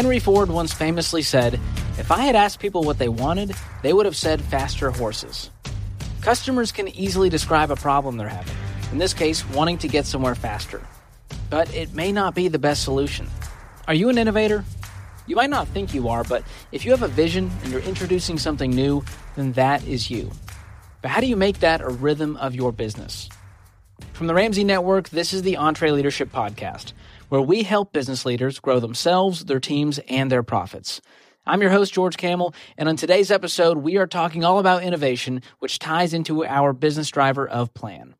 Henry 0.00 0.18
Ford 0.18 0.48
once 0.48 0.72
famously 0.72 1.20
said, 1.20 1.60
If 1.98 2.10
I 2.10 2.20
had 2.20 2.34
asked 2.34 2.58
people 2.58 2.84
what 2.84 2.98
they 2.98 3.10
wanted, 3.10 3.54
they 3.82 3.92
would 3.92 4.06
have 4.06 4.16
said 4.16 4.40
faster 4.40 4.90
horses. 4.90 5.50
Customers 6.22 6.72
can 6.72 6.88
easily 6.88 7.28
describe 7.28 7.70
a 7.70 7.76
problem 7.76 8.16
they're 8.16 8.26
having, 8.26 8.56
in 8.92 8.96
this 8.96 9.12
case, 9.12 9.46
wanting 9.50 9.76
to 9.76 9.88
get 9.88 10.06
somewhere 10.06 10.34
faster. 10.34 10.80
But 11.50 11.74
it 11.74 11.92
may 11.92 12.12
not 12.12 12.34
be 12.34 12.48
the 12.48 12.58
best 12.58 12.82
solution. 12.82 13.28
Are 13.86 13.92
you 13.92 14.08
an 14.08 14.16
innovator? 14.16 14.64
You 15.26 15.36
might 15.36 15.50
not 15.50 15.68
think 15.68 15.92
you 15.92 16.08
are, 16.08 16.24
but 16.24 16.44
if 16.72 16.86
you 16.86 16.92
have 16.92 17.02
a 17.02 17.08
vision 17.08 17.50
and 17.62 17.70
you're 17.70 17.82
introducing 17.82 18.38
something 18.38 18.70
new, 18.70 19.04
then 19.36 19.52
that 19.52 19.86
is 19.86 20.10
you. 20.10 20.30
But 21.02 21.10
how 21.10 21.20
do 21.20 21.26
you 21.26 21.36
make 21.36 21.60
that 21.60 21.82
a 21.82 21.90
rhythm 21.90 22.38
of 22.38 22.54
your 22.54 22.72
business? 22.72 23.28
From 24.14 24.28
the 24.28 24.34
Ramsey 24.34 24.64
Network, 24.64 25.10
this 25.10 25.34
is 25.34 25.42
the 25.42 25.56
EntreLeadership 25.56 26.30
Podcast, 26.30 26.94
where 27.30 27.40
we 27.40 27.62
help 27.62 27.92
business 27.92 28.26
leaders 28.26 28.58
grow 28.58 28.80
themselves, 28.80 29.44
their 29.44 29.60
teams, 29.60 30.00
and 30.08 30.30
their 30.30 30.42
profits. 30.42 31.00
I'm 31.46 31.62
your 31.62 31.70
host, 31.70 31.94
George 31.94 32.16
Kamel, 32.16 32.54
and 32.76 32.88
on 32.88 32.96
today's 32.96 33.30
episode, 33.30 33.78
we 33.78 33.96
are 33.96 34.06
talking 34.08 34.44
all 34.44 34.58
about 34.58 34.82
innovation, 34.82 35.40
which 35.60 35.78
ties 35.78 36.12
into 36.12 36.44
our 36.44 36.72
business 36.72 37.08
driver 37.08 37.48
of 37.48 37.72
plan. 37.72 38.16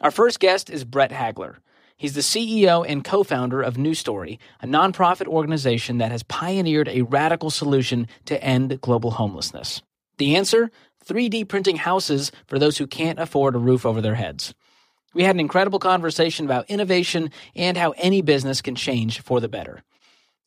Our 0.00 0.10
first 0.10 0.40
guest 0.40 0.70
is 0.70 0.84
Brett 0.84 1.10
Hagler. 1.10 1.56
He's 1.98 2.14
the 2.14 2.22
CEO 2.22 2.84
and 2.88 3.04
co 3.04 3.22
founder 3.22 3.60
of 3.60 3.76
New 3.76 3.94
Story, 3.94 4.40
a 4.62 4.66
nonprofit 4.66 5.26
organization 5.26 5.98
that 5.98 6.10
has 6.10 6.22
pioneered 6.22 6.88
a 6.88 7.02
radical 7.02 7.50
solution 7.50 8.08
to 8.24 8.42
end 8.42 8.80
global 8.80 9.12
homelessness. 9.12 9.82
The 10.16 10.34
answer? 10.34 10.70
3D 11.06 11.46
printing 11.46 11.76
houses 11.76 12.32
for 12.46 12.58
those 12.58 12.78
who 12.78 12.86
can't 12.86 13.20
afford 13.20 13.54
a 13.54 13.58
roof 13.58 13.84
over 13.84 14.00
their 14.00 14.14
heads. 14.14 14.54
We 15.16 15.22
had 15.22 15.34
an 15.34 15.40
incredible 15.40 15.78
conversation 15.78 16.44
about 16.44 16.68
innovation 16.68 17.30
and 17.54 17.78
how 17.78 17.92
any 17.92 18.20
business 18.20 18.60
can 18.60 18.74
change 18.74 19.22
for 19.22 19.40
the 19.40 19.48
better. 19.48 19.82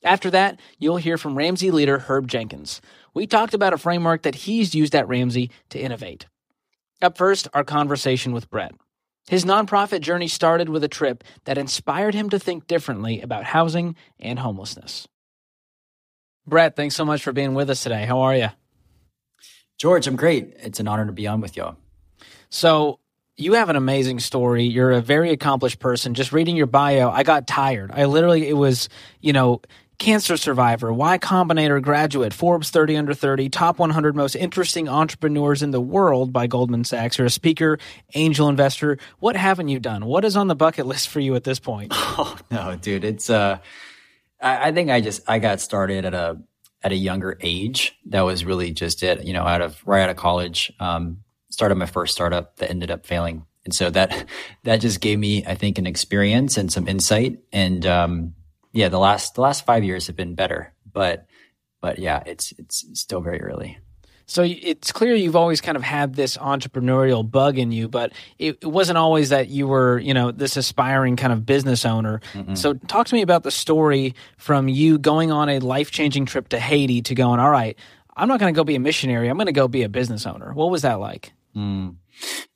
After 0.03 0.29
that, 0.29 0.59
you'll 0.77 0.97
hear 0.97 1.17
from 1.17 1.35
Ramsey 1.35 1.71
leader 1.71 1.97
Herb 1.97 2.27
Jenkins. 2.27 2.79
We 3.15 3.25
talked 3.25 3.55
about 3.55 3.73
a 3.73 3.79
framework 3.79 4.21
that 4.21 4.35
he's 4.35 4.75
used 4.75 4.93
at 4.93 5.07
Ramsey 5.07 5.49
to 5.71 5.79
innovate. 5.79 6.27
Up 7.01 7.17
first, 7.17 7.47
our 7.51 7.63
conversation 7.63 8.31
with 8.31 8.51
Brett. 8.51 8.75
His 9.27 9.43
nonprofit 9.43 10.01
journey 10.01 10.27
started 10.27 10.69
with 10.69 10.83
a 10.83 10.87
trip 10.87 11.23
that 11.45 11.57
inspired 11.57 12.13
him 12.13 12.29
to 12.29 12.37
think 12.37 12.67
differently 12.67 13.21
about 13.21 13.45
housing 13.45 13.95
and 14.19 14.37
homelessness. 14.37 15.07
Brett, 16.45 16.75
thanks 16.75 16.95
so 16.95 17.05
much 17.05 17.23
for 17.23 17.31
being 17.31 17.55
with 17.55 17.71
us 17.71 17.81
today. 17.81 18.05
How 18.05 18.19
are 18.19 18.35
you? 18.35 18.49
George, 19.79 20.05
I'm 20.05 20.15
great. 20.15 20.53
It's 20.59 20.79
an 20.79 20.87
honor 20.87 21.07
to 21.07 21.11
be 21.11 21.25
on 21.25 21.41
with 21.41 21.57
y'all. 21.57 21.75
So, 22.51 22.98
you 23.39 23.53
have 23.53 23.69
an 23.69 23.75
amazing 23.75 24.19
story. 24.19 24.65
You're 24.65 24.91
a 24.91 25.01
very 25.01 25.31
accomplished 25.31 25.79
person. 25.79 26.13
Just 26.13 26.33
reading 26.33 26.55
your 26.55 26.65
bio, 26.67 27.09
I 27.09 27.23
got 27.23 27.47
tired. 27.47 27.89
I 27.93 28.05
literally, 28.05 28.47
it 28.47 28.53
was, 28.53 28.89
you 29.21 29.31
know, 29.31 29.61
cancer 29.97 30.35
survivor, 30.35 30.91
Y 30.91 31.17
Combinator 31.17 31.81
graduate, 31.81 32.33
Forbes 32.33 32.69
30 32.69 32.97
under 32.97 33.13
30, 33.13 33.49
top 33.49 33.79
100 33.79 34.15
most 34.15 34.35
interesting 34.35 34.89
entrepreneurs 34.89 35.63
in 35.63 35.71
the 35.71 35.79
world 35.81 36.33
by 36.33 36.47
Goldman 36.47 36.83
Sachs. 36.83 37.17
You're 37.17 37.27
a 37.27 37.29
speaker, 37.29 37.79
angel 38.13 38.49
investor. 38.49 38.97
What 39.19 39.37
haven't 39.37 39.69
you 39.69 39.79
done? 39.79 40.05
What 40.05 40.25
is 40.25 40.35
on 40.35 40.47
the 40.47 40.55
bucket 40.55 40.85
list 40.85 41.07
for 41.07 41.21
you 41.21 41.35
at 41.35 41.43
this 41.43 41.59
point? 41.59 41.93
Oh, 42.21 42.37
no, 42.51 42.75
dude. 42.75 43.05
It's, 43.05 43.29
uh, 43.29 43.59
I, 44.41 44.67
I 44.67 44.71
think 44.73 44.89
I 44.89 44.99
just, 44.99 45.21
I 45.29 45.39
got 45.39 45.61
started 45.61 46.03
at 46.03 46.13
a, 46.13 46.37
at 46.83 46.91
a 46.91 46.95
younger 46.95 47.37
age. 47.39 47.97
That 48.07 48.21
was 48.21 48.43
really 48.43 48.71
just 48.71 49.03
it, 49.03 49.23
you 49.23 49.31
know, 49.31 49.43
out 49.43 49.61
of, 49.61 49.81
right 49.85 50.01
out 50.01 50.09
of 50.09 50.17
college. 50.17 50.73
Um, 50.81 51.23
started 51.49 51.75
my 51.75 51.85
first 51.85 52.13
startup 52.13 52.57
that 52.57 52.69
ended 52.69 52.91
up 52.91 53.05
failing. 53.05 53.45
And 53.65 53.73
so 53.73 53.89
that 53.89 54.25
that 54.63 54.77
just 54.77 55.01
gave 55.01 55.19
me, 55.19 55.45
I 55.45 55.55
think, 55.55 55.77
an 55.77 55.87
experience 55.87 56.57
and 56.57 56.71
some 56.71 56.87
insight. 56.87 57.39
And 57.51 57.85
um, 57.85 58.33
yeah, 58.71 58.89
the 58.89 58.99
last 58.99 59.35
the 59.35 59.41
last 59.41 59.65
five 59.65 59.83
years 59.83 60.07
have 60.07 60.15
been 60.15 60.35
better, 60.35 60.73
but 60.91 61.25
but 61.81 61.99
yeah, 61.99 62.23
it's 62.25 62.53
it's 62.57 62.85
still 62.93 63.21
very 63.21 63.41
early. 63.41 63.77
So 64.29 64.43
it's 64.43 64.91
clear 64.91 65.15
you've 65.15 65.35
always 65.35 65.59
kind 65.59 65.75
of 65.75 65.81
had 65.81 66.13
this 66.13 66.37
entrepreneurial 66.37 67.29
bug 67.29 67.57
in 67.57 67.71
you, 67.71 67.87
but 67.87 68.13
it, 68.37 68.59
it 68.61 68.67
wasn't 68.67 68.99
always 68.99 69.29
that 69.29 69.49
you 69.49 69.67
were, 69.67 69.97
you 69.97 70.13
know, 70.13 70.31
this 70.31 70.55
aspiring 70.55 71.15
kind 71.15 71.33
of 71.33 71.47
business 71.47 71.83
owner. 71.83 72.21
Mm-hmm. 72.33 72.53
So 72.53 72.75
talk 72.75 73.07
to 73.07 73.15
me 73.15 73.23
about 73.23 73.41
the 73.41 73.49
story 73.49 74.13
from 74.37 74.67
you 74.67 74.99
going 74.99 75.31
on 75.31 75.49
a 75.49 75.57
life 75.57 75.89
changing 75.89 76.27
trip 76.27 76.49
to 76.49 76.59
Haiti 76.59 77.01
to 77.01 77.15
going, 77.15 77.39
all 77.39 77.49
right, 77.49 77.75
I'm 78.15 78.27
not 78.27 78.39
going 78.39 78.53
to 78.53 78.55
go 78.55 78.63
be 78.63 78.75
a 78.75 78.79
missionary. 78.79 79.29
I'm 79.29 79.37
going 79.37 79.47
to 79.47 79.51
go 79.51 79.67
be 79.67 79.81
a 79.81 79.89
business 79.89 80.27
owner. 80.27 80.53
What 80.53 80.69
was 80.69 80.83
that 80.83 80.99
like? 80.99 81.33
Mm. 81.59 81.95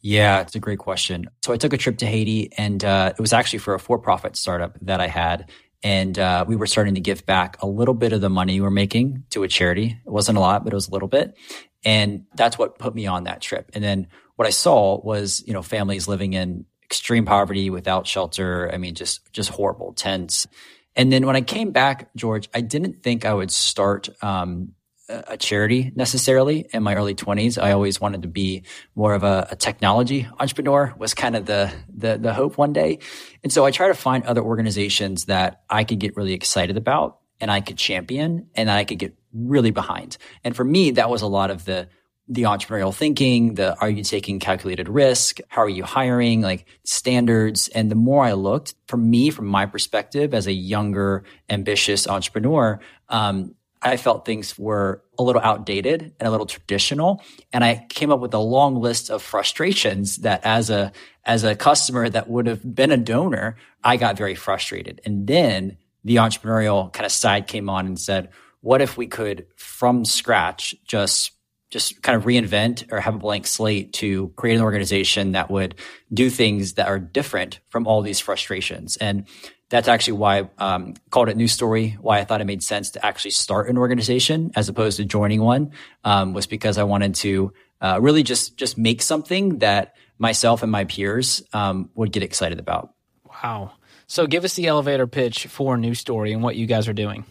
Yeah, 0.02 0.42
it's 0.42 0.56
a 0.56 0.60
great 0.60 0.80
question. 0.80 1.28
So 1.44 1.54
I 1.54 1.58
took 1.58 1.74
a 1.74 1.78
trip 1.78 1.98
to 2.00 2.06
Haiti, 2.06 2.52
and 2.58 2.84
uh, 2.84 3.14
it 3.18 3.22
was 3.22 3.34
actually 3.34 3.60
for 3.60 3.74
a 3.74 3.80
for-profit 3.80 4.36
startup 4.36 4.78
that 4.82 5.02
I 5.02 5.08
had, 5.08 5.52
and 5.84 6.18
uh, 6.18 6.46
we 6.48 6.56
were 6.56 6.68
starting 6.68 6.96
to 6.96 7.02
give 7.02 7.26
back 7.26 7.62
a 7.62 7.68
little 7.68 7.94
bit 7.94 8.14
of 8.14 8.22
the 8.22 8.30
money 8.30 8.56
we 8.56 8.62
were 8.62 8.72
making 8.72 9.26
to 9.32 9.44
a 9.44 9.48
charity. 9.48 9.98
It 10.06 10.10
wasn't 10.10 10.38
a 10.38 10.42
lot, 10.42 10.64
but 10.64 10.74
it 10.74 10.76
was 10.76 10.88
a 10.88 10.92
little 10.92 11.08
bit, 11.08 11.38
and 11.84 12.26
that's 12.36 12.58
what 12.58 12.80
put 12.80 12.96
me 12.96 13.08
on 13.08 13.26
that 13.26 13.42
trip. 13.42 13.72
And 13.74 13.84
then 13.84 14.08
what 14.36 14.48
I 14.48 14.52
saw 14.52 15.02
was, 15.02 15.44
you 15.46 15.54
know, 15.54 15.62
families 15.62 16.08
living 16.08 16.34
in 16.34 16.66
extreme 16.84 17.26
poverty 17.26 17.70
without 17.70 18.08
shelter. 18.08 18.70
I 18.74 18.78
mean, 18.78 18.96
just 18.96 19.32
just 19.34 19.50
horrible, 19.50 19.94
tense. 19.94 20.48
And 20.96 21.12
then 21.12 21.26
when 21.26 21.36
I 21.36 21.42
came 21.42 21.72
back, 21.72 22.10
George, 22.16 22.50
I 22.54 22.62
didn't 22.62 23.02
think 23.02 23.26
I 23.26 23.34
would 23.34 23.52
start 23.52 24.10
um, 24.22 24.74
a 25.10 25.36
charity 25.38 25.92
necessarily 25.96 26.66
in 26.72 26.82
my 26.82 26.96
early 26.96 27.14
20s. 27.14 27.62
I 27.62 27.74
always 27.74 28.00
wanted 28.00 28.22
to 28.22 28.28
be 28.30 28.64
more 28.96 29.14
of 29.14 29.24
a, 29.24 29.48
a, 29.52 29.56
technology 29.56 30.28
entrepreneur 30.40 30.94
was 30.98 31.14
kind 31.14 31.36
of 31.36 31.46
the, 31.46 31.74
the, 31.94 32.18
the 32.18 32.34
hope 32.34 32.58
one 32.58 32.72
day. 32.72 33.00
And 33.44 33.52
so 33.52 33.66
I 33.66 33.72
try 33.72 33.90
to 33.90 33.94
find 33.94 34.24
other 34.24 34.42
organizations 34.42 35.26
that 35.26 35.64
I 35.70 35.84
could 35.84 36.00
get 36.00 36.16
really 36.16 36.34
excited 36.34 36.78
about 36.78 37.20
and 37.42 37.52
I 37.52 37.60
could 37.60 37.78
champion 37.78 38.48
and 38.56 38.72
I 38.72 38.86
could 38.86 39.00
get 39.00 39.14
really 39.34 39.72
behind. 39.72 40.18
And 40.44 40.56
for 40.56 40.64
me, 40.64 40.92
that 40.92 41.10
was 41.10 41.22
a 41.22 41.28
lot 41.28 41.52
of 41.52 41.66
the 41.66 41.90
the 42.30 42.44
entrepreneurial 42.44 42.96
thinking, 42.96 43.56
the 43.56 43.78
are 43.80 43.90
you 43.90 44.02
taking 44.02 44.40
calculated 44.40 44.88
risk? 44.88 45.40
How 45.50 45.62
are 45.64 45.70
you 45.70 45.84
hiring? 45.84 46.42
Like 46.42 46.66
standards. 46.86 47.68
And 47.68 47.92
the 47.92 47.96
more 47.96 48.24
I 48.24 48.32
looked, 48.32 48.76
for 48.88 48.96
me, 48.96 49.30
from 49.30 49.46
my 49.46 49.66
perspective 49.66 50.34
as 50.34 50.48
a 50.48 50.54
younger, 50.54 51.26
ambitious 51.50 52.08
entrepreneur, 52.08 52.80
um, 53.10 53.56
I 53.84 53.98
felt 53.98 54.26
things 54.26 54.58
were 54.58 55.04
a 55.20 55.24
little 55.24 55.42
outdated 55.42 56.14
and 56.20 56.28
a 56.28 56.32
little 56.32 56.46
traditional. 56.46 57.22
And 57.52 57.64
I 57.64 57.86
came 57.90 58.12
up 58.12 58.20
with 58.20 58.34
a 58.34 58.40
long 58.40 58.80
list 58.82 59.10
of 59.10 59.22
frustrations 59.22 60.18
that 60.18 60.42
as 60.44 60.70
a, 60.70 60.92
as 61.26 61.44
a 61.44 61.56
customer 61.56 62.10
that 62.10 62.30
would 62.30 62.48
have 62.48 62.76
been 62.76 62.92
a 62.92 62.98
donor, 62.98 63.58
I 63.84 63.98
got 63.98 64.18
very 64.18 64.36
frustrated. 64.36 65.02
And 65.06 65.28
then 65.28 65.78
the 66.04 66.18
entrepreneurial 66.18 66.92
kind 66.94 67.06
of 67.06 67.12
side 67.12 67.48
came 67.48 67.70
on 67.70 67.86
and 67.86 68.00
said, 68.00 68.30
what 68.62 68.82
if 68.82 68.98
we 68.98 69.08
could 69.08 69.46
from 69.58 70.06
scratch 70.06 70.74
just 70.86 71.32
just 71.74 72.04
kind 72.04 72.16
of 72.16 72.26
reinvent 72.26 72.92
or 72.92 73.00
have 73.00 73.16
a 73.16 73.18
blank 73.18 73.48
slate 73.48 73.94
to 73.94 74.28
create 74.36 74.56
an 74.56 74.62
organization 74.62 75.32
that 75.32 75.50
would 75.50 75.74
do 76.14 76.30
things 76.30 76.74
that 76.74 76.88
are 76.88 77.00
different 77.00 77.60
from 77.70 77.88
all 77.88 78.04
these 78.04 78.20
frustrations. 78.20 78.96
And 78.98 79.26
that's 79.74 79.88
actually 79.88 80.20
why 80.20 80.48
I 80.60 80.76
um, 80.76 80.94
called 81.10 81.30
it 81.30 81.36
New 81.36 81.48
Story. 81.48 81.98
Why 82.00 82.20
I 82.20 82.26
thought 82.26 82.42
it 82.42 82.46
made 82.46 82.62
sense 82.62 82.92
to 82.92 83.04
actually 83.04 83.32
start 83.32 83.70
an 83.70 83.80
organization 83.80 84.52
as 84.56 84.70
opposed 84.70 84.98
to 84.98 85.04
joining 85.04 85.42
one 85.42 85.72
um, 86.04 86.34
was 86.34 86.46
because 86.46 86.78
I 86.78 86.84
wanted 86.84 87.16
to 87.16 87.54
uh, 87.82 87.98
really 88.00 88.22
just 88.22 88.56
just 88.56 88.78
make 88.78 89.02
something 89.02 89.58
that 89.60 89.96
myself 90.20 90.62
and 90.62 90.72
my 90.72 90.86
peers 90.86 91.42
um, 91.54 91.90
would 91.96 92.12
get 92.12 92.22
excited 92.22 92.60
about. 92.60 92.94
Wow! 93.26 93.72
So 94.06 94.28
give 94.28 94.44
us 94.44 94.54
the 94.54 94.68
elevator 94.68 95.08
pitch 95.08 95.48
for 95.48 95.76
New 95.76 95.96
Story 95.96 96.34
and 96.34 96.44
what 96.44 96.56
you 96.56 96.68
guys 96.68 96.88
are 96.88 96.94
doing. 96.94 97.26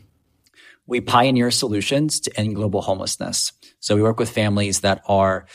We 0.84 1.00
pioneer 1.00 1.52
solutions 1.52 2.18
to 2.22 2.36
end 2.36 2.56
global 2.56 2.82
homelessness. 2.82 3.52
So 3.78 3.94
we 3.94 4.02
work 4.02 4.18
with 4.18 4.30
families 4.30 4.80
that 4.80 5.00
are 5.06 5.46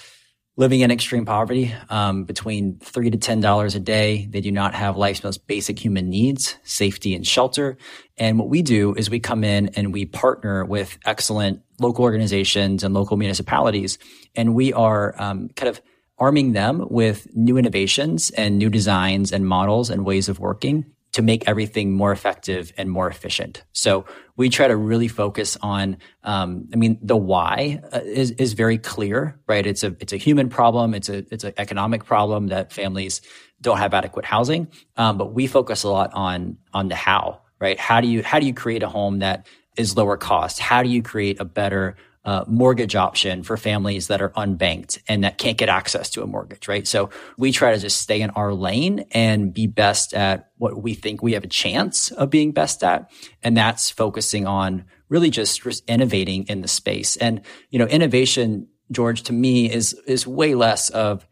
living 0.58 0.82
in 0.82 0.90
extreme 0.90 1.24
poverty, 1.24 1.74
um, 1.90 2.24
between 2.24 2.80
three 2.80 3.10
to 3.10 3.18
ten 3.18 3.40
dollars 3.40 3.76
a 3.76 3.80
day. 3.80 4.28
They 4.30 4.42
do 4.42 4.52
not 4.52 4.74
have 4.74 4.98
life's 4.98 5.24
most 5.24 5.48
basic 5.48 5.80
human 5.80 6.10
needs, 6.10 6.58
safety 6.64 7.16
and 7.16 7.26
shelter. 7.26 7.78
And 8.18 8.38
what 8.40 8.50
we 8.50 8.64
do 8.64 8.96
is 8.96 9.10
we 9.10 9.20
come 9.20 9.44
in 9.44 9.70
and 9.76 9.94
we 9.94 10.06
partner 10.06 10.66
with 10.66 10.98
excellent 11.06 11.62
local 11.80 12.04
organizations 12.04 12.84
and 12.84 12.94
local 12.94 13.16
municipalities, 13.16 14.00
and 14.36 14.56
we 14.56 14.74
are 14.74 15.14
um, 15.22 15.50
kind 15.56 15.70
of 15.70 15.80
arming 16.18 16.54
them 16.54 16.86
with 16.90 17.28
new 17.36 17.58
innovations 17.58 18.32
and 18.32 18.58
new 18.58 18.72
designs 18.72 19.32
and 19.32 19.48
models 19.48 19.92
and 19.92 20.04
ways 20.04 20.28
of 20.28 20.40
working 20.40 20.84
to 21.18 21.24
make 21.24 21.48
everything 21.48 21.92
more 21.92 22.12
effective 22.12 22.72
and 22.78 22.92
more 22.92 23.10
efficient. 23.10 23.64
So 23.74 24.06
we 24.36 24.50
try 24.50 24.68
to 24.68 24.76
really 24.76 25.08
focus 25.08 25.58
on, 25.64 25.98
um, 26.24 26.70
I 26.72 26.76
mean, 26.76 27.00
the 27.02 27.18
why 27.18 27.82
uh, 27.92 28.02
is, 28.04 28.30
is 28.38 28.54
very 28.54 28.78
clear, 28.78 29.40
right? 29.48 29.66
It's 29.66 29.84
a, 29.84 29.96
it's 30.00 30.14
a 30.14 30.18
human 30.18 30.48
problem. 30.48 30.94
It's 30.94 31.10
a, 31.10 31.26
it's 31.34 31.44
an 31.44 31.54
economic 31.58 32.06
problem 32.06 32.50
that 32.50 32.72
families 32.72 33.22
don't 33.62 33.80
have 33.80 33.96
adequate 33.96 34.26
housing. 34.26 34.68
Um, 34.96 35.18
but 35.18 35.34
we 35.34 35.48
focus 35.48 35.82
a 35.82 35.90
lot 35.90 36.14
on, 36.14 36.60
on 36.72 36.88
the 36.88 36.96
how, 36.96 37.42
right? 37.60 37.80
How 37.80 38.00
do 38.00 38.08
you, 38.08 38.22
how 38.22 38.40
do 38.40 38.46
you 38.46 38.54
create 38.54 38.84
a 38.84 38.88
home 38.88 39.18
that 39.18 39.48
is 39.76 39.98
lower 39.98 40.18
cost? 40.18 40.60
How 40.60 40.84
do 40.84 40.90
you 40.90 41.02
create 41.02 41.40
a 41.40 41.46
better 41.46 41.96
uh, 42.28 42.44
mortgage 42.46 42.94
option 42.94 43.42
for 43.42 43.56
families 43.56 44.08
that 44.08 44.22
are 44.22 44.32
unbanked 44.32 45.00
and 45.08 45.24
that 45.24 45.38
can't 45.38 45.58
get 45.58 45.70
access 45.70 46.10
to 46.10 46.22
a 46.22 46.28
mortgage, 46.28 46.68
right? 46.68 46.86
So 46.86 47.10
we 47.38 47.54
try 47.54 47.72
to 47.72 47.80
just 47.80 48.02
stay 48.02 48.20
in 48.20 48.32
our 48.32 48.54
lane 48.54 49.06
and 49.12 49.54
be 49.54 49.66
best 49.66 50.14
at 50.14 50.52
what 50.58 50.84
we 50.84 50.94
think 50.94 51.24
we 51.24 51.34
have 51.34 51.46
a 51.46 51.48
chance 51.48 52.12
of 52.12 52.30
being 52.30 52.52
best 52.52 52.84
at. 52.84 53.10
And 53.42 53.56
that's 53.56 53.90
focusing 53.90 54.46
on 54.46 54.84
really 55.08 55.30
just, 55.30 55.66
innovating 55.88 56.44
in 56.48 56.60
the 56.60 56.68
space. 56.68 57.16
And, 57.16 57.44
you 57.70 57.80
know, 57.80 57.86
innovation, 57.86 58.68
George, 58.92 59.24
to 59.24 59.34
me 59.34 59.72
is, 59.72 59.94
is 60.06 60.28
way 60.28 60.54
less 60.54 60.90
of 60.90 61.26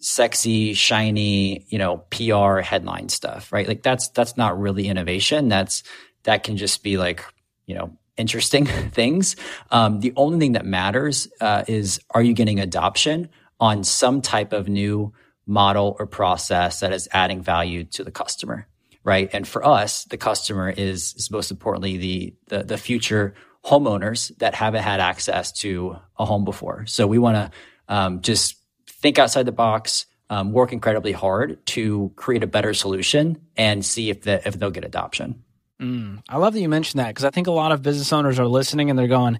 sexy, 0.00 0.74
shiny, 0.74 1.64
you 1.68 1.78
know, 1.78 1.98
PR 2.10 2.58
headline 2.58 3.08
stuff, 3.08 3.52
right? 3.52 3.68
Like 3.68 3.84
that's, 3.84 4.08
that's 4.08 4.36
not 4.36 4.58
really 4.58 4.88
innovation. 4.88 5.48
That's, 5.48 5.84
that 6.24 6.42
can 6.42 6.56
just 6.56 6.82
be 6.82 6.96
like, 6.96 7.24
you 7.66 7.76
know, 7.76 7.96
interesting 8.20 8.66
things. 8.92 9.36
Um, 9.70 10.00
the 10.00 10.12
only 10.16 10.38
thing 10.38 10.52
that 10.52 10.66
matters 10.66 11.26
uh, 11.40 11.64
is 11.66 12.00
are 12.10 12.22
you 12.22 12.34
getting 12.34 12.60
adoption 12.60 13.28
on 13.58 13.84
some 13.84 14.22
type 14.22 14.52
of 14.52 14.68
new 14.68 15.12
model 15.46 15.96
or 15.98 16.06
process 16.06 16.80
that 16.80 16.92
is 16.92 17.08
adding 17.12 17.42
value 17.42 17.84
to 17.84 18.04
the 18.04 18.10
customer, 18.10 18.68
right? 19.02 19.28
And 19.32 19.46
for 19.46 19.66
us, 19.66 20.04
the 20.04 20.16
customer 20.16 20.70
is, 20.70 21.14
is 21.14 21.30
most 21.30 21.50
importantly 21.50 21.96
the, 21.96 22.34
the, 22.48 22.62
the 22.62 22.78
future 22.78 23.34
homeowners 23.64 24.36
that 24.38 24.54
haven't 24.54 24.82
had 24.82 25.00
access 25.00 25.52
to 25.52 25.96
a 26.18 26.24
home 26.24 26.44
before. 26.44 26.86
So 26.86 27.06
we 27.06 27.18
want 27.18 27.36
to 27.36 27.50
um, 27.88 28.20
just 28.22 28.56
think 28.88 29.18
outside 29.18 29.44
the 29.44 29.52
box, 29.52 30.06
um, 30.30 30.52
work 30.52 30.72
incredibly 30.72 31.12
hard 31.12 31.64
to 31.66 32.12
create 32.14 32.44
a 32.44 32.46
better 32.46 32.72
solution 32.72 33.40
and 33.56 33.84
see 33.84 34.10
if 34.10 34.22
the, 34.22 34.46
if 34.46 34.58
they'll 34.58 34.70
get 34.70 34.84
adoption. 34.84 35.42
Mm, 35.80 36.22
I 36.28 36.36
love 36.36 36.52
that 36.52 36.60
you 36.60 36.68
mentioned 36.68 37.00
that 37.00 37.08
because 37.08 37.24
I 37.24 37.30
think 37.30 37.46
a 37.46 37.52
lot 37.52 37.72
of 37.72 37.82
business 37.82 38.12
owners 38.12 38.38
are 38.38 38.46
listening 38.46 38.90
and 38.90 38.98
they're 38.98 39.08
going, 39.08 39.38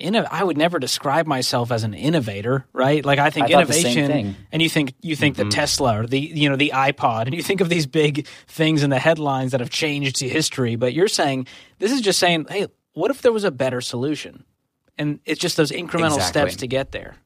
I 0.00 0.42
would 0.42 0.56
never 0.56 0.78
describe 0.78 1.26
myself 1.26 1.70
as 1.70 1.84
an 1.84 1.94
innovator, 1.94 2.66
right? 2.72 3.04
Like 3.04 3.18
I 3.18 3.30
think 3.30 3.50
I 3.50 3.52
innovation, 3.52 4.36
and 4.52 4.62
you 4.62 4.68
think 4.68 4.94
you 5.02 5.16
think 5.16 5.36
mm-hmm. 5.36 5.48
the 5.48 5.54
Tesla 5.54 6.00
or 6.00 6.06
the 6.06 6.18
you 6.18 6.48
know 6.48 6.56
the 6.56 6.72
iPod, 6.74 7.26
and 7.26 7.34
you 7.34 7.42
think 7.42 7.60
of 7.60 7.68
these 7.68 7.86
big 7.86 8.26
things 8.46 8.82
in 8.82 8.90
the 8.90 8.98
headlines 8.98 9.52
that 9.52 9.60
have 9.60 9.70
changed 9.70 10.18
history. 10.20 10.76
But 10.76 10.94
you're 10.94 11.08
saying 11.08 11.46
this 11.78 11.92
is 11.92 12.00
just 12.00 12.18
saying, 12.18 12.46
hey, 12.48 12.68
what 12.92 13.10
if 13.10 13.22
there 13.22 13.32
was 13.32 13.44
a 13.44 13.50
better 13.50 13.80
solution? 13.80 14.44
And 14.98 15.20
it's 15.24 15.40
just 15.40 15.56
those 15.56 15.70
incremental 15.70 16.16
exactly. 16.16 16.40
steps 16.40 16.56
to 16.56 16.66
get 16.66 16.92
there. 16.92 17.16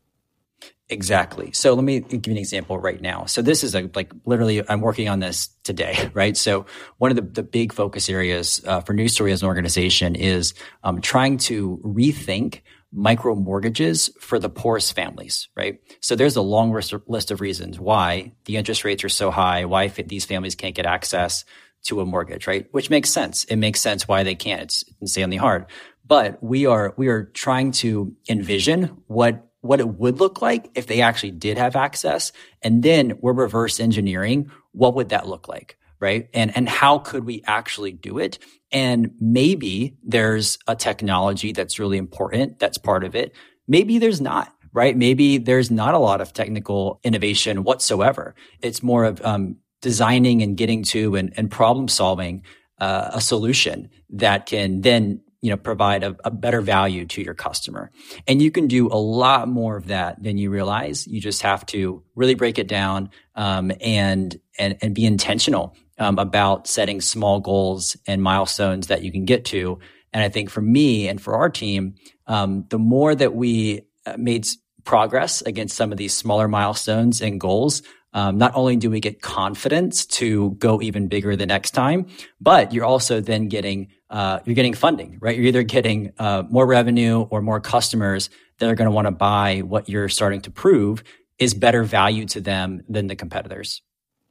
Exactly. 0.91 1.51
So 1.53 1.73
let 1.73 1.83
me 1.83 2.01
give 2.01 2.27
you 2.27 2.33
an 2.33 2.39
example 2.39 2.79
right 2.79 3.01
now. 3.01 3.25
So 3.25 3.41
this 3.41 3.65
is 3.65 3.75
a, 3.75 3.91
like 3.95 4.13
literally, 4.27 4.69
I'm 4.69 4.83
working 4.83 5.09
on 5.09 5.19
this 5.19 5.49
today, 5.63 6.11
right? 6.15 6.37
So 6.37 6.67
one 6.99 7.11
of 7.11 7.17
the, 7.17 7.23
the 7.23 7.43
big 7.43 7.73
focus 7.73 8.11
areas 8.11 8.63
uh, 8.67 8.81
for 8.81 8.93
New 8.93 9.09
Story 9.09 9.33
as 9.33 9.43
an 9.43 9.49
organization 9.49 10.15
is 10.15 10.53
um, 10.83 11.01
trying 11.01 11.39
to 11.39 11.81
rethink 11.83 12.61
micro 12.93 13.35
mortgages 13.35 14.11
for 14.21 14.39
the 14.39 14.49
poorest 14.49 14.95
families, 14.95 15.49
right? 15.57 15.81
So 16.01 16.15
there's 16.15 16.37
a 16.37 16.43
long 16.43 16.73
list 17.07 17.31
of 17.31 17.41
reasons 17.41 17.81
why 17.81 18.33
the 18.45 18.57
interest 18.57 18.85
rates 18.85 19.03
are 19.05 19.09
so 19.09 19.31
high, 19.31 19.65
why 19.65 19.89
these 19.89 20.25
families 20.25 20.55
can't 20.55 20.75
get 20.75 20.87
access 20.87 21.45
to 21.85 22.01
a 22.01 22.07
mortgage, 22.07 22.47
right? 22.47 22.67
Which 22.71 22.91
makes 22.91 23.11
sense. 23.11 23.45
It 23.45 23.57
makes 23.57 23.81
sense 23.81 24.07
why 24.07 24.23
they 24.23 24.35
can't. 24.35 24.63
It's 24.63 24.85
insanely 25.01 25.37
hard. 25.37 25.67
But 26.07 26.43
we 26.43 26.67
are 26.67 26.95
we 26.97 27.09
are 27.09 27.25
trying 27.25 27.73
to 27.73 28.15
envision 28.29 29.03
what 29.07 29.51
what 29.65 29.81
it 29.81 29.89
would 29.89 30.21
look 30.21 30.43
like 30.43 30.71
if 30.75 30.87
they 30.87 31.01
actually 31.01 31.31
did 31.31 31.57
have 31.57 31.75
access. 31.75 32.33
And 32.63 32.83
then 32.83 33.19
we're 33.21 33.33
reverse 33.33 33.81
engineering 33.81 34.51
what 34.73 34.95
would 34.95 35.11
that 35.11 35.29
look 35.29 35.49
like? 35.49 35.79
Right. 36.01 36.29
And, 36.35 36.55
and 36.55 36.69
how 36.69 36.99
could 36.99 37.25
we 37.25 37.43
actually 37.47 37.93
do 37.93 38.19
it? 38.19 38.39
And 38.73 39.13
maybe 39.21 39.97
there's 40.03 40.59
a 40.67 40.77
technology 40.77 41.53
that's 41.53 41.79
really 41.79 41.97
important. 41.97 42.59
That's 42.59 42.77
part 42.77 43.05
of 43.05 43.15
it. 43.15 43.35
Maybe 43.67 43.99
there's 43.99 44.21
not. 44.21 44.53
Right. 44.73 44.97
Maybe 44.97 45.39
there's 45.39 45.71
not 45.71 45.95
a 45.95 45.99
lot 45.99 46.21
of 46.21 46.33
technical 46.33 47.01
innovation 47.05 47.63
whatsoever. 47.63 48.35
It's 48.61 48.83
more 48.83 49.05
of 49.05 49.25
um, 49.25 49.57
designing 49.81 50.43
and 50.43 50.57
getting 50.57 50.83
to 50.83 51.15
and, 51.15 51.33
and 51.37 51.51
problem 51.51 51.87
solving 51.87 52.43
uh, 52.81 53.13
a 53.15 53.21
solution 53.21 53.89
that 54.11 54.47
can 54.47 54.81
then 54.81 55.21
you 55.45 55.51
know, 55.51 55.59
provide 55.59 56.03
a, 56.03 56.17
a, 56.25 56.31
better 56.31 56.63
value 56.63 57.05
to 57.05 57.21
your 57.21 57.35
customer. 57.35 57.91
And 58.27 58.41
you 58.41 58.51
can 58.51 58.67
do 58.67 58.87
a 58.87 58.97
lot 58.97 59.47
more 59.47 59.77
of 59.77 59.89
that 59.89 60.23
than 60.23 60.39
you 60.39 60.49
realize. 60.49 61.07
You 61.07 61.21
just 61.21 61.43
have 61.43 61.67
to 61.67 62.03
really 62.15 62.35
break 62.35 62.59
it 62.59 62.67
down 62.67 63.11
um, 63.35 63.71
and 63.83 64.41
and 64.59 64.79
and 64.81 64.95
be 64.95 65.05
intentional 65.05 65.77
um, 65.99 66.19
about 66.19 66.67
setting 66.67 67.03
small 67.03 67.41
goals 67.41 67.95
and 68.07 68.23
milestones 68.23 68.87
that 68.87 69.03
you 69.03 69.13
can 69.13 69.27
get 69.27 69.45
to. 69.47 69.79
And 70.15 70.23
I 70.23 70.31
think 70.31 70.49
for 70.49 70.63
me 70.63 71.09
and 71.09 71.21
for 71.21 71.35
our 71.35 71.51
team, 71.51 71.97
um, 72.27 72.65
the 72.71 72.79
more 72.79 73.15
that 73.15 73.35
we 73.35 73.83
uh, 74.07 74.17
made 74.17 74.47
progress 74.85 75.43
against 75.43 75.77
some 75.77 75.93
of 75.93 75.99
these 75.99 76.15
smaller 76.15 76.49
milestones 76.49 77.21
and 77.21 77.39
goals, 77.39 77.83
um, 78.15 78.39
not 78.39 78.53
only 78.55 78.77
do 78.77 78.89
we 78.89 79.01
get 79.01 79.21
confidence 79.21 80.07
to 80.07 80.53
go 80.53 80.81
even 80.81 81.09
bigger 81.09 81.37
the 81.37 81.47
next 81.47 81.73
time, 81.73 82.07
but 82.41 82.73
you're 82.73 82.85
also 82.87 83.21
then 83.21 83.49
getting 83.49 83.89
uh, 84.15 84.39
you're 84.45 84.55
getting 84.55 84.75
funding, 84.75 85.19
right? 85.21 85.37
You're 85.37 85.47
either 85.47 85.65
getting 85.65 86.13
uh, 86.21 86.45
more 86.49 86.65
revenue 86.67 87.23
or 87.31 87.43
more 87.43 87.59
customers 87.59 88.31
that 88.59 88.71
are 88.71 88.77
going 88.77 88.87
to 88.87 88.93
want 88.93 89.09
to 89.09 89.11
buy 89.11 89.59
what 89.59 89.89
you're 89.89 90.09
starting 90.09 90.41
to 90.43 90.53
prove 90.53 91.03
is 91.41 91.53
better 91.53 91.83
value 91.83 92.25
to 92.27 92.41
them 92.41 92.85
than 92.89 93.09
the 93.09 93.17
competitors. 93.17 93.83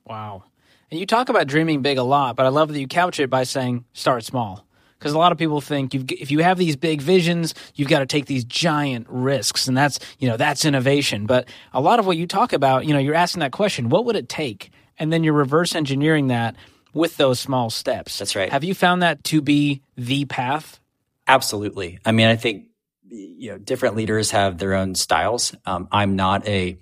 Wow. 0.06 0.46
And 0.90 1.02
you 1.02 1.06
talk 1.06 1.28
about 1.28 1.48
dreaming 1.48 1.82
big 1.82 1.98
a 1.98 2.04
lot, 2.04 2.38
but 2.38 2.46
I 2.46 2.50
love 2.50 2.72
that 2.72 2.80
you 2.80 2.88
couch 2.88 3.20
it 3.20 3.30
by 3.30 3.44
saying 3.44 3.84
start 3.92 4.24
small. 4.24 4.66
Because 4.98 5.12
a 5.12 5.18
lot 5.18 5.34
of 5.34 5.38
people 5.38 5.60
think 5.60 5.94
if 5.94 6.32
you 6.32 6.40
have 6.40 6.58
these 6.58 6.78
big 6.78 7.02
visions, 7.02 7.54
you've 7.76 7.90
got 7.90 8.00
to 8.00 8.06
take 8.06 8.26
these 8.26 8.46
giant 8.46 9.06
risks, 9.10 9.68
and 9.68 9.76
that's 9.76 10.00
you 10.18 10.30
know 10.30 10.38
that's 10.38 10.64
innovation. 10.64 11.26
But 11.26 11.50
a 11.74 11.82
lot 11.82 12.00
of 12.00 12.06
what 12.06 12.16
you 12.16 12.26
talk 12.26 12.54
about, 12.54 12.86
you 12.86 12.94
know, 12.94 13.00
you're 13.00 13.14
asking 13.14 13.42
that 13.42 13.52
question: 13.52 13.90
what 13.90 14.06
would 14.06 14.16
it 14.16 14.30
take? 14.30 14.72
And 14.98 15.12
then 15.12 15.26
you're 15.26 15.34
reverse 15.34 15.76
engineering 15.76 16.28
that 16.28 16.56
with 16.94 17.18
those 17.18 17.40
small 17.40 17.70
steps. 17.70 18.20
That's 18.20 18.36
right. 18.36 18.52
Have 18.52 18.64
you 18.64 18.74
found 18.74 19.02
that 19.02 19.24
to 19.26 19.42
be 19.42 19.82
the 19.96 20.26
path? 20.26 20.80
Absolutely. 21.28 22.00
I 22.06 22.12
mean, 22.12 22.28
I 22.28 22.36
think 22.36 22.66
you 23.10 23.52
know 23.52 23.58
different 23.58 23.96
leaders 23.96 24.32
have 24.32 24.58
their 24.58 24.74
own 24.74 24.96
styles. 24.96 25.56
Um, 25.66 25.88
I'm 25.92 26.16
not 26.16 26.48
a 26.48 26.78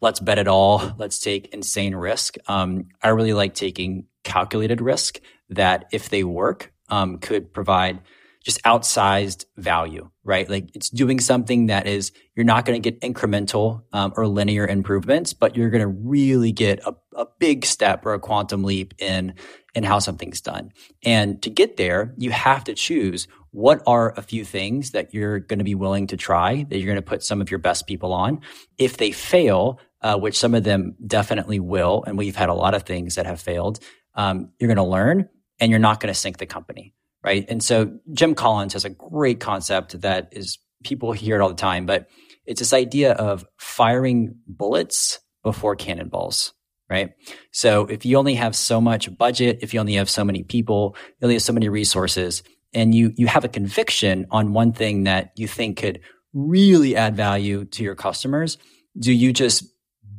let's 0.00 0.20
bet 0.20 0.38
it 0.38 0.48
all, 0.48 0.94
let's 0.98 1.18
take 1.18 1.52
insane 1.54 1.94
risk. 1.94 2.36
Um, 2.46 2.88
I 3.02 3.08
really 3.08 3.32
like 3.32 3.54
taking 3.54 4.06
calculated 4.24 4.80
risk 4.80 5.20
that 5.50 5.86
if 5.92 6.10
they 6.10 6.24
work, 6.24 6.72
um, 6.88 7.18
could 7.18 7.52
provide 7.52 8.00
just 8.46 8.62
outsized 8.62 9.44
value, 9.56 10.08
right? 10.22 10.48
Like 10.48 10.70
it's 10.72 10.88
doing 10.88 11.18
something 11.18 11.66
that 11.66 11.88
is, 11.88 12.12
you're 12.36 12.44
not 12.44 12.64
going 12.64 12.80
to 12.80 12.90
get 12.90 13.00
incremental 13.00 13.82
um, 13.92 14.12
or 14.16 14.28
linear 14.28 14.64
improvements, 14.64 15.32
but 15.32 15.56
you're 15.56 15.68
going 15.68 15.80
to 15.80 15.88
really 15.88 16.52
get 16.52 16.78
a, 16.86 16.94
a 17.16 17.26
big 17.40 17.66
step 17.66 18.06
or 18.06 18.14
a 18.14 18.20
quantum 18.20 18.62
leap 18.62 18.94
in, 19.00 19.34
in 19.74 19.82
how 19.82 19.98
something's 19.98 20.40
done. 20.40 20.70
And 21.04 21.42
to 21.42 21.50
get 21.50 21.76
there, 21.76 22.14
you 22.18 22.30
have 22.30 22.62
to 22.64 22.74
choose 22.74 23.26
what 23.50 23.82
are 23.84 24.12
a 24.16 24.22
few 24.22 24.44
things 24.44 24.92
that 24.92 25.12
you're 25.12 25.40
going 25.40 25.58
to 25.58 25.64
be 25.64 25.74
willing 25.74 26.06
to 26.06 26.16
try, 26.16 26.62
that 26.68 26.78
you're 26.78 26.86
going 26.86 26.94
to 26.94 27.02
put 27.02 27.24
some 27.24 27.40
of 27.40 27.50
your 27.50 27.58
best 27.58 27.88
people 27.88 28.12
on. 28.12 28.42
If 28.78 28.96
they 28.96 29.10
fail, 29.10 29.80
uh, 30.02 30.16
which 30.18 30.38
some 30.38 30.54
of 30.54 30.62
them 30.62 30.94
definitely 31.04 31.58
will, 31.58 32.04
and 32.06 32.16
we've 32.16 32.36
had 32.36 32.48
a 32.48 32.54
lot 32.54 32.74
of 32.74 32.84
things 32.84 33.16
that 33.16 33.26
have 33.26 33.40
failed, 33.40 33.80
um, 34.14 34.50
you're 34.60 34.68
going 34.68 34.76
to 34.76 34.84
learn 34.84 35.28
and 35.58 35.70
you're 35.70 35.80
not 35.80 35.98
going 35.98 36.14
to 36.14 36.18
sink 36.18 36.36
the 36.38 36.46
company 36.46 36.94
right? 37.26 37.44
And 37.48 37.62
so 37.62 37.98
Jim 38.12 38.36
Collins 38.36 38.72
has 38.74 38.84
a 38.84 38.90
great 38.90 39.40
concept 39.40 40.00
that 40.00 40.28
is 40.30 40.58
people 40.84 41.12
hear 41.12 41.36
it 41.36 41.42
all 41.42 41.48
the 41.48 41.54
time, 41.56 41.84
but 41.84 42.06
it's 42.46 42.60
this 42.60 42.72
idea 42.72 43.12
of 43.12 43.44
firing 43.58 44.36
bullets 44.46 45.18
before 45.42 45.74
cannonballs, 45.74 46.54
right? 46.88 47.10
So 47.50 47.86
if 47.86 48.06
you 48.06 48.16
only 48.16 48.36
have 48.36 48.54
so 48.54 48.80
much 48.80 49.14
budget, 49.18 49.58
if 49.60 49.74
you 49.74 49.80
only 49.80 49.94
have 49.94 50.08
so 50.08 50.24
many 50.24 50.44
people, 50.44 50.96
you 51.20 51.24
only 51.24 51.34
have 51.34 51.42
so 51.42 51.52
many 51.52 51.68
resources, 51.68 52.44
and 52.72 52.94
you 52.94 53.12
you 53.16 53.26
have 53.26 53.44
a 53.44 53.48
conviction 53.48 54.26
on 54.30 54.52
one 54.52 54.72
thing 54.72 55.04
that 55.04 55.32
you 55.36 55.48
think 55.48 55.78
could 55.78 56.00
really 56.32 56.94
add 56.94 57.16
value 57.16 57.64
to 57.64 57.82
your 57.82 57.94
customers, 57.94 58.58
do 58.98 59.12
you 59.12 59.32
just 59.32 59.64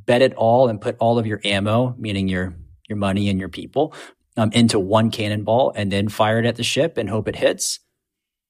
bet 0.05 0.21
it 0.21 0.33
all 0.35 0.67
and 0.67 0.81
put 0.81 0.97
all 0.99 1.19
of 1.19 1.27
your 1.27 1.39
ammo, 1.45 1.95
meaning 1.97 2.27
your 2.27 2.55
your 2.89 2.97
money 2.97 3.29
and 3.29 3.39
your 3.39 3.49
people, 3.49 3.93
um, 4.38 4.51
into 4.53 4.79
one 4.79 5.12
cannonball 5.12 5.74
and 5.75 5.91
then 5.91 6.08
fire 6.08 6.39
it 6.39 6.46
at 6.46 6.56
the 6.56 6.63
ship 6.63 6.98
and 6.98 7.10
hope 7.10 7.27
it 7.27 7.36
hits, 7.36 7.79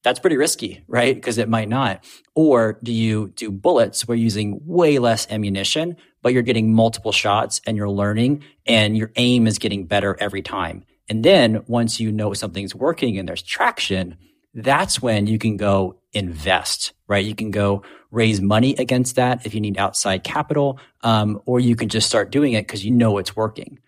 that's 0.03 0.20
pretty 0.20 0.38
risky, 0.38 0.84
right? 0.88 1.15
Because 1.15 1.38
it 1.38 1.50
might 1.50 1.70
not. 1.70 2.03
Or 2.36 2.79
do 2.84 2.94
you 2.94 3.29
do 3.29 3.50
bullets 3.51 4.08
where 4.08 4.15
you're 4.15 4.24
using 4.24 4.62
way 4.65 5.00
less 5.00 5.29
ammunition, 5.32 5.98
but 6.22 6.34
you're 6.34 6.44
getting 6.44 6.74
multiple 6.74 7.12
shots 7.12 7.62
and 7.65 7.75
you're 7.75 7.89
learning 7.89 8.44
and 8.65 8.98
your 8.98 9.12
aim 9.15 9.48
is 9.48 9.58
getting 9.58 9.86
better 9.86 10.15
every 10.20 10.41
time. 10.41 10.84
And 11.10 11.24
then 11.24 11.63
once 11.67 12.00
you 12.00 12.12
know 12.12 12.34
something's 12.34 12.75
working 12.75 13.17
and 13.17 13.27
there's 13.27 13.41
traction, 13.41 14.17
that's 14.53 15.01
when 15.01 15.27
you 15.27 15.38
can 15.38 15.58
go 15.58 16.00
invest, 16.13 16.94
right? 17.08 17.24
You 17.24 17.36
can 17.36 17.51
go 17.51 17.84
raise 18.12 18.41
money 18.41 18.75
against 18.75 19.15
that 19.15 19.46
if 19.46 19.53
you 19.53 19.62
need 19.62 19.77
outside 19.77 20.24
capital, 20.24 20.79
um, 21.01 21.41
or 21.46 21.60
you 21.60 21.75
can 21.75 21.89
just 21.89 22.08
start 22.08 22.32
doing 22.32 22.53
it 22.53 22.65
because 22.65 22.84
you 22.84 22.91
know 22.91 23.17
it's 23.17 23.36
working. 23.36 23.79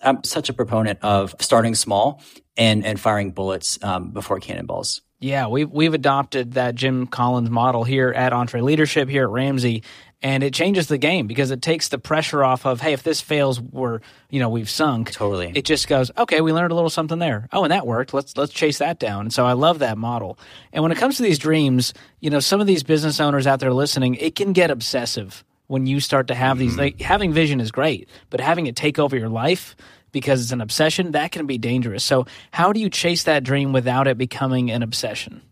I'm 0.00 0.22
such 0.24 0.48
a 0.48 0.52
proponent 0.52 0.98
of 1.02 1.34
starting 1.40 1.74
small 1.74 2.22
and 2.56 2.84
and 2.84 2.98
firing 2.98 3.32
bullets 3.32 3.78
um, 3.82 4.10
before 4.10 4.40
cannonballs. 4.40 5.02
Yeah, 5.18 5.46
we've 5.46 5.70
we've 5.70 5.94
adopted 5.94 6.52
that 6.52 6.74
Jim 6.74 7.06
Collins 7.06 7.48
model 7.48 7.84
here 7.84 8.10
at 8.10 8.32
EntreLeadership 8.32 9.08
here 9.08 9.22
at 9.22 9.30
Ramsey, 9.30 9.82
and 10.20 10.42
it 10.42 10.52
changes 10.52 10.88
the 10.88 10.98
game 10.98 11.26
because 11.26 11.50
it 11.50 11.62
takes 11.62 11.88
the 11.88 11.98
pressure 11.98 12.44
off 12.44 12.66
of 12.66 12.82
hey 12.82 12.92
if 12.92 13.02
this 13.02 13.22
fails 13.22 13.58
we're 13.58 14.00
you 14.28 14.40
know 14.40 14.50
we've 14.50 14.68
sunk. 14.68 15.12
Totally. 15.12 15.52
It 15.54 15.64
just 15.64 15.88
goes 15.88 16.10
okay 16.18 16.42
we 16.42 16.52
learned 16.52 16.70
a 16.70 16.74
little 16.74 16.90
something 16.90 17.18
there. 17.18 17.48
Oh 17.50 17.64
and 17.64 17.72
that 17.72 17.86
worked. 17.86 18.12
Let's 18.12 18.36
let's 18.36 18.52
chase 18.52 18.78
that 18.78 18.98
down. 18.98 19.22
And 19.22 19.32
so 19.32 19.46
i 19.46 19.54
love 19.54 19.78
that 19.78 19.96
model. 19.96 20.38
And 20.70 20.82
when 20.82 20.92
it 20.92 20.98
comes 20.98 21.16
to 21.16 21.22
these 21.22 21.38
dreams 21.38 21.94
you 22.20 22.28
know 22.28 22.40
some 22.40 22.60
of 22.60 22.66
these 22.66 22.82
business 22.82 23.18
owners 23.18 23.46
out 23.46 23.60
there 23.60 23.72
listening 23.72 24.16
it 24.16 24.34
can 24.34 24.52
get 24.52 24.70
obsessive 24.70 25.44
when 25.66 25.86
you 25.86 26.00
start 26.00 26.28
to 26.28 26.34
have 26.34 26.58
these 26.58 26.76
like 26.76 27.00
having 27.00 27.32
vision 27.32 27.60
is 27.60 27.70
great 27.70 28.08
but 28.30 28.40
having 28.40 28.66
it 28.66 28.76
take 28.76 28.98
over 28.98 29.16
your 29.16 29.28
life 29.28 29.76
because 30.12 30.40
it's 30.40 30.52
an 30.52 30.60
obsession 30.60 31.12
that 31.12 31.30
can 31.30 31.46
be 31.46 31.58
dangerous. 31.58 32.02
So 32.02 32.26
how 32.50 32.72
do 32.72 32.80
you 32.80 32.88
chase 32.88 33.24
that 33.24 33.44
dream 33.44 33.72
without 33.72 34.08
it 34.08 34.16
becoming 34.16 34.70
an 34.70 34.82
obsession? 34.82 35.42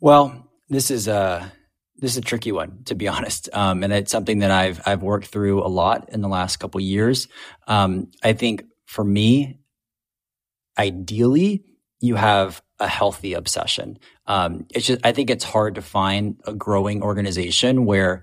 Well 0.00 0.48
this 0.68 0.90
is 0.90 1.06
a 1.06 1.52
this 1.98 2.12
is 2.12 2.16
a 2.18 2.22
tricky 2.22 2.52
one 2.52 2.82
to 2.86 2.94
be 2.94 3.08
honest. 3.16 3.48
Um, 3.52 3.82
and 3.84 3.92
it's 3.92 4.12
something 4.12 4.40
that 4.40 4.50
i've 4.50 4.80
i've 4.86 5.02
worked 5.02 5.26
through 5.26 5.64
a 5.64 5.68
lot 5.68 6.10
in 6.10 6.20
the 6.20 6.28
last 6.28 6.56
couple 6.56 6.80
years. 6.80 7.28
Um, 7.66 8.10
i 8.22 8.32
think 8.32 8.64
for 8.86 9.04
me 9.04 9.60
ideally 10.78 11.64
you 12.00 12.14
have 12.14 12.62
a 12.78 12.88
healthy 12.88 13.32
obsession 13.32 13.98
um, 14.26 14.66
it's 14.74 14.86
just 14.86 15.00
i 15.04 15.12
think 15.12 15.30
it's 15.30 15.44
hard 15.44 15.74
to 15.74 15.82
find 15.82 16.40
a 16.46 16.52
growing 16.52 17.02
organization 17.02 17.84
where 17.84 18.22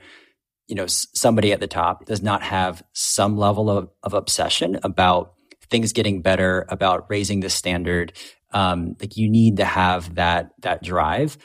you 0.68 0.76
know 0.76 0.86
somebody 0.88 1.52
at 1.52 1.60
the 1.60 1.68
top 1.68 2.06
does 2.06 2.22
not 2.22 2.42
have 2.42 2.84
some 2.94 3.38
level 3.38 3.70
of, 3.70 3.90
of 4.04 4.14
obsession 4.14 4.80
about 4.84 5.34
things 5.70 5.94
getting 5.94 6.22
better 6.22 6.66
about 6.70 7.10
raising 7.10 7.40
the 7.40 7.50
standard 7.50 8.14
um, 8.52 8.96
like 9.00 9.18
you 9.18 9.30
need 9.30 9.58
to 9.58 9.66
have 9.66 10.16
that 10.16 10.52
that 10.60 10.84
drive 10.84 11.38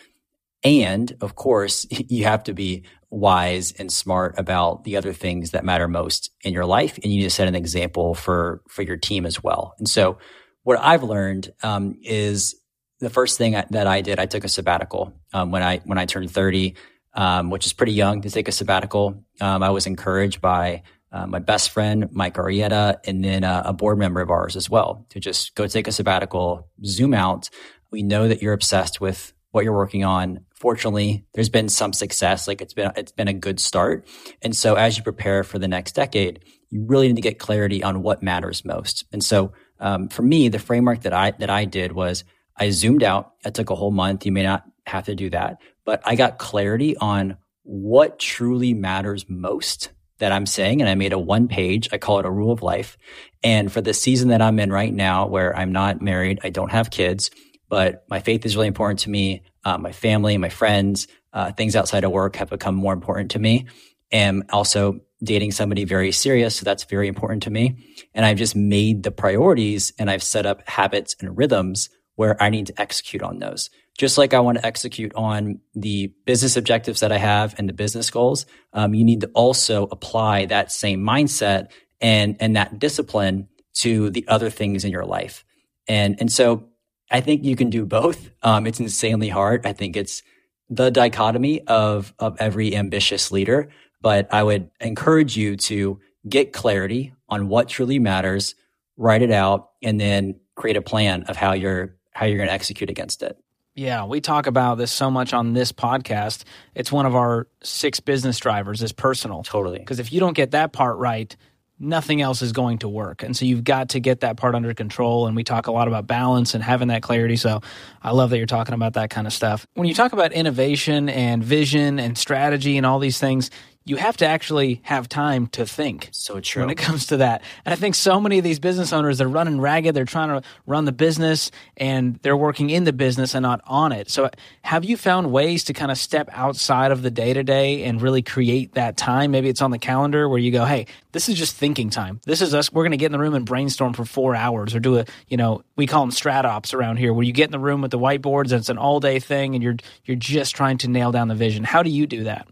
and 0.65 1.17
of 1.21 1.35
course, 1.35 1.87
you 1.91 2.25
have 2.25 2.45
to 2.45 2.55
be 2.55 2.85
wise 3.11 3.73
and 3.73 3.91
smart 3.91 4.35
about 4.39 4.85
the 4.85 4.97
other 4.97 5.13
things 5.13 5.53
that 5.53 5.65
matter 5.65 5.89
most 5.89 6.31
in 6.43 6.53
your 6.53 6.67
life. 6.67 6.99
And 6.99 7.07
you 7.07 7.19
need 7.19 7.25
to 7.25 7.31
set 7.31 7.49
an 7.49 7.55
example 7.55 8.15
for, 8.15 8.63
for 8.69 8.83
your 8.83 8.99
team 8.99 9.25
as 9.25 9.43
well. 9.43 9.75
And 9.79 9.89
so 9.89 10.19
what 10.63 10.79
I've 10.79 11.03
learned 11.03 11.51
um, 11.63 11.95
is 12.03 12.55
the 13.01 13.11
first 13.11 13.39
thing 13.39 13.57
I, 13.57 13.65
that 13.71 13.87
I 13.87 14.01
did, 14.01 14.19
I 14.19 14.27
took 14.27 14.45
a 14.45 14.49
sabbatical 14.49 15.13
um, 15.33 15.51
when 15.51 15.63
I, 15.63 15.79
when 15.85 15.99
I 15.99 16.07
turned 16.07 16.31
30, 16.31 16.75
um, 17.15 17.51
which 17.51 17.67
is 17.67 17.73
pretty 17.73 17.93
young 17.93 18.23
to 18.23 18.31
take 18.31 18.49
a 18.49 18.53
sabbatical. 18.53 19.25
Um, 19.41 19.63
I 19.63 19.71
was 19.71 19.87
encouraged 19.87 20.41
by 20.41 20.83
uh, 21.11 21.27
my 21.27 21.39
best 21.39 21.71
friend, 21.71 22.09
Mike 22.13 22.35
Arrieta, 22.35 22.99
and 23.07 23.25
then 23.25 23.45
uh, 23.45 23.63
a 23.65 23.73
board 23.73 23.99
member 23.99 24.21
of 24.21 24.31
ours 24.31 24.57
as 24.57 24.69
well 24.69 25.07
to 25.11 25.21
just 25.21 25.55
go 25.55 25.67
take 25.67 25.89
a 25.89 25.93
sabbatical, 25.93 26.69
zoom 26.85 27.15
out. 27.15 27.49
We 27.91 28.03
know 28.03 28.29
that 28.29 28.43
you're 28.43 28.53
obsessed 28.53 29.01
with 29.01 29.33
what 29.51 29.65
you're 29.65 29.77
working 29.77 30.05
on. 30.05 30.45
Fortunately, 30.55 31.25
there's 31.33 31.49
been 31.49 31.69
some 31.69 31.93
success. 31.93 32.47
Like 32.47 32.61
it's 32.61 32.75
been, 32.75 32.93
it's 32.97 33.13
been 33.13 33.29
a 33.29 33.33
good 33.33 33.59
start. 33.61 34.07
And 34.43 34.55
so 34.55 34.75
as 34.75 34.99
you 34.99 35.03
prepare 35.03 35.45
for 35.45 35.59
the 35.59 35.69
next 35.69 35.93
decade, 35.93 36.45
you 36.69 36.85
really 36.85 37.09
need 37.09 37.17
to 37.17 37.23
get 37.23 37.39
clarity 37.39 37.83
on 37.83 38.03
what 38.03 38.23
matters 38.23 38.65
most. 38.65 39.07
And 39.13 39.25
so, 39.25 39.53
um, 39.81 40.09
for 40.09 40.23
me, 40.23 40.49
the 40.49 40.59
framework 40.59 41.03
that 41.03 41.15
I, 41.15 41.31
that 41.33 41.49
I 41.49 41.65
did 41.65 41.93
was 41.93 42.25
I 42.59 42.71
zoomed 42.71 43.03
out. 43.03 43.33
It 43.45 43.55
took 43.55 43.71
a 43.71 43.75
whole 43.75 43.91
month. 43.91 44.27
You 44.27 44.33
may 44.33 44.43
not 44.43 44.65
have 44.87 45.05
to 45.07 45.15
do 45.15 45.31
that, 45.31 45.59
but 45.85 46.01
I 46.05 46.17
got 46.17 46.39
clarity 46.39 46.97
on 46.97 47.37
what 47.63 48.19
truly 48.19 48.75
matters 48.75 49.27
most 49.29 49.91
that 50.19 50.33
I'm 50.33 50.47
saying. 50.47 50.81
And 50.81 50.91
I 50.91 50.95
made 50.95 51.13
a 51.13 51.19
one 51.19 51.49
page, 51.49 51.89
I 51.93 51.99
call 51.99 52.19
it 52.19 52.27
a 52.27 52.31
rule 52.31 52.51
of 52.51 52.63
life. 52.63 52.97
And 53.43 53.71
for 53.71 53.81
the 53.81 53.95
season 53.95 54.29
that 54.29 54.43
I'm 54.43 54.59
in 54.59 54.73
right 54.73 54.93
now, 54.93 55.27
where 55.27 55.57
I'm 55.57 55.73
not 55.73 56.03
married, 56.03 56.41
I 56.43 56.51
don't 56.51 56.73
have 56.73 56.91
kids, 56.91 57.31
but 57.69 58.05
my 58.09 58.21
faith 58.21 58.45
is 58.45 58.57
really 58.57 58.69
important 58.69 59.01
to 59.01 59.11
me. 59.11 59.43
Uh, 59.65 59.79
my 59.79 59.93
family, 59.93 60.37
my 60.39 60.49
friends, 60.49 61.07
uh, 61.33 61.53
things 61.53 61.77
outside 61.77 62.05
of 62.05 62.11
work 62.11 62.37
have 62.37 62.51
become 62.51 62.75
more 62.75 62.93
important 62.93 63.33
to 63.33 63.39
me. 63.39 63.67
And 64.11 64.45
also 64.51 65.01
dating 65.23 65.53
somebody 65.53 65.85
very 65.85 66.13
serious. 66.13 66.57
So 66.57 66.65
that's 66.65 66.85
very 66.85 67.09
important 67.09 67.43
to 67.45 67.51
me. 67.51 67.77
And 68.15 68.25
I've 68.25 68.39
just 68.39 68.57
made 68.57 69.03
the 69.03 69.11
priorities 69.11 69.93
and 69.99 70.11
I've 70.11 70.23
set 70.23 70.47
up 70.47 70.67
habits 70.69 71.17
and 71.21 71.37
rhythms 71.37 71.91
where 72.19 72.41
I 72.43 72.51
need 72.51 72.67
to 72.67 72.81
execute 72.81 73.23
on 73.23 73.39
those. 73.39 73.71
Just 73.97 74.19
like 74.19 74.35
I 74.35 74.41
want 74.41 74.59
to 74.59 74.67
execute 74.67 75.15
on 75.15 75.61
the 75.77 76.09
business 76.27 76.57
objectives 76.57 76.99
that 76.99 77.13
I 77.13 77.19
have 77.19 77.55
and 77.59 77.69
the 77.69 77.73
business 77.73 78.11
goals, 78.11 78.45
um, 78.73 78.93
you 78.93 79.05
need 79.05 79.21
to 79.21 79.29
also 79.35 79.85
apply 79.93 80.47
that 80.47 80.73
same 80.73 81.01
mindset 81.01 81.71
and 82.01 82.37
and 82.41 82.57
that 82.57 82.81
discipline 82.81 83.47
to 83.75 84.11
the 84.11 84.27
other 84.27 84.51
things 84.51 84.85
in 84.85 84.91
your 84.91 85.05
life. 85.05 85.45
And 85.87 86.17
and 86.19 86.31
so 86.31 86.69
I 87.09 87.21
think 87.21 87.45
you 87.45 87.55
can 87.55 87.71
do 87.71 87.87
both. 87.87 88.31
Um, 88.43 88.67
it's 88.67 88.81
insanely 88.81 89.29
hard. 89.29 89.65
I 89.65 89.73
think 89.73 89.97
it's 89.97 90.25
the 90.69 90.91
dichotomy 90.91 91.61
of 91.69 92.13
of 92.19 92.37
every 92.41 92.75
ambitious 92.75 93.31
leader. 93.31 93.69
But 94.01 94.27
I 94.35 94.43
would 94.43 94.73
encourage 94.81 95.37
you 95.37 95.55
to 95.57 96.01
get 96.29 96.53
clarity 96.53 97.15
on 97.29 97.47
what 97.49 97.69
truly 97.69 98.01
matters, 98.01 98.57
write 98.97 99.23
it 99.23 99.31
out, 99.31 99.71
and 99.85 100.01
then 100.01 100.41
create 100.57 100.77
a 100.77 100.83
plan 100.83 101.23
of 101.29 101.37
how 101.37 101.53
you're 101.53 101.95
how 102.19 102.27
you're 102.27 102.37
going 102.37 102.49
to 102.49 102.53
execute 102.53 102.91
against 102.91 103.23
it. 103.23 103.39
Yeah, 103.77 104.07
we 104.07 104.21
talk 104.21 104.49
about 104.49 104.75
this 104.75 104.91
so 104.91 105.09
much 105.09 105.33
on 105.33 105.53
this 105.53 105.71
podcast. 105.71 106.43
It's 106.75 106.91
one 106.91 107.07
of 107.07 107.15
our 107.15 107.47
six 107.63 108.01
business 108.01 108.41
drivers 108.41 108.83
is 108.83 108.91
personal. 108.91 109.45
Totally. 109.45 109.79
Because 109.79 110.01
if 110.01 110.13
you 110.13 110.19
don't 110.19 110.33
get 110.33 110.51
that 110.51 110.73
part 110.73 110.97
right, 110.97 111.37
nothing 111.79 112.21
else 112.21 112.43
is 112.43 112.51
going 112.51 112.79
to 112.79 112.89
work. 112.89 113.23
And 113.23 113.37
so 113.37 113.45
you've 113.45 113.63
got 113.63 113.91
to 113.91 114.01
get 114.01 114.23
that 114.23 114.37
part 114.37 114.57
under 114.57 114.75
control. 114.75 115.29
And 115.29 115.37
we 115.37 115.45
talk 115.45 115.69
a 115.69 115.71
lot 115.71 115.87
about 115.87 116.09
balance 116.09 116.55
and 116.55 116.65
having 116.65 116.89
that 116.89 117.03
clarity. 117.03 117.37
So 117.37 117.61
I 118.03 118.11
love 118.11 118.31
that 118.31 118.39
you're 118.39 118.47
talking 118.47 118.75
about 118.75 118.95
that 118.95 119.11
kind 119.11 119.29
of 119.29 119.33
stuff. 119.33 119.65
When 119.75 119.87
you 119.87 119.95
talk 119.95 120.13
about 120.13 120.33
innovation 120.33 121.09
and 121.09 121.45
vision 121.45 122.01
and 122.01 122.19
strategy 122.19 122.79
and 122.79 122.85
all 122.85 122.99
these 122.99 123.21
things, 123.21 123.49
you 123.89 123.97
have 123.97 124.17
to 124.19 124.27
actually 124.27 124.81
have 124.83 125.09
time 125.09 125.47
to 125.49 125.65
think. 125.65 126.09
So 126.13 126.41
true. 126.41 126.63
When 126.63 126.71
it 126.71 126.77
comes 126.77 127.07
to 127.07 127.19
that. 127.19 127.43
And 127.65 127.73
I 127.73 127.77
think 127.77 127.95
so 127.95 128.21
many 128.21 128.39
of 128.39 128.45
these 128.45 128.59
business 128.59 128.93
owners, 128.93 129.19
they're 129.19 129.29
running 129.29 129.61
ragged. 129.61 129.95
They're 129.95 130.05
trying 130.05 130.29
to 130.29 130.47
run 130.67 130.85
the 130.85 130.93
business 130.93 131.51
and 131.77 132.19
they're 132.23 132.37
working 132.37 132.71
in 132.71 132.85
the 132.85 132.93
business 132.93 133.35
and 133.35 133.43
not 133.43 133.61
on 133.67 133.93
it. 133.93 134.11
So 134.11 134.31
have 134.63 134.85
you 134.85 134.97
found 134.97 135.33
ways 135.33 135.65
to 135.65 135.73
kind 135.73 135.91
of 135.91 135.99
step 135.99 136.29
outside 136.33 136.93
of 136.93 137.03
the 137.03 137.11
day 137.11 137.33
to 137.33 137.43
day 137.43 137.85
and 137.85 138.03
really 138.03 138.23
create 138.23 138.75
that 138.75 138.97
time? 138.97 139.31
Maybe 139.31 139.49
it's 139.49 139.63
on 139.63 139.71
the 139.71 139.79
calendar 139.79 140.29
where 140.29 140.39
you 140.39 140.53
go, 140.53 140.65
Hey, 140.65 140.87
this 141.13 141.29
is 141.29 141.37
just 141.37 141.57
thinking 141.57 141.89
time. 141.91 142.21
This 142.25 142.43
is 142.43 142.55
us. 142.55 142.73
We're 142.73 142.83
going 142.83 142.91
to 142.91 142.99
get 142.99 143.07
in 143.07 143.13
the 143.13 143.19
room 143.19 143.35
and 143.35 143.47
brainstorm 143.47 143.95
for 143.95 144.05
four 144.05 144.37
hours 144.37 144.75
or 144.75 144.81
do 144.81 144.99
a, 144.99 145.07
you 145.29 145.37
know, 145.37 145.63
we 145.77 145.87
call 145.87 146.03
them 146.03 146.11
strat 146.11 146.45
ops 146.45 146.75
around 146.75 146.99
here 146.99 147.15
where 147.15 147.25
you 147.25 147.33
get 147.33 147.47
in 147.47 147.53
the 147.53 147.59
room 147.59 147.81
with 147.81 147.91
the 147.91 147.99
whiteboards 147.99 148.53
and 148.53 148.61
it's 148.61 148.69
an 148.69 148.79
all 148.79 149.01
day 149.01 149.19
thing 149.19 149.55
and 149.55 149.65
you're, 149.65 149.77
you're 150.05 150.17
just 150.17 150.55
trying 150.55 150.79
to 150.79 150.89
nail 150.89 151.13
down 151.13 151.29
the 151.29 151.35
vision. 151.35 151.65
How 151.65 151.83
do 151.83 151.91
you 151.91 152.07
do 152.07 152.25
that? 152.25 152.47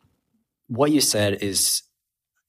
What 0.68 0.90
you 0.90 1.00
said 1.00 1.42
is 1.42 1.82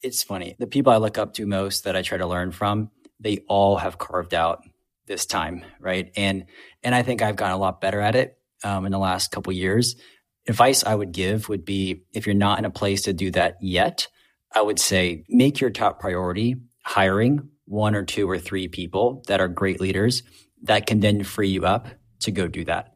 it's 0.01 0.23
funny. 0.23 0.55
The 0.59 0.67
people 0.67 0.93
I 0.93 0.97
look 0.97 1.17
up 1.17 1.33
to 1.35 1.45
most 1.45 1.83
that 1.83 1.95
I 1.95 2.01
try 2.01 2.17
to 2.17 2.27
learn 2.27 2.51
from, 2.51 2.91
they 3.19 3.39
all 3.47 3.77
have 3.77 3.97
carved 3.97 4.33
out 4.33 4.63
this 5.07 5.25
time, 5.25 5.63
right? 5.79 6.11
And 6.15 6.45
and 6.83 6.93
I 6.93 7.01
think 7.01 7.21
I've 7.21 7.35
gotten 7.35 7.55
a 7.55 7.59
lot 7.59 7.81
better 7.81 7.99
at 7.99 8.15
it 8.15 8.37
um, 8.63 8.85
in 8.85 8.91
the 8.91 8.99
last 8.99 9.31
couple 9.31 9.53
years. 9.53 9.95
Advice 10.47 10.83
I 10.85 10.95
would 10.95 11.11
give 11.11 11.49
would 11.49 11.65
be 11.65 12.03
if 12.13 12.25
you're 12.25 12.35
not 12.35 12.59
in 12.59 12.65
a 12.65 12.69
place 12.69 13.03
to 13.03 13.13
do 13.13 13.31
that 13.31 13.57
yet, 13.61 14.07
I 14.53 14.61
would 14.61 14.79
say 14.79 15.25
make 15.29 15.59
your 15.59 15.69
top 15.69 15.99
priority 15.99 16.55
hiring 16.83 17.49
one 17.65 17.95
or 17.95 18.03
two 18.03 18.29
or 18.29 18.39
three 18.39 18.67
people 18.67 19.23
that 19.27 19.41
are 19.41 19.47
great 19.47 19.81
leaders 19.81 20.23
that 20.63 20.85
can 20.85 21.01
then 21.01 21.23
free 21.23 21.49
you 21.49 21.65
up 21.65 21.87
to 22.19 22.31
go 22.31 22.47
do 22.47 22.63
that. 22.65 22.93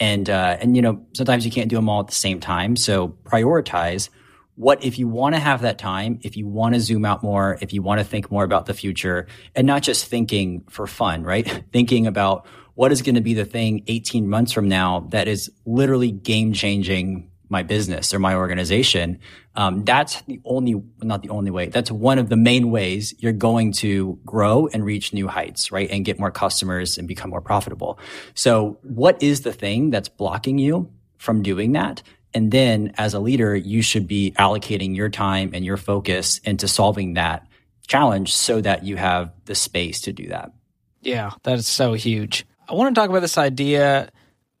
And 0.00 0.28
uh, 0.28 0.56
and 0.60 0.76
you 0.76 0.82
know 0.82 1.06
sometimes 1.14 1.44
you 1.44 1.52
can't 1.52 1.68
do 1.68 1.76
them 1.76 1.88
all 1.88 2.00
at 2.00 2.08
the 2.08 2.14
same 2.14 2.40
time, 2.40 2.76
so 2.76 3.08
prioritize 3.24 4.08
what 4.56 4.84
if 4.84 4.98
you 4.98 5.08
want 5.08 5.34
to 5.34 5.40
have 5.40 5.62
that 5.62 5.78
time, 5.78 6.20
if 6.22 6.36
you 6.36 6.46
want 6.46 6.74
to 6.74 6.80
zoom 6.80 7.04
out 7.04 7.22
more, 7.22 7.58
if 7.60 7.72
you 7.72 7.82
want 7.82 7.98
to 7.98 8.04
think 8.04 8.30
more 8.30 8.44
about 8.44 8.66
the 8.66 8.74
future 8.74 9.26
and 9.54 9.66
not 9.66 9.82
just 9.82 10.06
thinking 10.06 10.64
for 10.70 10.86
fun, 10.86 11.22
right? 11.24 11.64
thinking 11.72 12.06
about 12.06 12.46
what 12.74 12.92
is 12.92 13.02
going 13.02 13.14
to 13.14 13.20
be 13.20 13.34
the 13.34 13.44
thing 13.44 13.84
18 13.86 14.28
months 14.28 14.52
from 14.52 14.68
now 14.68 15.06
that 15.10 15.28
is 15.28 15.50
literally 15.64 16.10
game 16.10 16.52
changing 16.52 17.30
my 17.48 17.62
business 17.62 18.12
or 18.14 18.18
my 18.18 18.34
organization. 18.34 19.18
Um, 19.54 19.84
that's 19.84 20.22
the 20.22 20.40
only, 20.44 20.82
not 21.02 21.22
the 21.22 21.28
only 21.28 21.50
way. 21.50 21.68
That's 21.68 21.90
one 21.90 22.18
of 22.18 22.28
the 22.28 22.36
main 22.36 22.70
ways 22.70 23.14
you're 23.18 23.32
going 23.32 23.72
to 23.74 24.18
grow 24.24 24.68
and 24.72 24.84
reach 24.84 25.12
new 25.12 25.28
heights, 25.28 25.70
right? 25.70 25.88
And 25.90 26.04
get 26.04 26.18
more 26.18 26.30
customers 26.30 26.98
and 26.98 27.06
become 27.06 27.30
more 27.30 27.40
profitable. 27.40 27.98
So 28.34 28.78
what 28.82 29.22
is 29.22 29.42
the 29.42 29.52
thing 29.52 29.90
that's 29.90 30.08
blocking 30.08 30.58
you 30.58 30.90
from 31.18 31.42
doing 31.42 31.72
that? 31.72 32.02
And 32.34 32.50
then 32.50 32.92
as 32.98 33.14
a 33.14 33.20
leader, 33.20 33.54
you 33.54 33.80
should 33.80 34.08
be 34.08 34.32
allocating 34.38 34.96
your 34.96 35.08
time 35.08 35.52
and 35.54 35.64
your 35.64 35.76
focus 35.76 36.38
into 36.38 36.66
solving 36.66 37.14
that 37.14 37.46
challenge 37.86 38.34
so 38.34 38.60
that 38.60 38.84
you 38.84 38.96
have 38.96 39.32
the 39.44 39.54
space 39.54 40.00
to 40.02 40.12
do 40.12 40.28
that. 40.28 40.52
Yeah, 41.00 41.32
that 41.44 41.58
is 41.58 41.68
so 41.68 41.92
huge. 41.92 42.44
I 42.68 42.74
want 42.74 42.94
to 42.94 43.00
talk 43.00 43.10
about 43.10 43.20
this 43.20 43.38
idea 43.38 44.10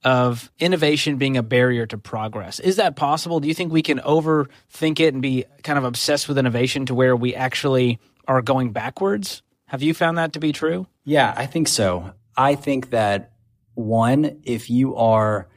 of 0.04 0.52
innovation 0.58 1.16
being 1.16 1.36
a 1.36 1.42
barrier 1.42 1.86
to 1.86 1.96
progress. 1.96 2.60
Is 2.60 2.76
that 2.76 2.94
possible? 2.94 3.40
Do 3.40 3.48
you 3.48 3.54
think 3.54 3.72
we 3.72 3.82
can 3.82 3.98
overthink 4.00 5.00
it 5.00 5.14
and 5.14 5.22
be 5.22 5.46
kind 5.62 5.78
of 5.78 5.84
obsessed 5.84 6.28
with 6.28 6.38
innovation 6.38 6.86
to 6.86 6.94
where 6.94 7.16
we 7.16 7.34
actually 7.34 7.98
are 8.28 8.42
going 8.42 8.72
backwards? 8.72 9.42
Have 9.66 9.82
you 9.82 9.94
found 9.94 10.18
that 10.18 10.34
to 10.34 10.40
be 10.40 10.52
true? 10.52 10.86
Yeah, 11.04 11.32
I 11.34 11.46
think 11.46 11.68
so. 11.68 12.12
I 12.36 12.54
think 12.54 12.90
that 12.90 13.32
one, 13.72 14.42
if 14.44 14.68
you 14.68 14.94
are 14.96 15.48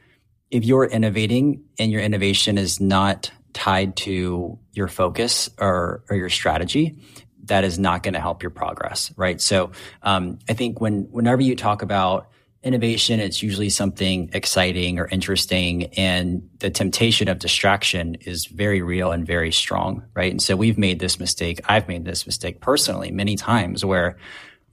if 0.50 0.64
you're 0.64 0.84
innovating 0.84 1.64
and 1.78 1.92
your 1.92 2.00
innovation 2.00 2.58
is 2.58 2.80
not 2.80 3.30
tied 3.52 3.96
to 3.96 4.58
your 4.72 4.88
focus 4.88 5.50
or, 5.58 6.04
or 6.08 6.16
your 6.16 6.30
strategy, 6.30 6.96
that 7.44 7.64
is 7.64 7.78
not 7.78 8.02
going 8.02 8.14
to 8.14 8.20
help 8.20 8.42
your 8.42 8.50
progress, 8.50 9.12
right? 9.16 9.40
So 9.40 9.72
um, 10.02 10.38
I 10.48 10.54
think 10.54 10.80
when 10.80 11.08
whenever 11.10 11.42
you 11.42 11.56
talk 11.56 11.82
about 11.82 12.28
innovation, 12.62 13.20
it's 13.20 13.42
usually 13.42 13.70
something 13.70 14.30
exciting 14.32 14.98
or 14.98 15.06
interesting, 15.06 15.84
and 15.94 16.48
the 16.58 16.70
temptation 16.70 17.28
of 17.28 17.38
distraction 17.38 18.16
is 18.16 18.46
very 18.46 18.82
real 18.82 19.12
and 19.12 19.26
very 19.26 19.52
strong, 19.52 20.02
right? 20.14 20.30
And 20.30 20.42
so 20.42 20.56
we've 20.56 20.78
made 20.78 20.98
this 20.98 21.18
mistake. 21.18 21.60
I've 21.68 21.88
made 21.88 22.04
this 22.04 22.26
mistake 22.26 22.60
personally 22.60 23.10
many 23.10 23.36
times 23.36 23.84
where 23.84 24.16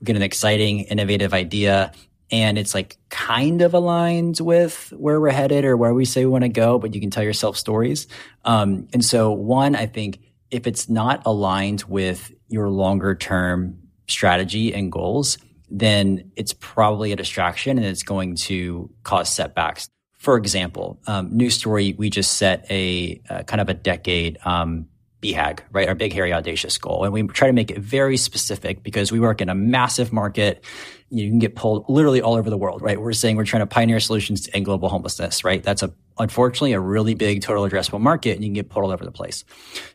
we 0.00 0.04
get 0.04 0.16
an 0.16 0.22
exciting, 0.22 0.80
innovative 0.80 1.32
idea. 1.32 1.92
And 2.30 2.58
it's 2.58 2.74
like 2.74 2.96
kind 3.08 3.62
of 3.62 3.74
aligned 3.74 4.40
with 4.40 4.92
where 4.96 5.20
we're 5.20 5.30
headed 5.30 5.64
or 5.64 5.76
where 5.76 5.94
we 5.94 6.04
say 6.04 6.24
we 6.24 6.30
want 6.30 6.42
to 6.42 6.48
go, 6.48 6.78
but 6.78 6.94
you 6.94 7.00
can 7.00 7.10
tell 7.10 7.22
yourself 7.22 7.56
stories. 7.56 8.08
Um, 8.44 8.88
and 8.92 9.04
so, 9.04 9.30
one, 9.30 9.76
I 9.76 9.86
think 9.86 10.18
if 10.50 10.66
it's 10.66 10.88
not 10.88 11.22
aligned 11.24 11.84
with 11.84 12.32
your 12.48 12.68
longer 12.68 13.14
term 13.14 13.78
strategy 14.08 14.74
and 14.74 14.90
goals, 14.90 15.38
then 15.68 16.30
it's 16.36 16.52
probably 16.52 17.12
a 17.12 17.16
distraction 17.16 17.78
and 17.78 17.86
it's 17.86 18.02
going 18.02 18.36
to 18.36 18.90
cause 19.02 19.32
setbacks. 19.32 19.88
For 20.18 20.36
example, 20.36 21.00
um, 21.06 21.36
New 21.36 21.50
Story, 21.50 21.94
we 21.96 22.10
just 22.10 22.34
set 22.34 22.66
a, 22.70 23.20
kind 23.46 23.60
of 23.60 23.68
a 23.68 23.74
decade 23.74 24.38
um, 24.44 24.88
BHAG, 25.34 25.60
right? 25.72 25.88
Our 25.88 25.94
big, 25.94 26.12
hairy, 26.12 26.32
audacious 26.32 26.78
goal. 26.78 27.04
And 27.04 27.12
we 27.12 27.22
try 27.28 27.48
to 27.48 27.52
make 27.52 27.70
it 27.70 27.78
very 27.78 28.16
specific 28.16 28.82
because 28.82 29.10
we 29.10 29.20
work 29.20 29.40
in 29.40 29.48
a 29.48 29.54
massive 29.54 30.12
market. 30.12 30.64
You 31.10 31.28
can 31.28 31.38
get 31.38 31.56
pulled 31.56 31.88
literally 31.88 32.20
all 32.20 32.34
over 32.34 32.50
the 32.50 32.56
world, 32.56 32.82
right? 32.82 33.00
We're 33.00 33.12
saying 33.12 33.36
we're 33.36 33.44
trying 33.44 33.62
to 33.62 33.66
pioneer 33.66 34.00
solutions 34.00 34.42
to 34.42 34.56
end 34.56 34.64
global 34.64 34.88
homelessness, 34.88 35.44
right? 35.44 35.62
That's 35.62 35.82
a, 35.82 35.92
unfortunately, 36.18 36.72
a 36.72 36.80
really 36.80 37.14
big 37.14 37.42
total 37.42 37.68
addressable 37.68 38.00
market 38.00 38.36
and 38.36 38.44
you 38.44 38.48
can 38.48 38.54
get 38.54 38.68
pulled 38.68 38.84
all 38.84 38.90
over 38.90 39.04
the 39.04 39.12
place. 39.12 39.44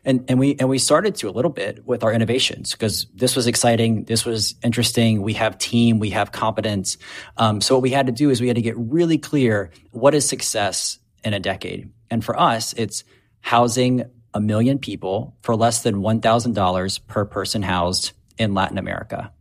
And, 0.04 0.24
and 0.28 0.38
we, 0.38 0.56
and 0.58 0.68
we 0.68 0.78
started 0.78 1.14
to 1.16 1.28
a 1.28 1.32
little 1.32 1.50
bit 1.50 1.86
with 1.86 2.04
our 2.04 2.12
innovations 2.12 2.72
because 2.72 3.06
this 3.14 3.36
was 3.36 3.46
exciting. 3.46 4.04
This 4.04 4.24
was 4.24 4.54
interesting. 4.62 5.22
We 5.22 5.34
have 5.34 5.58
team. 5.58 5.98
We 5.98 6.10
have 6.10 6.32
competence. 6.32 6.98
Um, 7.36 7.60
so 7.60 7.74
what 7.74 7.82
we 7.82 7.90
had 7.90 8.06
to 8.06 8.12
do 8.12 8.30
is 8.30 8.40
we 8.40 8.48
had 8.48 8.56
to 8.56 8.62
get 8.62 8.76
really 8.76 9.18
clear 9.18 9.70
what 9.90 10.14
is 10.14 10.28
success 10.28 10.98
in 11.24 11.34
a 11.34 11.40
decade. 11.40 11.90
And 12.10 12.24
for 12.24 12.38
us, 12.38 12.72
it's 12.74 13.04
housing 13.40 14.04
a 14.34 14.40
million 14.40 14.78
people 14.78 15.36
for 15.42 15.54
less 15.54 15.82
than 15.82 15.96
$1,000 15.96 17.06
per 17.06 17.24
person 17.24 17.62
housed 17.62 18.12
in 18.38 18.54
Latin 18.54 18.78
America. 18.78 19.32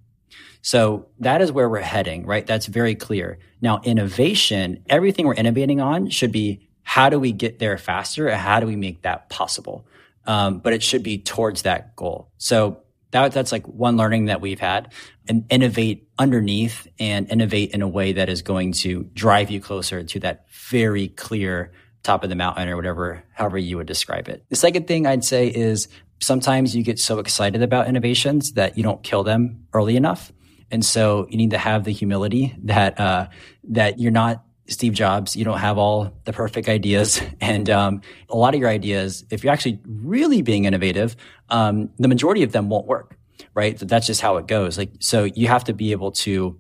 So 0.62 1.07
that 1.19 1.41
is 1.41 1.51
where 1.51 1.69
we're 1.69 1.79
heading, 1.79 2.25
right? 2.25 2.45
That's 2.45 2.67
very 2.67 2.95
clear. 2.95 3.39
Now, 3.62 3.81
innovation, 3.83 4.83
everything 4.89 5.25
we're 5.25 5.33
innovating 5.33 5.81
on 5.81 6.10
should 6.10 6.31
be 6.31 6.69
how 6.83 7.10
do 7.10 7.19
we 7.19 7.31
get 7.31 7.60
there 7.60 7.77
faster 7.77 8.27
and 8.27 8.39
how 8.39 8.60
do 8.60 8.67
we 8.67 8.75
make 8.75 9.03
that 9.03 9.29
possible? 9.29 9.88
Um, 10.25 10.60
but 10.60 10.74
it 10.74 10.83
should 10.83 11.03
be 11.03 11.17
towards 11.17 11.63
that 11.63 11.95
goal. 11.95 12.31
So 12.38 12.83
that, 13.12 13.31
that's 13.31 13.51
like 13.51 13.65
one 13.67 13.98
learning 13.98 14.25
that 14.25 14.41
we've 14.41 14.60
had 14.60 14.93
and 15.27 15.45
innovate 15.50 16.10
underneath 16.17 16.88
and 17.00 17.29
innovate 17.31 17.71
in 17.71 17.81
a 17.81 17.88
way 17.88 18.13
that 18.13 18.29
is 18.29 18.41
going 18.41 18.74
to 18.74 19.03
drive 19.13 19.50
you 19.50 19.62
closer 19.62 20.03
to 20.03 20.19
that 20.19 20.45
very 20.50 21.07
clear 21.07 21.71
top 22.03 22.24
of 22.24 22.29
the 22.29 22.36
mountain 22.36 22.67
or 22.67 22.75
whatever, 22.75 23.24
however 23.34 23.58
you 23.58 23.77
would 23.77 23.88
describe 23.88 24.27
it. 24.27 24.43
The 24.50 24.55
second 24.55 24.88
thing 24.88 25.05
I'd 25.05 25.24
say 25.24 25.48
is 25.48 25.88
sometimes 26.20 26.75
you 26.75 26.84
get 26.84 27.00
so 27.00 27.20
excited 27.20 27.62
about 27.62 27.88
innovations 27.88 28.53
that 28.53 28.77
you 28.77 28.84
don't 28.84 29.03
kill 29.03 29.24
them 29.24 29.65
early 29.74 29.96
enough. 29.96 30.31
And 30.72 30.86
so 30.86 31.27
you 31.29 31.38
need 31.38 31.51
to 31.51 31.58
have 31.58 31.84
the 31.84 31.91
humility 31.91 32.55
that, 32.63 33.00
uh, 33.00 33.27
that 33.70 34.00
you're 34.00 34.12
not 34.12 34.43
Steve 34.67 34.93
Jobs. 34.93 35.36
You 35.36 35.43
don't 35.43 35.58
have 35.58 35.77
all 35.77 36.13
the 36.24 36.34
perfect 36.34 36.70
ideas. 36.70 37.22
And, 37.41 37.70
um, 37.70 38.01
a 38.29 38.38
lot 38.38 38.53
of 38.53 38.60
your 38.60 38.70
ideas, 38.70 39.25
if 39.29 39.43
you're 39.43 39.51
actually 39.51 39.79
really 39.86 40.41
being 40.41 40.65
innovative, 40.65 41.15
um, 41.50 41.89
the 41.98 42.08
majority 42.08 42.43
of 42.43 42.51
them 42.51 42.70
won't 42.70 42.88
work, 42.88 43.17
right? 43.53 43.77
That's 43.77 44.08
just 44.08 44.22
how 44.22 44.38
it 44.38 44.48
goes. 44.48 44.77
Like, 44.77 44.91
so 45.00 45.25
you 45.25 45.48
have 45.48 45.65
to 45.65 45.74
be 45.74 45.91
able 45.91 46.12
to, 46.12 46.57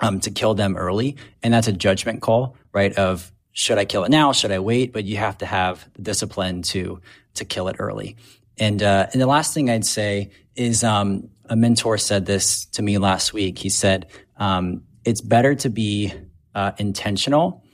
um, 0.00 0.20
to 0.20 0.30
kill 0.30 0.54
them 0.54 0.76
early. 0.76 1.16
And 1.42 1.52
that's 1.52 1.68
a 1.68 1.72
judgment 1.72 2.22
call, 2.22 2.56
right? 2.72 2.92
Of, 2.94 3.32
should 3.56 3.78
I 3.78 3.86
kill 3.86 4.04
it 4.04 4.10
now? 4.10 4.32
Should 4.32 4.52
I 4.52 4.58
wait? 4.58 4.92
But 4.92 5.06
you 5.06 5.16
have 5.16 5.38
to 5.38 5.46
have 5.46 5.88
the 5.94 6.02
discipline 6.02 6.60
to 6.62 7.00
to 7.34 7.44
kill 7.46 7.68
it 7.68 7.76
early. 7.78 8.16
And 8.58 8.82
uh, 8.82 9.06
and 9.10 9.20
the 9.20 9.26
last 9.26 9.54
thing 9.54 9.70
I'd 9.70 9.86
say 9.86 10.30
is 10.54 10.84
um, 10.84 11.30
a 11.46 11.56
mentor 11.56 11.96
said 11.96 12.26
this 12.26 12.66
to 12.66 12.82
me 12.82 12.98
last 12.98 13.32
week. 13.32 13.56
He 13.56 13.70
said 13.70 14.08
um, 14.36 14.82
it's 15.06 15.22
better 15.22 15.54
to 15.54 15.70
be 15.70 16.12
uh, 16.54 16.72
intentional 16.76 17.64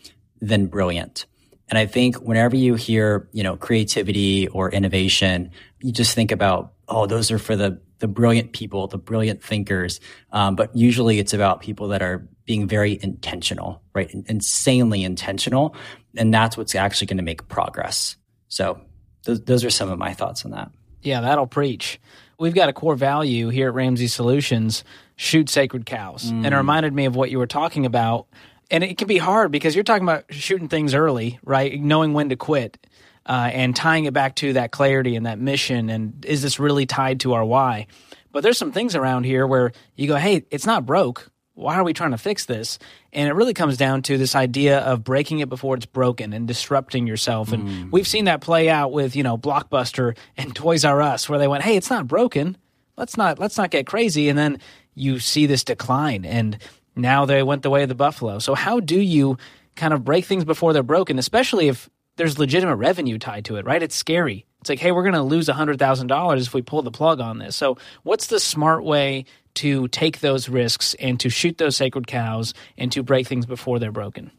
than 0.40 0.66
brilliant. 0.66 1.26
And 1.68 1.76
I 1.76 1.86
think 1.86 2.14
whenever 2.16 2.54
you 2.54 2.76
hear 2.76 3.28
you 3.32 3.42
know 3.42 3.56
creativity 3.56 4.46
or 4.46 4.70
innovation, 4.70 5.50
you 5.80 5.90
just 5.90 6.14
think 6.14 6.30
about 6.30 6.74
oh 6.86 7.06
those 7.06 7.32
are 7.32 7.40
for 7.40 7.56
the 7.56 7.82
the 7.98 8.06
brilliant 8.06 8.52
people, 8.52 8.86
the 8.86 8.98
brilliant 8.98 9.42
thinkers. 9.42 9.98
Um, 10.30 10.54
but 10.54 10.76
usually 10.76 11.18
it's 11.18 11.34
about 11.34 11.60
people 11.60 11.88
that 11.88 12.02
are 12.02 12.28
being 12.44 12.66
very 12.66 12.98
intentional, 13.02 13.82
right? 13.94 14.10
Insanely 14.26 15.04
intentional. 15.04 15.74
And 16.16 16.32
that's 16.32 16.56
what's 16.56 16.74
actually 16.74 17.06
going 17.06 17.18
to 17.18 17.22
make 17.22 17.48
progress. 17.48 18.16
So 18.48 18.80
th- 19.24 19.44
those 19.44 19.64
are 19.64 19.70
some 19.70 19.90
of 19.90 19.98
my 19.98 20.12
thoughts 20.12 20.44
on 20.44 20.50
that. 20.50 20.70
Yeah, 21.02 21.20
that'll 21.20 21.46
preach. 21.46 22.00
We've 22.38 22.54
got 22.54 22.68
a 22.68 22.72
core 22.72 22.96
value 22.96 23.48
here 23.48 23.68
at 23.68 23.74
Ramsey 23.74 24.08
Solutions 24.08 24.84
shoot 25.16 25.48
sacred 25.48 25.86
cows. 25.86 26.24
Mm. 26.24 26.44
And 26.44 26.54
it 26.54 26.56
reminded 26.56 26.92
me 26.92 27.04
of 27.04 27.14
what 27.14 27.30
you 27.30 27.38
were 27.38 27.46
talking 27.46 27.86
about. 27.86 28.26
And 28.70 28.82
it 28.82 28.98
can 28.98 29.06
be 29.06 29.18
hard 29.18 29.52
because 29.52 29.74
you're 29.74 29.84
talking 29.84 30.02
about 30.02 30.24
shooting 30.30 30.68
things 30.68 30.94
early, 30.94 31.38
right? 31.44 31.80
Knowing 31.80 32.14
when 32.14 32.30
to 32.30 32.36
quit 32.36 32.84
uh, 33.26 33.50
and 33.52 33.76
tying 33.76 34.06
it 34.06 34.14
back 34.14 34.34
to 34.36 34.54
that 34.54 34.72
clarity 34.72 35.14
and 35.14 35.26
that 35.26 35.38
mission. 35.38 35.90
And 35.90 36.24
is 36.24 36.42
this 36.42 36.58
really 36.58 36.86
tied 36.86 37.20
to 37.20 37.34
our 37.34 37.44
why? 37.44 37.86
But 38.32 38.42
there's 38.42 38.58
some 38.58 38.72
things 38.72 38.96
around 38.96 39.24
here 39.24 39.46
where 39.46 39.72
you 39.94 40.08
go, 40.08 40.16
hey, 40.16 40.44
it's 40.50 40.66
not 40.66 40.86
broke. 40.86 41.30
Why 41.54 41.76
are 41.76 41.84
we 41.84 41.92
trying 41.92 42.12
to 42.12 42.18
fix 42.18 42.46
this? 42.46 42.78
And 43.12 43.28
it 43.28 43.32
really 43.34 43.52
comes 43.52 43.76
down 43.76 44.02
to 44.02 44.16
this 44.16 44.34
idea 44.34 44.78
of 44.78 45.04
breaking 45.04 45.40
it 45.40 45.48
before 45.48 45.76
it's 45.76 45.86
broken 45.86 46.32
and 46.32 46.48
disrupting 46.48 47.06
yourself. 47.06 47.52
And 47.52 47.68
mm. 47.68 47.90
we've 47.92 48.08
seen 48.08 48.24
that 48.24 48.40
play 48.40 48.70
out 48.70 48.92
with, 48.92 49.14
you 49.14 49.22
know, 49.22 49.36
Blockbuster 49.36 50.16
and 50.36 50.54
Toys 50.54 50.84
R 50.84 51.02
Us, 51.02 51.28
where 51.28 51.38
they 51.38 51.48
went, 51.48 51.62
hey, 51.62 51.76
it's 51.76 51.90
not 51.90 52.06
broken. 52.06 52.56
Let's 52.96 53.16
not 53.16 53.38
let's 53.38 53.58
not 53.58 53.70
get 53.70 53.86
crazy. 53.86 54.28
And 54.28 54.38
then 54.38 54.60
you 54.94 55.18
see 55.18 55.46
this 55.46 55.64
decline 55.64 56.24
and 56.24 56.58
now 56.94 57.24
they 57.24 57.42
went 57.42 57.62
the 57.62 57.70
way 57.70 57.82
of 57.82 57.88
the 57.88 57.94
buffalo. 57.94 58.38
So 58.38 58.54
how 58.54 58.80
do 58.80 59.00
you 59.00 59.38
kind 59.76 59.94
of 59.94 60.04
break 60.04 60.24
things 60.24 60.44
before 60.44 60.72
they're 60.72 60.82
broken, 60.82 61.18
especially 61.18 61.68
if 61.68 61.88
there's 62.16 62.38
legitimate 62.38 62.76
revenue 62.76 63.18
tied 63.18 63.46
to 63.46 63.56
it, 63.56 63.64
right? 63.64 63.82
It's 63.82 63.96
scary. 63.96 64.46
It's 64.60 64.68
like, 64.68 64.78
hey, 64.78 64.92
we're 64.92 65.02
going 65.02 65.14
to 65.14 65.22
lose 65.22 65.48
$100,000 65.48 66.40
if 66.40 66.54
we 66.54 66.62
pull 66.62 66.82
the 66.82 66.90
plug 66.90 67.20
on 67.20 67.38
this. 67.38 67.56
So, 67.56 67.78
what's 68.04 68.28
the 68.28 68.38
smart 68.38 68.84
way 68.84 69.24
to 69.54 69.88
take 69.88 70.20
those 70.20 70.48
risks 70.48 70.94
and 70.94 71.18
to 71.20 71.28
shoot 71.28 71.58
those 71.58 71.76
sacred 71.76 72.06
cows 72.06 72.54
and 72.76 72.90
to 72.92 73.02
break 73.02 73.26
things 73.26 73.46
before 73.46 73.78
they're 73.78 73.92
broken? 73.92 74.30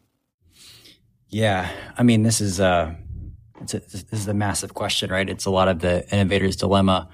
Yeah. 1.30 1.71
I 1.97 2.04
mean, 2.04 2.23
this 2.23 2.41
is, 2.41 2.60
uh, 2.60 2.95
a, 3.62 3.65
this 3.65 4.06
is 4.12 4.28
a 4.28 4.34
massive 4.34 4.73
question, 4.73 5.10
right? 5.12 5.30
It's 5.30 5.45
a 5.45 5.52
lot 5.52 5.67
of 5.67 5.80
the 5.80 6.08
innovator's 6.13 6.56
dilemma. 6.56 7.10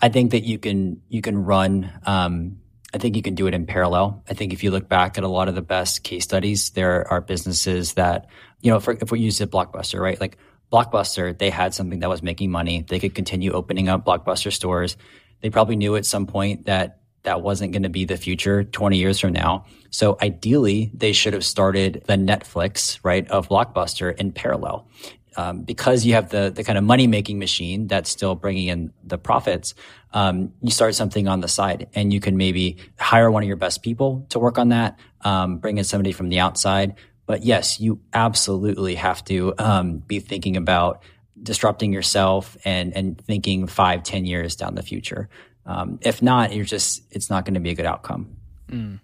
I 0.00 0.08
think 0.08 0.32
that 0.32 0.44
you 0.44 0.58
can, 0.58 1.00
you 1.08 1.22
can 1.22 1.38
run, 1.38 1.90
um, 2.04 2.58
I 2.94 2.98
think 2.98 3.16
you 3.16 3.22
can 3.22 3.34
do 3.34 3.46
it 3.46 3.54
in 3.54 3.66
parallel. 3.66 4.22
I 4.28 4.34
think 4.34 4.52
if 4.52 4.62
you 4.64 4.70
look 4.70 4.88
back 4.88 5.18
at 5.18 5.24
a 5.24 5.28
lot 5.28 5.48
of 5.48 5.54
the 5.54 5.62
best 5.62 6.02
case 6.02 6.24
studies, 6.24 6.70
there 6.70 7.10
are 7.10 7.20
businesses 7.20 7.94
that, 7.94 8.26
you 8.60 8.70
know, 8.70 8.80
for, 8.80 8.96
if 9.00 9.10
we 9.10 9.20
use 9.20 9.40
a 9.40 9.46
blockbuster, 9.46 10.00
right? 10.00 10.20
Like 10.20 10.38
Blockbuster, 10.72 11.36
they 11.36 11.50
had 11.50 11.74
something 11.74 12.00
that 12.00 12.08
was 12.08 12.22
making 12.22 12.50
money. 12.50 12.84
They 12.88 12.98
could 12.98 13.14
continue 13.14 13.52
opening 13.52 13.88
up 13.88 14.04
Blockbuster 14.04 14.52
stores. 14.52 14.96
They 15.40 15.50
probably 15.50 15.76
knew 15.76 15.96
at 15.96 16.06
some 16.06 16.26
point 16.26 16.66
that 16.66 17.00
that 17.26 17.42
wasn't 17.42 17.72
going 17.72 17.82
to 17.82 17.88
be 17.88 18.04
the 18.04 18.16
future 18.16 18.62
20 18.62 18.96
years 18.96 19.18
from 19.18 19.32
now. 19.32 19.64
So 19.90 20.16
ideally, 20.22 20.92
they 20.94 21.12
should 21.12 21.34
have 21.34 21.44
started 21.44 22.04
the 22.06 22.14
Netflix, 22.14 23.00
right, 23.02 23.28
of 23.28 23.48
Blockbuster 23.48 24.16
in 24.16 24.30
parallel. 24.30 24.88
Um, 25.36 25.62
because 25.62 26.06
you 26.06 26.14
have 26.14 26.30
the 26.30 26.50
the 26.54 26.64
kind 26.64 26.78
of 26.78 26.84
money 26.84 27.06
making 27.06 27.38
machine 27.38 27.88
that's 27.88 28.08
still 28.08 28.34
bringing 28.34 28.68
in 28.68 28.92
the 29.04 29.18
profits, 29.18 29.74
um, 30.14 30.54
you 30.62 30.70
start 30.70 30.94
something 30.94 31.28
on 31.28 31.40
the 31.40 31.48
side, 31.48 31.88
and 31.94 32.10
you 32.10 32.20
can 32.20 32.38
maybe 32.38 32.78
hire 32.98 33.30
one 33.30 33.42
of 33.42 33.46
your 33.46 33.58
best 33.58 33.82
people 33.82 34.24
to 34.30 34.38
work 34.38 34.56
on 34.56 34.70
that, 34.70 34.98
um, 35.22 35.58
bring 35.58 35.76
in 35.76 35.84
somebody 35.84 36.12
from 36.12 36.30
the 36.30 36.38
outside. 36.38 36.94
But 37.26 37.44
yes, 37.44 37.80
you 37.80 38.00
absolutely 38.14 38.94
have 38.94 39.22
to 39.24 39.52
um, 39.58 39.98
be 39.98 40.20
thinking 40.20 40.56
about 40.56 41.02
disrupting 41.42 41.92
yourself 41.92 42.56
and 42.64 42.96
and 42.96 43.20
thinking 43.20 43.66
five, 43.66 44.04
ten 44.04 44.24
years 44.24 44.56
down 44.56 44.74
the 44.74 44.82
future. 44.82 45.28
Um, 45.66 45.98
if 46.02 46.22
not, 46.22 46.54
you're 46.54 46.64
just 46.64 47.02
it's 47.10 47.30
not 47.30 47.44
going 47.44 47.54
to 47.54 47.60
be 47.60 47.70
a 47.70 47.74
good 47.74 47.86
outcome. 47.86 48.36
Mm. 48.70 49.00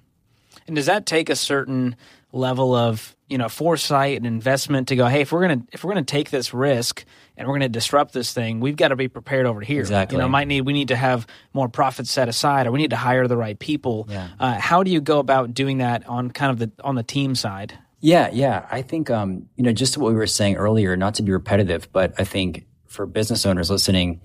And 0.67 0.77
does 0.77 0.87
that 0.87 1.07
take 1.07 1.29
a 1.29 1.37
certain 1.37 1.97
level 2.33 2.75
of 2.75 3.15
you 3.29 3.37
know 3.37 3.49
foresight 3.49 4.17
and 4.17 4.27
investment 4.27 4.89
to 4.89 4.97
go 4.97 5.07
hey 5.07 5.21
if 5.21 5.33
we're 5.33 5.43
gonna 5.43 5.63
if 5.71 5.85
we're 5.85 5.91
gonna 5.91 6.03
take 6.03 6.31
this 6.31 6.55
risk 6.55 7.05
and 7.37 7.47
we're 7.47 7.55
gonna 7.55 7.69
disrupt 7.69 8.15
this 8.15 8.33
thing 8.33 8.59
we've 8.59 8.77
got 8.77 8.89
to 8.89 8.97
be 8.97 9.07
prepared 9.07 9.45
over 9.45 9.61
here 9.61 9.81
exactly 9.81 10.17
you 10.17 10.23
know 10.23 10.29
might 10.31 10.49
need 10.49 10.63
we 10.63 10.73
need 10.73 10.89
to 10.89 10.97
have 10.97 11.27
more 11.53 11.69
profits 11.69 12.11
set 12.11 12.31
aside 12.31 12.67
or 12.67 12.73
we 12.73 12.79
need 12.79 12.89
to 12.89 12.97
hire 12.97 13.29
the 13.29 13.37
right 13.37 13.59
people 13.59 14.07
yeah. 14.09 14.29
uh, 14.41 14.59
how 14.59 14.83
do 14.83 14.91
you 14.91 14.99
go 14.99 15.19
about 15.19 15.53
doing 15.53 15.79
that 15.79 16.07
on 16.09 16.31
kind 16.31 16.51
of 16.51 16.59
the 16.59 16.71
on 16.83 16.95
the 16.95 17.03
team 17.03 17.35
side 17.35 17.79
yeah 18.01 18.31
yeah 18.33 18.67
i 18.71 18.81
think 18.81 19.11
um 19.11 19.47
you 19.57 19.63
know 19.63 19.73
just 19.73 19.99
what 19.99 20.11
we 20.11 20.17
were 20.17 20.27
saying 20.27 20.57
earlier 20.57 20.97
not 20.97 21.15
to 21.15 21.23
be 21.23 21.33
repetitive 21.33 21.93
but 21.93 22.15
i 22.19 22.25
think 22.25 22.67
for 22.93 23.07
business 23.07 23.45
owners 23.47 23.71
listening, 23.71 24.21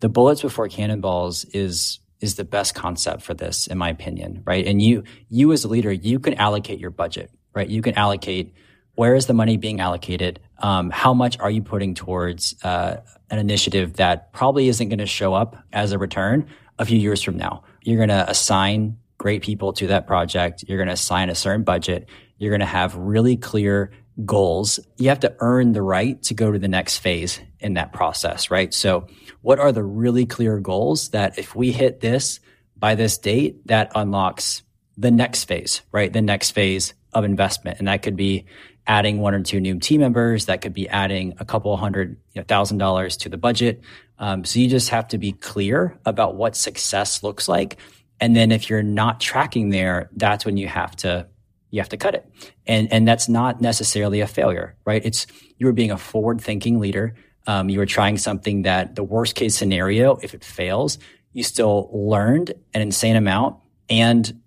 the 0.00 0.08
bullets 0.08 0.42
before 0.42 0.68
cannonballs 0.68 1.44
is 1.44 2.00
is 2.20 2.34
the 2.34 2.44
best 2.44 2.74
concept 2.74 3.22
for 3.22 3.32
this, 3.32 3.66
in 3.66 3.78
my 3.78 3.88
opinion, 3.88 4.42
right? 4.44 4.66
And 4.66 4.82
you 4.82 5.04
you 5.28 5.52
as 5.52 5.64
a 5.64 5.68
leader, 5.68 5.92
you 5.92 6.18
can 6.18 6.34
allocate 6.34 6.78
your 6.78 6.90
budget, 6.90 7.30
right? 7.54 7.68
You 7.68 7.82
can 7.82 7.94
allocate 7.94 8.54
where 8.94 9.14
is 9.14 9.26
the 9.26 9.34
money 9.34 9.56
being 9.56 9.80
allocated? 9.80 10.40
Um, 10.58 10.90
how 10.90 11.14
much 11.14 11.38
are 11.38 11.50
you 11.50 11.62
putting 11.62 11.94
towards 11.94 12.54
uh, 12.62 12.96
an 13.30 13.38
initiative 13.38 13.94
that 13.94 14.32
probably 14.32 14.68
isn't 14.68 14.88
going 14.88 14.98
to 14.98 15.06
show 15.06 15.32
up 15.32 15.56
as 15.72 15.92
a 15.92 15.98
return 15.98 16.48
a 16.78 16.84
few 16.84 16.98
years 16.98 17.22
from 17.22 17.38
now? 17.38 17.62
You're 17.82 17.96
going 17.96 18.10
to 18.10 18.28
assign 18.28 18.98
great 19.16 19.42
people 19.42 19.72
to 19.74 19.86
that 19.86 20.06
project. 20.06 20.64
You're 20.66 20.76
going 20.76 20.88
to 20.88 20.94
assign 20.94 21.30
a 21.30 21.34
certain 21.34 21.62
budget. 21.62 22.08
You're 22.36 22.50
going 22.50 22.60
to 22.60 22.66
have 22.66 22.94
really 22.96 23.36
clear 23.36 23.92
goals. 24.24 24.80
You 24.96 25.08
have 25.08 25.20
to 25.20 25.34
earn 25.38 25.72
the 25.72 25.82
right 25.82 26.20
to 26.24 26.34
go 26.34 26.52
to 26.52 26.58
the 26.58 26.68
next 26.68 26.98
phase 26.98 27.40
in 27.58 27.74
that 27.74 27.92
process, 27.92 28.50
right? 28.50 28.72
So 28.72 29.06
what 29.42 29.58
are 29.58 29.72
the 29.72 29.82
really 29.82 30.26
clear 30.26 30.58
goals 30.58 31.10
that 31.10 31.38
if 31.38 31.54
we 31.54 31.72
hit 31.72 32.00
this 32.00 32.40
by 32.76 32.94
this 32.94 33.18
date, 33.18 33.66
that 33.66 33.92
unlocks 33.94 34.62
the 34.96 35.10
next 35.10 35.44
phase, 35.44 35.82
right? 35.92 36.12
The 36.12 36.22
next 36.22 36.50
phase 36.50 36.94
of 37.12 37.24
investment. 37.24 37.78
And 37.78 37.88
that 37.88 38.02
could 38.02 38.16
be 38.16 38.46
adding 38.86 39.20
one 39.20 39.34
or 39.34 39.42
two 39.42 39.60
new 39.60 39.78
team 39.78 40.00
members. 40.00 40.46
That 40.46 40.60
could 40.62 40.74
be 40.74 40.88
adding 40.88 41.34
a 41.38 41.44
couple 41.44 41.76
hundred 41.76 42.16
you 42.34 42.40
know, 42.40 42.44
thousand 42.44 42.78
dollars 42.78 43.16
to 43.18 43.28
the 43.28 43.38
budget. 43.38 43.82
Um, 44.18 44.44
so 44.44 44.58
you 44.58 44.68
just 44.68 44.90
have 44.90 45.08
to 45.08 45.18
be 45.18 45.32
clear 45.32 45.98
about 46.04 46.36
what 46.36 46.56
success 46.56 47.22
looks 47.22 47.48
like. 47.48 47.78
And 48.20 48.36
then 48.36 48.52
if 48.52 48.68
you're 48.68 48.82
not 48.82 49.20
tracking 49.20 49.70
there, 49.70 50.10
that's 50.14 50.44
when 50.44 50.56
you 50.56 50.68
have 50.68 50.94
to 50.96 51.26
you 51.70 51.80
have 51.80 51.88
to 51.90 51.96
cut 51.96 52.14
it. 52.14 52.28
And 52.66 52.92
and 52.92 53.06
that's 53.06 53.28
not 53.28 53.60
necessarily 53.60 54.20
a 54.20 54.26
failure, 54.26 54.76
right? 54.84 55.04
It's 55.04 55.26
you 55.58 55.66
were 55.66 55.72
being 55.72 55.90
a 55.90 55.98
forward 55.98 56.40
thinking 56.40 56.78
leader. 56.78 57.14
Um, 57.46 57.68
you 57.68 57.78
were 57.78 57.86
trying 57.86 58.18
something 58.18 58.62
that 58.62 58.96
the 58.96 59.02
worst 59.02 59.34
case 59.34 59.56
scenario, 59.56 60.16
if 60.16 60.34
it 60.34 60.44
fails, 60.44 60.98
you 61.32 61.42
still 61.42 61.88
learned 61.92 62.52
an 62.74 62.82
insane 62.82 63.16
amount 63.16 63.56
and 63.88 64.40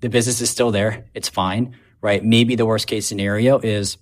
the 0.00 0.08
business 0.08 0.40
is 0.40 0.48
still 0.48 0.70
there. 0.70 1.04
It's 1.14 1.28
fine 1.28 1.76
right? 2.00 2.24
Maybe 2.24 2.56
the 2.56 2.66
worst 2.66 2.86
case 2.86 3.06
scenario 3.06 3.58
is 3.58 3.98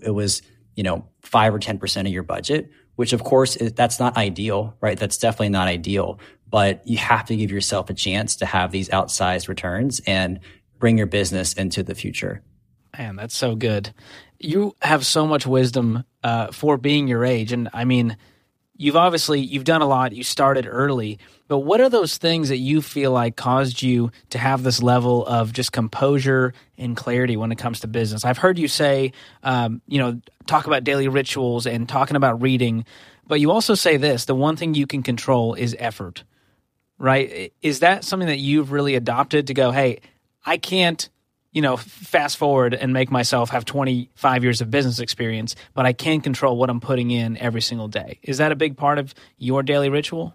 it 0.00 0.10
was, 0.10 0.42
you 0.74 0.82
know, 0.82 1.06
five 1.22 1.54
or 1.54 1.58
10% 1.58 2.00
of 2.00 2.08
your 2.08 2.22
budget, 2.22 2.70
which 2.96 3.12
of 3.12 3.22
course 3.22 3.56
that's 3.74 4.00
not 4.00 4.16
ideal, 4.16 4.74
right? 4.80 4.98
That's 4.98 5.18
definitely 5.18 5.50
not 5.50 5.68
ideal, 5.68 6.20
but 6.48 6.86
you 6.86 6.98
have 6.98 7.26
to 7.26 7.36
give 7.36 7.50
yourself 7.50 7.90
a 7.90 7.94
chance 7.94 8.36
to 8.36 8.46
have 8.46 8.72
these 8.72 8.88
outsized 8.88 9.48
returns 9.48 10.00
and 10.06 10.40
bring 10.78 10.98
your 10.98 11.06
business 11.06 11.52
into 11.52 11.82
the 11.82 11.94
future. 11.94 12.42
Man, 12.96 13.16
that's 13.16 13.36
so 13.36 13.54
good. 13.54 13.92
You 14.38 14.74
have 14.82 15.04
so 15.04 15.26
much 15.26 15.46
wisdom 15.46 16.04
uh, 16.22 16.52
for 16.52 16.76
being 16.76 17.08
your 17.08 17.24
age. 17.24 17.52
And 17.52 17.68
I 17.72 17.84
mean, 17.84 18.16
you've 18.78 18.96
obviously 18.96 19.40
you've 19.40 19.64
done 19.64 19.82
a 19.82 19.86
lot 19.86 20.12
you 20.12 20.22
started 20.22 20.66
early 20.66 21.18
but 21.48 21.58
what 21.58 21.80
are 21.80 21.90
those 21.90 22.16
things 22.16 22.48
that 22.48 22.56
you 22.56 22.80
feel 22.80 23.10
like 23.10 23.36
caused 23.36 23.82
you 23.82 24.10
to 24.30 24.38
have 24.38 24.62
this 24.62 24.82
level 24.82 25.26
of 25.26 25.52
just 25.52 25.72
composure 25.72 26.54
and 26.78 26.96
clarity 26.96 27.36
when 27.36 27.52
it 27.52 27.58
comes 27.58 27.80
to 27.80 27.88
business 27.88 28.24
i've 28.24 28.38
heard 28.38 28.58
you 28.58 28.68
say 28.68 29.12
um, 29.42 29.82
you 29.86 29.98
know 29.98 30.18
talk 30.46 30.66
about 30.66 30.84
daily 30.84 31.08
rituals 31.08 31.66
and 31.66 31.88
talking 31.88 32.16
about 32.16 32.40
reading 32.40 32.84
but 33.26 33.40
you 33.40 33.50
also 33.50 33.74
say 33.74 33.98
this 33.98 34.24
the 34.24 34.34
one 34.34 34.56
thing 34.56 34.72
you 34.72 34.86
can 34.86 35.02
control 35.02 35.54
is 35.54 35.76
effort 35.78 36.24
right 36.98 37.52
is 37.60 37.80
that 37.80 38.04
something 38.04 38.28
that 38.28 38.38
you've 38.38 38.72
really 38.72 38.94
adopted 38.94 39.48
to 39.48 39.54
go 39.54 39.70
hey 39.70 40.00
i 40.48 40.56
can't 40.56 41.08
you 41.52 41.62
know, 41.62 41.76
fast 41.76 42.36
forward 42.36 42.74
and 42.74 42.92
make 42.92 43.10
myself 43.10 43.50
have 43.50 43.64
25 43.64 44.44
years 44.44 44.60
of 44.60 44.70
business 44.70 45.00
experience, 45.00 45.56
but 45.74 45.86
I 45.86 45.92
can 45.92 46.20
control 46.20 46.56
what 46.56 46.68
I'm 46.68 46.80
putting 46.80 47.10
in 47.10 47.36
every 47.38 47.62
single 47.62 47.88
day. 47.88 48.18
Is 48.22 48.38
that 48.38 48.52
a 48.52 48.56
big 48.56 48.76
part 48.76 48.98
of 48.98 49.14
your 49.38 49.62
daily 49.62 49.88
ritual? 49.88 50.34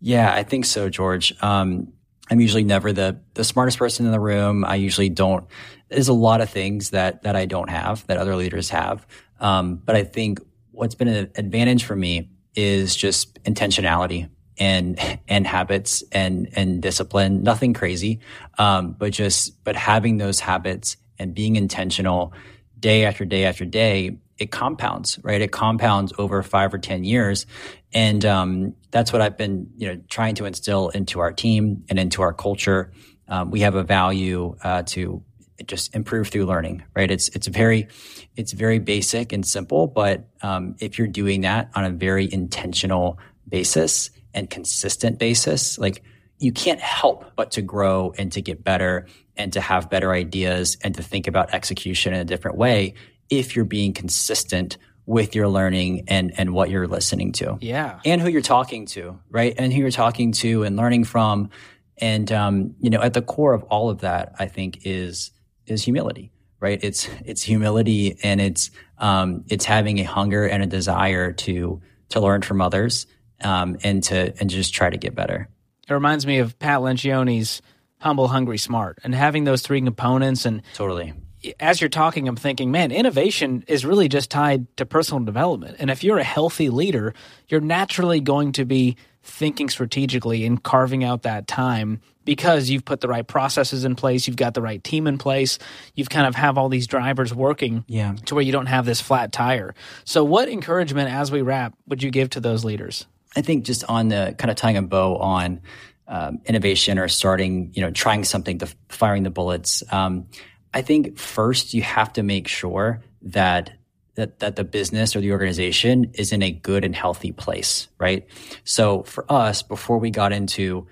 Yeah, 0.00 0.32
I 0.32 0.42
think 0.42 0.66
so, 0.66 0.90
George. 0.90 1.32
Um, 1.42 1.92
I'm 2.30 2.40
usually 2.40 2.64
never 2.64 2.92
the 2.92 3.20
the 3.34 3.44
smartest 3.44 3.78
person 3.78 4.06
in 4.06 4.12
the 4.12 4.20
room. 4.20 4.64
I 4.64 4.76
usually 4.76 5.08
don't. 5.08 5.46
There's 5.88 6.08
a 6.08 6.14
lot 6.14 6.40
of 6.40 6.50
things 6.50 6.90
that 6.90 7.22
that 7.22 7.36
I 7.36 7.46
don't 7.46 7.70
have 7.70 8.06
that 8.06 8.18
other 8.18 8.36
leaders 8.36 8.70
have. 8.70 9.06
Um, 9.40 9.76
but 9.76 9.96
I 9.96 10.04
think 10.04 10.40
what's 10.70 10.94
been 10.94 11.08
an 11.08 11.30
advantage 11.36 11.84
for 11.84 11.96
me 11.96 12.30
is 12.54 12.94
just 12.94 13.42
intentionality 13.44 14.28
and 14.58 14.98
and 15.28 15.46
habits 15.46 16.02
and 16.12 16.48
and 16.54 16.82
discipline 16.82 17.42
nothing 17.42 17.74
crazy. 17.74 18.20
Um, 18.58 18.92
but 18.92 19.12
just 19.12 19.62
but 19.64 19.76
having 19.76 20.18
those 20.18 20.40
habits 20.40 20.96
and 21.18 21.34
being 21.34 21.56
intentional 21.56 22.32
day 22.78 23.04
after 23.04 23.24
day 23.24 23.44
after 23.44 23.64
day 23.64 24.18
it 24.36 24.50
compounds 24.50 25.18
right? 25.22 25.40
It 25.40 25.52
compounds 25.52 26.12
over 26.18 26.42
five 26.42 26.74
or 26.74 26.78
ten 26.78 27.04
years. 27.04 27.46
And 27.92 28.24
um, 28.24 28.74
that's 28.90 29.12
what 29.12 29.22
i've 29.22 29.36
been 29.36 29.70
you 29.76 29.88
know 29.88 30.00
trying 30.08 30.34
to 30.36 30.44
instill 30.44 30.88
into 30.88 31.20
our 31.20 31.32
team 31.32 31.84
and 31.88 31.98
into 31.98 32.22
our 32.22 32.32
culture. 32.32 32.92
Um, 33.28 33.50
we 33.50 33.60
have 33.60 33.74
a 33.74 33.82
value 33.82 34.56
uh, 34.62 34.82
to 34.88 35.22
just 35.66 35.94
improve 35.94 36.28
through 36.28 36.46
learning 36.46 36.82
right? 36.94 37.10
It's 37.10 37.28
it's 37.30 37.46
very 37.46 37.88
it's 38.36 38.52
very 38.52 38.78
basic 38.78 39.32
and 39.32 39.46
simple 39.46 39.86
but 39.86 40.28
um, 40.42 40.76
if 40.80 40.98
you're 40.98 41.08
doing 41.08 41.42
that 41.42 41.70
on 41.74 41.84
a 41.84 41.90
very 41.90 42.30
intentional 42.32 43.18
basis 43.48 44.10
and 44.34 44.50
consistent 44.50 45.18
basis, 45.18 45.78
like 45.78 46.02
you 46.38 46.52
can't 46.52 46.80
help 46.80 47.24
but 47.36 47.52
to 47.52 47.62
grow 47.62 48.12
and 48.18 48.32
to 48.32 48.42
get 48.42 48.62
better 48.64 49.06
and 49.36 49.52
to 49.52 49.60
have 49.60 49.90
better 49.90 50.12
ideas 50.12 50.76
and 50.82 50.94
to 50.94 51.02
think 51.02 51.26
about 51.26 51.54
execution 51.54 52.12
in 52.12 52.20
a 52.20 52.24
different 52.24 52.56
way 52.56 52.94
if 53.30 53.56
you're 53.56 53.64
being 53.64 53.92
consistent 53.92 54.76
with 55.06 55.34
your 55.34 55.48
learning 55.48 56.04
and 56.08 56.32
and 56.38 56.52
what 56.52 56.70
you're 56.70 56.88
listening 56.88 57.32
to. 57.32 57.58
Yeah. 57.60 58.00
And 58.04 58.20
who 58.20 58.28
you're 58.28 58.42
talking 58.42 58.86
to, 58.86 59.18
right? 59.30 59.54
And 59.56 59.72
who 59.72 59.80
you're 59.80 59.90
talking 59.90 60.32
to 60.32 60.62
and 60.62 60.76
learning 60.76 61.04
from. 61.04 61.50
And 61.98 62.30
um, 62.32 62.74
you 62.80 62.90
know, 62.90 63.00
at 63.00 63.14
the 63.14 63.22
core 63.22 63.52
of 63.52 63.62
all 63.64 63.90
of 63.90 64.00
that, 64.00 64.34
I 64.38 64.46
think 64.46 64.80
is 64.84 65.30
is 65.66 65.82
humility, 65.82 66.32
right? 66.60 66.78
It's 66.82 67.08
it's 67.24 67.42
humility 67.42 68.18
and 68.22 68.40
it's 68.40 68.70
um, 68.98 69.44
it's 69.48 69.64
having 69.64 70.00
a 70.00 70.04
hunger 70.04 70.46
and 70.46 70.62
a 70.62 70.66
desire 70.66 71.32
to 71.32 71.80
to 72.10 72.20
learn 72.20 72.42
from 72.42 72.60
others 72.60 73.06
um, 73.40 73.76
and 73.82 74.02
to 74.04 74.34
and 74.40 74.50
just 74.50 74.74
try 74.74 74.90
to 74.90 74.96
get 74.96 75.14
better. 75.14 75.48
It 75.88 75.92
reminds 75.92 76.26
me 76.26 76.38
of 76.38 76.58
Pat 76.58 76.80
Lencioni's 76.80 77.60
humble, 77.98 78.28
hungry, 78.28 78.58
smart, 78.58 78.98
and 79.04 79.14
having 79.14 79.44
those 79.44 79.62
three 79.62 79.80
components. 79.80 80.46
And 80.46 80.62
totally, 80.74 81.12
as 81.60 81.80
you're 81.80 81.90
talking, 81.90 82.28
I'm 82.28 82.36
thinking, 82.36 82.70
man, 82.70 82.90
innovation 82.90 83.64
is 83.66 83.84
really 83.84 84.08
just 84.08 84.30
tied 84.30 84.74
to 84.76 84.86
personal 84.86 85.24
development. 85.24 85.76
And 85.78 85.90
if 85.90 86.04
you're 86.04 86.18
a 86.18 86.24
healthy 86.24 86.70
leader, 86.70 87.14
you're 87.48 87.60
naturally 87.60 88.20
going 88.20 88.52
to 88.52 88.64
be 88.64 88.96
thinking 89.22 89.70
strategically 89.70 90.44
and 90.44 90.62
carving 90.62 91.02
out 91.02 91.22
that 91.22 91.46
time 91.46 92.00
because 92.24 92.70
you've 92.70 92.84
put 92.84 93.00
the 93.00 93.08
right 93.08 93.26
processes 93.26 93.84
in 93.84 93.94
place, 93.94 94.26
you've 94.26 94.36
got 94.36 94.54
the 94.54 94.62
right 94.62 94.82
team 94.82 95.06
in 95.06 95.18
place, 95.18 95.58
you've 95.94 96.10
kind 96.10 96.26
of 96.26 96.34
have 96.34 96.56
all 96.56 96.68
these 96.68 96.86
drivers 96.86 97.34
working 97.34 97.84
yeah. 97.86 98.14
to 98.26 98.34
where 98.34 98.44
you 98.44 98.52
don't 98.52 98.66
have 98.66 98.86
this 98.86 99.00
flat 99.00 99.32
tire. 99.32 99.74
So 100.04 100.24
what 100.24 100.48
encouragement 100.48 101.10
as 101.10 101.30
we 101.30 101.42
wrap 101.42 101.74
would 101.86 102.02
you 102.02 102.10
give 102.10 102.30
to 102.30 102.40
those 102.40 102.64
leaders? 102.64 103.06
I 103.36 103.42
think 103.42 103.64
just 103.64 103.84
on 103.84 104.08
the 104.08 104.34
kind 104.38 104.50
of 104.50 104.56
tying 104.56 104.76
a 104.76 104.82
bow 104.82 105.16
on 105.16 105.60
um, 106.06 106.38
innovation 106.44 106.98
or 106.98 107.08
starting, 107.08 107.70
you 107.74 107.82
know, 107.82 107.90
trying 107.90 108.24
something 108.24 108.58
to 108.58 108.68
firing 108.88 109.22
the 109.22 109.30
bullets. 109.30 109.82
Um, 109.90 110.26
I 110.72 110.82
think 110.82 111.18
first 111.18 111.74
you 111.74 111.82
have 111.82 112.12
to 112.14 112.22
make 112.22 112.48
sure 112.48 113.02
that 113.22 113.72
that 114.16 114.38
that 114.40 114.56
the 114.56 114.64
business 114.64 115.16
or 115.16 115.20
the 115.20 115.32
organization 115.32 116.10
is 116.14 116.32
in 116.32 116.42
a 116.42 116.50
good 116.50 116.84
and 116.84 116.94
healthy 116.94 117.32
place, 117.32 117.88
right? 117.98 118.26
So 118.64 119.02
for 119.04 119.30
us, 119.30 119.62
before 119.62 119.98
we 119.98 120.10
got 120.10 120.32
into 120.32 120.86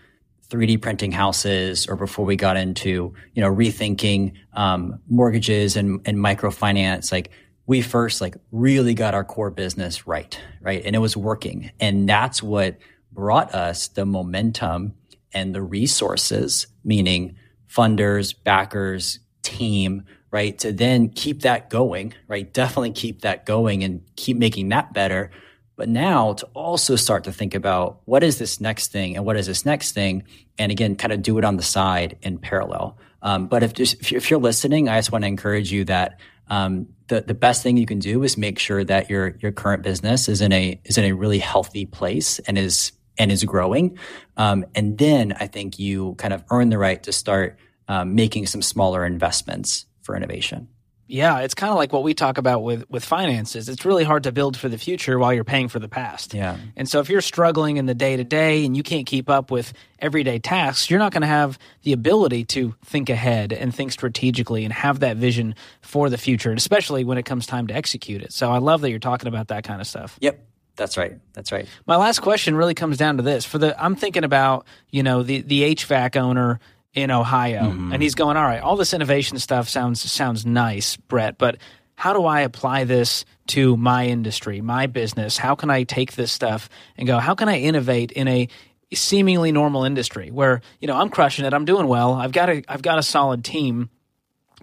3D 0.49 0.83
printing 0.83 1.13
houses 1.13 1.87
or 1.87 1.97
before 1.97 2.25
we 2.25 2.37
got 2.37 2.57
into 2.57 3.15
you 3.35 3.43
know 3.43 3.51
rethinking 3.51 4.35
um, 4.55 4.99
mortgages 5.09 5.77
and, 5.77 6.01
and 6.05 6.19
microfinance, 6.19 7.13
like 7.13 7.31
we 7.67 7.81
first 7.81 8.21
like 8.21 8.37
really 8.51 8.95
got 8.95 9.15
our 9.15 9.25
core 9.25 9.51
business 9.51 10.07
right, 10.07 10.39
right? 10.61 10.83
And 10.85 10.97
it 10.97 10.99
was 10.99 11.17
working. 11.17 11.71
And 11.81 12.09
that's 12.09 12.43
what 12.43 12.79
brought 13.13 13.55
us 13.55 13.89
the 13.89 14.05
momentum 14.05 14.95
and 15.33 15.55
the 15.55 15.63
resources, 15.63 16.67
meaning 16.85 17.37
funders, 17.69 18.35
backers, 18.45 19.19
team, 19.43 20.05
right? 20.31 20.59
To 20.59 20.73
then 20.73 21.09
keep 21.09 21.43
that 21.43 21.71
going, 21.71 22.15
right? 22.27 22.53
Definitely 22.53 22.93
keep 22.93 23.23
that 23.23 23.47
going 23.47 23.85
and 23.85 24.03
keep 24.17 24.37
making 24.37 24.71
that 24.71 24.93
better. 24.93 25.31
But 25.77 25.89
now 25.89 26.35
to 26.35 26.47
also 26.55 26.97
start 26.97 27.25
to 27.25 27.33
think 27.33 27.55
about 27.55 28.01
what 28.05 28.23
is 28.23 28.39
this 28.39 28.61
next 28.61 28.93
thing 28.93 29.17
and 29.17 29.25
what 29.25 29.37
is 29.37 29.47
this 29.47 29.65
next 29.65 29.93
thing? 29.93 30.25
And 30.59 30.71
again, 30.71 30.97
kind 30.97 31.13
of 31.13 31.23
do 31.23 31.39
it 31.39 31.45
on 31.45 31.57
the 31.57 31.63
side 31.63 32.19
in 32.23 32.39
parallel. 32.39 32.99
Um, 33.23 33.47
but 33.47 33.63
if, 33.63 33.73
just, 33.73 34.13
if 34.13 34.31
you're 34.31 34.41
listening, 34.41 34.89
I 34.89 34.99
just 34.99 35.13
want 35.13 35.23
to 35.23 35.29
encourage 35.29 35.73
you 35.73 35.85
that 35.85 36.19
um, 36.49 36.89
the 37.13 37.21
the 37.21 37.35
best 37.35 37.63
thing 37.63 37.77
you 37.77 37.87
can 37.87 37.99
do 37.99 38.23
is 38.23 38.39
make 38.39 38.59
sure 38.59 38.83
that 38.83 39.11
your 39.11 39.37
your 39.41 39.53
current 39.53 39.83
business 39.83 40.29
is 40.29 40.41
in 40.41 40.53
a 40.53 40.81
is 40.85 40.97
in 40.97 41.05
a 41.05 41.13
really 41.13 41.39
healthy 41.39 41.85
place 41.85 42.39
and 42.41 42.57
is 42.57 42.93
and 43.19 43.31
is 43.31 43.45
growing. 43.45 43.99
Um, 44.39 44.65
and 44.75 44.97
then 44.97 45.35
I 45.39 45.47
think 45.47 45.79
you 45.79 46.15
kind 46.15 46.33
of 46.33 46.43
earn 46.51 46.71
the 46.71 46.79
right 46.79 47.03
to 47.03 47.13
start 47.13 47.59
um, 47.89 48.15
making 48.15 48.47
some 48.47 48.63
smaller 48.63 49.05
investments 49.05 49.85
for 50.03 50.17
innovation. 50.17 50.69
Yeah, 51.07 51.41
it's 51.41 51.55
kind 51.55 51.71
of 51.71 51.77
like 51.77 51.93
what 51.93 52.05
we 52.05 52.15
talk 52.15 52.39
about 52.39 52.63
with 52.63 52.89
with 52.89 53.05
finances. 53.05 53.69
It's 53.69 53.85
really 53.85 54.05
hard 54.05 54.23
to 54.23 54.33
build 54.33 54.57
for 54.57 54.69
the 54.69 54.79
future 54.79 55.19
while 55.19 55.33
you're 55.33 55.45
paying 55.45 55.69
for 55.69 55.79
the 55.79 55.89
past. 55.89 56.33
Yeah. 56.33 56.57
And 56.77 56.89
so 56.89 57.01
if 57.01 57.11
you're 57.11 57.21
struggling 57.21 57.77
in 57.77 57.87
the 57.87 57.95
day 57.95 58.17
to 58.17 58.25
day 58.25 58.65
and 58.65 58.77
you 58.77 58.83
can't 58.83 59.07
keep 59.07 59.29
up 59.29 59.51
with 59.51 59.73
everyday 59.99 60.39
tasks, 60.39 60.89
you're 60.89 60.99
not 60.99 61.13
going 61.13 61.23
to 61.23 61.27
have 61.27 61.59
the 61.83 61.93
ability 61.93 62.45
to 62.47 62.75
think 62.85 63.11
ahead 63.11 63.53
and 63.53 63.75
think 63.75 63.93
strategically 63.93 64.65
and 64.65 64.73
have 64.73 65.01
that 65.01 65.17
vision 65.17 65.55
for 65.83 66.09
the 66.09 66.19
future, 66.19 66.53
especially 66.53 67.05
when 67.05 67.19
it 67.19 67.25
comes 67.25 67.47
time 67.47 67.67
to 67.67 67.75
execute 67.75 68.23
it. 68.23 68.33
So 68.33 68.51
I 68.51 68.59
love 68.59 68.81
that 68.81 68.91
you're 68.91 68.99
talking 68.99 69.29
about 69.29 69.49
that 69.49 69.65
kind 69.65 69.81
of 69.81 69.87
stuff. 69.87 70.17
Yep. 70.21 70.43
That's 70.77 70.97
right. 70.97 71.19
That's 71.35 71.53
right. 71.53 71.69
My 71.87 71.97
last 71.97 72.21
question 72.21 72.57
really 72.57 72.75
comes 72.75 72.97
down 72.97 73.19
to 73.19 73.23
this. 73.23 73.45
For 73.45 73.59
the 73.59 73.81
I'm 73.83 73.95
thinking 73.95 74.25
about, 74.25 74.67
you 74.91 75.03
know, 75.03 75.23
the 75.23 75.43
the 75.43 75.75
HVAC 75.75 76.17
owner 76.17 76.61
in 76.95 77.11
Ohio, 77.11 77.63
mm-hmm. 77.63 77.93
and 77.93 78.03
he's 78.03 78.15
going, 78.15 78.37
all 78.37 78.45
right, 78.45 78.61
all 78.61 78.77
this 78.77 78.93
innovation 78.93 79.39
stuff 79.39 79.69
sounds 79.69 80.01
sounds 80.11 80.45
nice, 80.45 80.97
Brett, 80.97 81.39
but 81.39 81.57
how 81.95 82.13
do 82.13 82.25
I 82.25 82.41
apply 82.41 82.85
this 82.85 83.25
to 83.49 83.77
my 83.77 84.07
industry, 84.07 84.61
my 84.61 84.87
business? 84.87 85.39
How 85.39 85.55
can 85.55 85.71
I 85.71 85.85
take 85.85 86.15
this 86.15 86.33
stuff 86.33 86.69
and 86.97 87.07
go, 87.07 87.19
how 87.19 87.35
can 87.35 87.49
I 87.49 87.61
innovate 87.61 88.13
in 88.13 88.27
a 88.29 88.49
seemingly 88.93 89.53
normal 89.53 89.85
industry 89.85 90.31
where, 90.31 90.61
you 90.81 90.89
know, 90.89 90.97
I'm 90.97 91.09
crushing 91.09 91.45
it, 91.45 91.55
I'm 91.55 91.65
doing 91.65 91.87
well, 91.87 92.15
I've 92.15 92.33
got 92.33 92.51
a 92.51 92.63
I've 92.69 92.83
got 92.83 92.99
a 92.99 93.03
solid 93.03 93.45
team. 93.45 93.91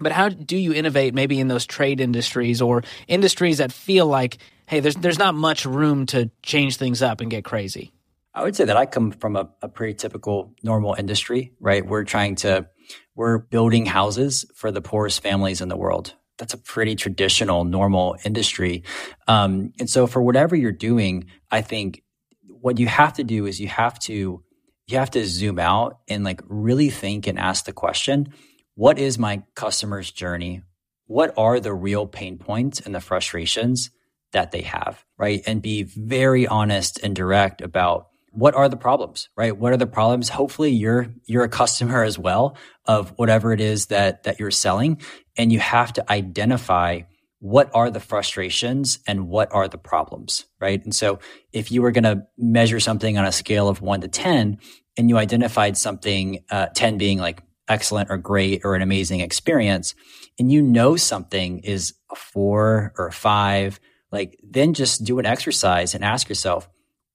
But 0.01 0.11
how 0.13 0.29
do 0.29 0.55
you 0.55 0.73
innovate 0.73 1.13
maybe 1.13 1.39
in 1.39 1.49
those 1.49 1.65
trade 1.65 1.99
industries 1.99 2.61
or 2.61 2.83
industries 3.07 3.57
that 3.57 3.71
feel 3.71 4.05
like, 4.05 4.37
hey, 4.65 4.79
there's 4.79 4.95
there's 4.95 5.19
not 5.19 5.35
much 5.35 5.65
room 5.65 6.05
to 6.07 6.29
change 6.41 6.77
things 6.77 7.01
up 7.01 7.21
and 7.21 7.29
get 7.29 7.43
crazy? 7.43 7.91
I 8.33 8.43
would 8.43 8.55
say 8.55 8.65
that 8.65 8.77
I 8.77 8.85
come 8.85 9.11
from 9.11 9.35
a, 9.35 9.49
a 9.61 9.67
pretty 9.67 9.95
typical 9.95 10.53
normal 10.63 10.95
industry, 10.97 11.53
right? 11.59 11.85
We're 11.85 12.03
trying 12.03 12.35
to, 12.37 12.67
we're 13.15 13.39
building 13.39 13.85
houses 13.85 14.45
for 14.55 14.71
the 14.71 14.81
poorest 14.81 15.21
families 15.21 15.61
in 15.61 15.69
the 15.69 15.77
world. 15.77 16.15
That's 16.37 16.53
a 16.53 16.57
pretty 16.57 16.95
traditional, 16.95 17.65
normal 17.65 18.15
industry. 18.23 18.83
Um, 19.27 19.73
and 19.79 19.89
so 19.89 20.07
for 20.07 20.21
whatever 20.21 20.55
you're 20.55 20.71
doing, 20.71 21.25
I 21.51 21.61
think 21.61 22.03
what 22.47 22.79
you 22.79 22.87
have 22.87 23.13
to 23.13 23.23
do 23.23 23.45
is 23.45 23.59
you 23.59 23.67
have 23.67 23.99
to, 23.99 24.43
you 24.87 24.97
have 24.97 25.11
to 25.11 25.25
zoom 25.25 25.59
out 25.59 25.99
and 26.07 26.23
like 26.23 26.41
really 26.47 26.89
think 26.89 27.27
and 27.27 27.37
ask 27.39 27.65
the 27.65 27.73
question, 27.73 28.33
what 28.75 28.97
is 28.97 29.19
my 29.19 29.43
customer's 29.55 30.11
journey? 30.11 30.61
What 31.07 31.33
are 31.37 31.59
the 31.59 31.73
real 31.73 32.05
pain 32.05 32.37
points 32.37 32.79
and 32.79 32.93
the 32.93 33.01
frustrations 33.01 33.89
that 34.31 34.51
they 34.51 34.61
have, 34.61 35.03
right? 35.17 35.41
And 35.45 35.61
be 35.61 35.83
very 35.83 36.47
honest 36.47 36.99
and 37.03 37.15
direct 37.15 37.61
about 37.61 38.08
what 38.31 38.55
are 38.55 38.69
the 38.69 38.77
problems, 38.77 39.29
right? 39.35 39.55
What 39.57 39.73
are 39.73 39.77
the 39.77 39.87
problems? 39.87 40.29
Hopefully 40.29 40.71
you're, 40.71 41.07
you're 41.25 41.43
a 41.43 41.49
customer 41.49 42.03
as 42.03 42.17
well 42.17 42.57
of 42.85 43.09
whatever 43.17 43.53
it 43.53 43.61
is 43.61 43.87
that, 43.87 44.23
that 44.23 44.39
you're 44.39 44.51
selling. 44.51 45.01
And 45.37 45.51
you 45.51 45.59
have 45.59 45.93
to 45.93 46.11
identify 46.11 47.01
what 47.39 47.71
are 47.73 47.89
the 47.89 47.99
frustrations 47.99 48.99
and 49.07 49.27
what 49.27 49.51
are 49.53 49.67
the 49.67 49.77
problems, 49.77 50.45
right? 50.59 50.83
And 50.83 50.93
so 50.93 51.19
if 51.53 51.71
you 51.71 51.81
were 51.81 51.91
going 51.91 52.03
to 52.03 52.23
measure 52.37 52.79
something 52.79 53.17
on 53.17 53.25
a 53.25 53.31
scale 53.31 53.69
of 53.69 53.81
one 53.81 54.01
to 54.01 54.07
10 54.07 54.57
and 54.97 55.09
you 55.09 55.17
identified 55.17 55.77
something, 55.77 56.43
uh, 56.51 56.67
10 56.75 56.97
being 56.97 57.17
like 57.17 57.41
excellent 57.69 58.11
or 58.11 58.17
great 58.17 58.61
or 58.65 58.75
an 58.75 58.81
amazing 58.81 59.21
experience, 59.21 59.95
and 60.37 60.51
you 60.51 60.61
know 60.61 60.97
something 60.97 61.59
is 61.59 61.93
a 62.11 62.15
four 62.15 62.93
or 62.97 63.07
a 63.07 63.13
five, 63.13 63.79
like 64.11 64.37
then 64.43 64.73
just 64.73 65.05
do 65.05 65.19
an 65.19 65.25
exercise 65.25 65.95
and 65.95 66.03
ask 66.03 66.27
yourself, 66.27 66.67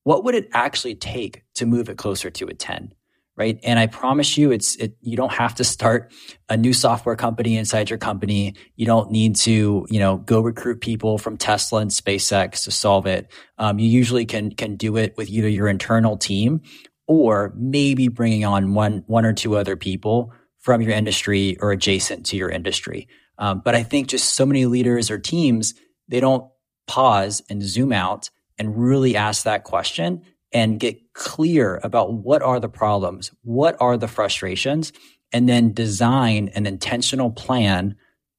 what 0.04 0.24
would 0.24 0.34
it 0.34 0.48
actually 0.52 0.94
take 0.94 1.42
to 1.54 1.66
move 1.66 1.88
it 1.88 1.98
closer 1.98 2.30
to 2.30 2.46
a 2.46 2.54
10? 2.54 2.94
Right. 3.36 3.58
And 3.64 3.80
I 3.80 3.88
promise 3.88 4.38
you, 4.38 4.52
it's, 4.52 4.76
it, 4.76 4.96
you 5.00 5.16
don't 5.16 5.32
have 5.32 5.56
to 5.56 5.64
start 5.64 6.12
a 6.48 6.56
new 6.56 6.72
software 6.72 7.16
company 7.16 7.56
inside 7.56 7.90
your 7.90 7.98
company. 7.98 8.54
You 8.76 8.86
don't 8.86 9.10
need 9.10 9.34
to, 9.36 9.84
you 9.90 9.98
know, 9.98 10.18
go 10.18 10.40
recruit 10.40 10.80
people 10.80 11.18
from 11.18 11.36
Tesla 11.36 11.80
and 11.80 11.90
SpaceX 11.90 12.62
to 12.62 12.70
solve 12.70 13.06
it. 13.06 13.32
Um, 13.58 13.80
you 13.80 13.88
usually 13.88 14.24
can, 14.24 14.52
can 14.52 14.76
do 14.76 14.96
it 14.96 15.16
with 15.16 15.30
either 15.30 15.48
your 15.48 15.66
internal 15.66 16.16
team 16.16 16.60
or 17.08 17.52
maybe 17.56 18.06
bringing 18.06 18.44
on 18.44 18.72
one, 18.72 19.02
one 19.08 19.26
or 19.26 19.32
two 19.32 19.56
other 19.56 19.74
people 19.74 20.32
from 20.60 20.80
your 20.80 20.92
industry 20.92 21.56
or 21.60 21.72
adjacent 21.72 22.26
to 22.26 22.36
your 22.36 22.50
industry. 22.50 23.08
Um, 23.38 23.62
but 23.64 23.74
I 23.74 23.82
think 23.82 24.06
just 24.06 24.34
so 24.34 24.46
many 24.46 24.66
leaders 24.66 25.10
or 25.10 25.18
teams, 25.18 25.74
they 26.06 26.20
don't 26.20 26.48
pause 26.86 27.42
and 27.50 27.62
zoom 27.62 27.92
out 27.92 28.30
and 28.58 28.78
really 28.78 29.16
ask 29.16 29.44
that 29.44 29.64
question 29.64 30.22
and 30.52 30.78
get 30.78 31.12
clear 31.12 31.80
about 31.82 32.12
what 32.12 32.42
are 32.42 32.60
the 32.60 32.68
problems, 32.68 33.32
what 33.42 33.76
are 33.80 33.96
the 33.96 34.08
frustrations, 34.08 34.92
and 35.32 35.48
then 35.48 35.72
design 35.72 36.48
an 36.54 36.64
intentional 36.64 37.30
plan 37.30 37.96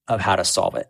of 0.07 0.21
how 0.21 0.35
to 0.35 0.45
solve 0.45 0.75
it. 0.75 0.87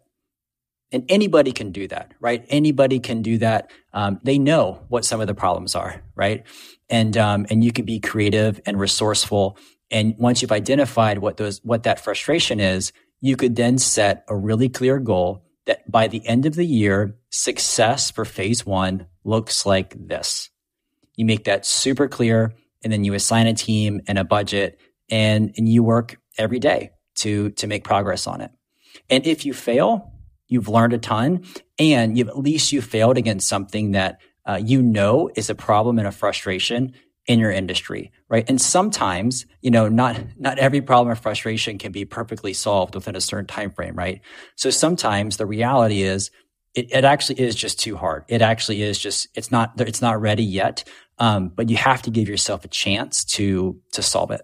And 0.91 1.03
anybody 1.09 1.51
can 1.51 1.71
do 1.71 1.87
that, 1.87 2.13
right? 2.19 2.45
Anybody 2.49 2.99
can 2.99 3.23
do 3.23 3.39
that. 3.39 3.71
Um, 3.91 4.19
they 4.23 4.37
know 4.37 4.83
what 4.87 5.03
some 5.03 5.19
of 5.19 5.27
the 5.27 5.33
problems 5.33 5.73
are, 5.75 6.01
right? 6.15 6.45
And 6.89 7.17
um, 7.17 7.47
and 7.49 7.63
you 7.63 7.71
can 7.71 7.85
be 7.85 7.99
creative 7.99 8.61
and 8.67 8.79
resourceful. 8.79 9.57
And 9.89 10.15
once 10.19 10.41
you've 10.41 10.51
identified 10.51 11.17
what 11.17 11.37
those 11.37 11.59
what 11.63 11.83
that 11.83 11.99
frustration 11.99 12.59
is, 12.59 12.93
you 13.19 13.35
could 13.35 13.55
then 13.55 13.79
set 13.79 14.23
a 14.27 14.35
really 14.35 14.69
clear 14.69 14.99
goal 14.99 15.43
that 15.65 15.89
by 15.91 16.07
the 16.07 16.25
end 16.27 16.45
of 16.45 16.53
the 16.53 16.65
year, 16.65 17.17
success 17.31 18.11
for 18.11 18.23
phase 18.23 18.65
one 18.65 19.07
looks 19.25 19.65
like 19.65 19.95
this. 19.97 20.49
You 21.15 21.25
make 21.25 21.45
that 21.45 21.65
super 21.65 22.07
clear 22.07 22.53
and 22.83 22.91
then 22.91 23.03
you 23.03 23.13
assign 23.13 23.47
a 23.47 23.53
team 23.53 24.01
and 24.07 24.17
a 24.17 24.23
budget 24.23 24.79
and, 25.09 25.53
and 25.57 25.67
you 25.67 25.83
work 25.83 26.17
every 26.37 26.59
day 26.59 26.91
to, 27.15 27.49
to 27.51 27.67
make 27.67 27.83
progress 27.83 28.27
on 28.27 28.41
it. 28.41 28.51
And 29.09 29.25
if 29.25 29.45
you 29.45 29.53
fail, 29.53 30.13
you've 30.47 30.67
learned 30.67 30.93
a 30.93 30.97
ton 30.97 31.45
and 31.79 32.17
you've, 32.17 32.27
at 32.27 32.37
least 32.37 32.71
you 32.71 32.81
failed 32.81 33.17
against 33.17 33.47
something 33.47 33.91
that 33.91 34.19
uh, 34.45 34.59
you 34.63 34.81
know 34.81 35.29
is 35.35 35.49
a 35.49 35.55
problem 35.55 35.97
and 35.97 36.07
a 36.07 36.11
frustration 36.11 36.93
in 37.27 37.39
your 37.39 37.51
industry, 37.51 38.11
right? 38.29 38.45
And 38.47 38.61
sometimes, 38.61 39.45
you 39.61 39.71
know, 39.71 39.89
not 39.89 40.21
not 40.37 40.59
every 40.59 40.81
problem 40.81 41.11
or 41.11 41.15
frustration 41.15 41.77
can 41.77 41.91
be 41.91 42.05
perfectly 42.05 42.53
solved 42.53 42.93
within 42.93 43.15
a 43.15 43.21
certain 43.21 43.47
time 43.47 43.71
frame, 43.71 43.95
right? 43.95 44.21
So 44.55 44.69
sometimes 44.69 45.37
the 45.37 45.47
reality 45.47 46.03
is 46.03 46.29
it, 46.75 46.91
it 46.91 47.05
actually 47.05 47.39
is 47.39 47.55
just 47.55 47.79
too 47.79 47.95
hard. 47.95 48.25
It 48.27 48.41
actually 48.41 48.81
is 48.81 48.99
just 48.99 49.29
it's 49.35 49.51
not 49.51 49.79
it's 49.79 50.01
not 50.01 50.21
ready 50.21 50.43
yet. 50.43 50.83
Um, 51.17 51.47
but 51.47 51.69
you 51.69 51.77
have 51.77 52.01
to 52.03 52.11
give 52.11 52.27
yourself 52.27 52.65
a 52.65 52.67
chance 52.67 53.23
to 53.25 53.79
to 53.93 54.01
solve 54.01 54.31
it. 54.31 54.41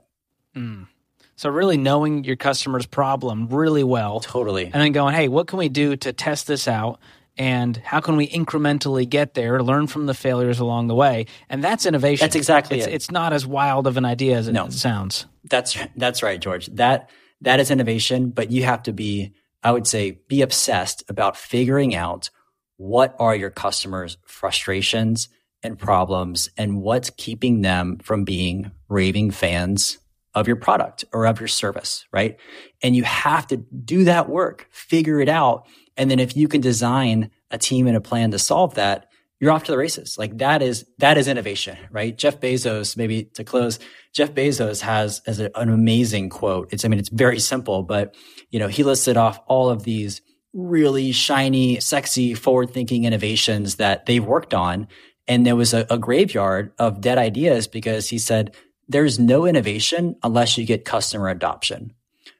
Mm. 0.56 0.88
So 1.36 1.50
really 1.50 1.78
knowing 1.78 2.24
your 2.24 2.36
customer's 2.36 2.86
problem 2.86 3.48
really 3.50 3.84
well, 3.84 4.20
totally, 4.20 4.65
and 4.65 4.74
then 4.74 4.91
going, 4.91 5.15
hey, 5.15 5.28
what 5.28 5.48
can 5.48 5.60
we 5.60 5.70
do 5.70 5.96
to 5.98 6.13
test 6.13 6.48
this 6.48 6.67
out? 6.67 7.00
and 7.38 7.78
how 7.78 8.02
can 8.02 8.17
we 8.17 8.28
incrementally 8.28 9.08
get 9.08 9.36
there 9.36 9.63
learn 9.63 9.88
from 9.88 10.06
the 10.06 10.13
failures 10.13 10.60
along 10.60 10.88
the 10.88 10.96
way 10.96 11.26
and 11.50 11.63
that's 11.63 11.86
innovation 11.86 12.26
that's 12.26 12.36
exactly 12.36 12.78
it's, 12.78 12.88
it. 12.88 12.94
it's 12.94 13.10
not 13.10 13.32
as 13.32 13.48
wild 13.48 13.88
of 13.88 13.96
an 13.96 14.04
idea 14.04 14.36
as 14.36 14.50
it, 14.50 14.52
no. 14.52 14.65
it 14.65 14.74
sounds 14.74 15.28
that's 15.46 15.78
that's 15.96 16.22
right 16.22 16.41
george 16.41 16.65
that 16.67 17.10
that 17.39 17.62
is 17.62 17.72
innovation 17.72 18.32
but 18.32 18.52
you 18.52 18.63
have 18.63 18.84
to 18.84 18.91
be 18.91 19.34
I 19.63 19.71
would 19.71 19.88
say 19.88 20.19
be 20.28 20.41
obsessed 20.41 21.04
about 21.10 21.38
figuring 21.38 21.95
out 21.95 22.30
what 22.78 23.15
are 23.19 23.36
your 23.36 23.52
customers' 23.52 24.17
frustrations 24.26 25.30
and 25.63 25.78
problems 25.78 26.50
and 26.58 26.82
what's 26.82 27.12
keeping 27.12 27.62
them 27.62 28.00
from 28.00 28.24
being 28.24 28.71
raving 28.89 29.32
fans 29.32 30.00
of 30.34 30.47
your 30.47 30.56
product 30.56 31.06
or 31.13 31.26
of 31.28 31.39
your 31.39 31.47
service, 31.47 32.06
right? 32.12 32.38
And 32.82 32.95
you 32.95 33.04
have 33.04 33.45
to 33.47 33.58
do 33.58 34.06
that 34.06 34.30
work, 34.30 34.67
figure 34.71 35.19
it 35.19 35.30
out. 35.30 35.67
And 35.97 36.10
then 36.10 36.19
if 36.19 36.36
you 36.36 36.47
can 36.47 36.62
design 36.62 37.30
a 37.52 37.58
team 37.58 37.86
and 37.86 37.97
a 37.97 38.02
plan 38.02 38.32
to 38.32 38.39
solve 38.39 38.76
that, 38.76 39.11
you're 39.41 39.51
off 39.51 39.63
to 39.63 39.71
the 39.71 39.77
races. 39.77 40.19
Like 40.19 40.38
that 40.38 40.62
is, 40.62 40.86
that 40.99 41.17
is 41.17 41.27
innovation, 41.27 41.75
right? 41.89 42.15
Jeff 42.15 42.39
Bezos, 42.39 42.95
maybe 42.95 43.23
to 43.34 43.43
close, 43.43 43.80
Jeff 44.13 44.34
Bezos 44.34 44.82
has 44.82 45.21
as 45.25 45.39
an 45.39 45.51
amazing 45.56 46.30
quote. 46.30 46.71
It's, 46.71 46.86
I 46.86 46.89
mean, 46.89 46.99
it's 46.99 47.10
very 47.10 47.39
simple, 47.39 47.82
but 47.82 48.15
you 48.51 48.60
know, 48.60 48.67
he 48.67 48.84
listed 48.84 49.17
off 49.17 49.41
all 49.47 49.69
of 49.69 49.84
these 49.84 50.21
really 50.54 51.12
shiny, 51.12 51.80
sexy, 51.80 52.36
forward 52.36 52.69
thinking 52.69 53.06
innovations 53.06 53.77
that 53.77 54.06
they've 54.06 54.23
worked 54.23 54.54
on. 54.54 54.88
And 55.27 55.43
there 55.43 55.56
was 55.56 55.73
a, 55.73 55.88
a 55.89 55.97
graveyard 55.97 56.71
of 56.77 57.01
dead 57.01 57.17
ideas 57.17 57.67
because 57.67 58.08
he 58.08 58.19
said, 58.19 58.56
there's 58.88 59.17
no 59.17 59.47
innovation 59.47 60.17
unless 60.21 60.56
you 60.56 60.65
get 60.65 60.86
customer 60.86 61.30
adoption, 61.30 61.93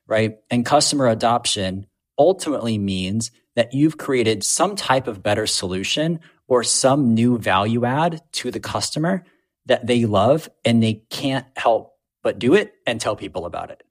right? 0.06 0.38
And 0.52 0.66
customer 0.66 1.08
adoption 1.08 1.88
ultimately 2.20 2.78
means 2.78 3.32
that 3.56 3.74
you've 3.74 3.98
created 3.98 4.44
some 4.44 4.76
type 4.76 5.08
of 5.08 5.24
better 5.24 5.48
solution 5.48 6.20
or 6.52 6.66
some 6.66 7.14
new 7.14 7.38
value 7.38 7.86
add 7.86 8.22
to 8.34 8.52
the 8.52 8.60
customer 8.60 9.24
that 9.68 9.88
they 9.88 10.04
love 10.04 10.50
and 10.66 10.84
they 10.84 10.96
can't 11.10 11.46
help 11.56 11.94
but 12.24 12.40
do 12.40 12.56
it 12.56 12.74
and 12.86 13.00
tell 13.00 13.16
people 13.16 13.46
about 13.46 13.72
it. 13.72 13.82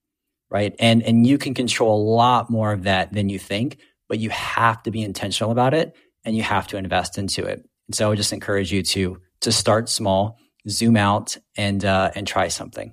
Right. 0.51 0.77
And, 0.79 1.03
and 1.03 1.27
you 1.27 1.39
can 1.39 1.55
control 1.55 1.99
a 1.99 2.05
lot 2.05 2.51
more 2.51 2.75
of 2.75 2.83
that 2.83 3.15
than 3.15 3.31
you 3.31 3.39
think, 3.39 3.79
but 4.11 4.19
you 4.19 4.29
have 4.29 4.83
to 4.83 4.91
be 4.91 5.01
intentional 5.01 5.53
about 5.53 5.73
it 5.73 5.97
and 6.23 6.37
you 6.37 6.43
have 6.43 6.67
to 6.67 6.77
invest 6.77 7.17
into 7.17 7.47
it. 7.47 7.67
And 7.89 7.95
so 7.95 8.05
I 8.05 8.09
would 8.11 8.19
just 8.19 8.35
encourage 8.35 8.71
you 8.71 8.83
to, 8.83 9.23
to 9.41 9.53
start 9.53 9.89
small, 9.89 10.37
zoom 10.69 10.99
out 10.99 11.39
and, 11.57 11.83
uh, 11.83 12.11
and 12.15 12.27
try 12.27 12.49
something. 12.49 12.93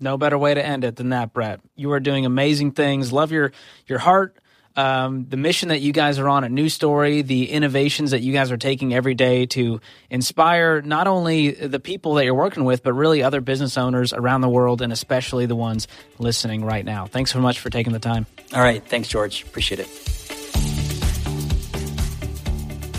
No 0.00 0.18
better 0.18 0.36
way 0.36 0.52
to 0.52 0.66
end 0.66 0.82
it 0.82 0.96
than 0.96 1.10
that, 1.10 1.32
Brett. 1.32 1.60
You 1.76 1.92
are 1.92 2.00
doing 2.00 2.26
amazing 2.26 2.72
things. 2.72 3.12
Love 3.12 3.30
your, 3.30 3.52
your 3.86 4.00
heart 4.00 4.36
um, 4.76 5.26
the 5.28 5.36
mission 5.36 5.70
that 5.70 5.80
you 5.80 5.92
guys 5.92 6.18
are 6.18 6.28
on 6.28 6.44
at 6.44 6.50
New 6.50 6.68
Story, 6.68 7.22
the 7.22 7.50
innovations 7.50 8.10
that 8.10 8.20
you 8.20 8.32
guys 8.32 8.52
are 8.52 8.58
taking 8.58 8.92
every 8.92 9.14
day 9.14 9.46
to 9.46 9.80
inspire 10.10 10.82
not 10.82 11.06
only 11.06 11.50
the 11.50 11.80
people 11.80 12.14
that 12.14 12.24
you're 12.24 12.34
working 12.34 12.64
with, 12.64 12.82
but 12.82 12.92
really 12.92 13.22
other 13.22 13.40
business 13.40 13.78
owners 13.78 14.12
around 14.12 14.42
the 14.42 14.48
world, 14.48 14.82
and 14.82 14.92
especially 14.92 15.46
the 15.46 15.56
ones 15.56 15.88
listening 16.18 16.64
right 16.64 16.84
now. 16.84 17.06
Thanks 17.06 17.32
so 17.32 17.40
much 17.40 17.58
for 17.58 17.70
taking 17.70 17.94
the 17.94 17.98
time. 17.98 18.26
All 18.52 18.60
right. 18.60 18.86
Thanks, 18.86 19.08
George. 19.08 19.42
Appreciate 19.44 19.80
it. 19.80 19.88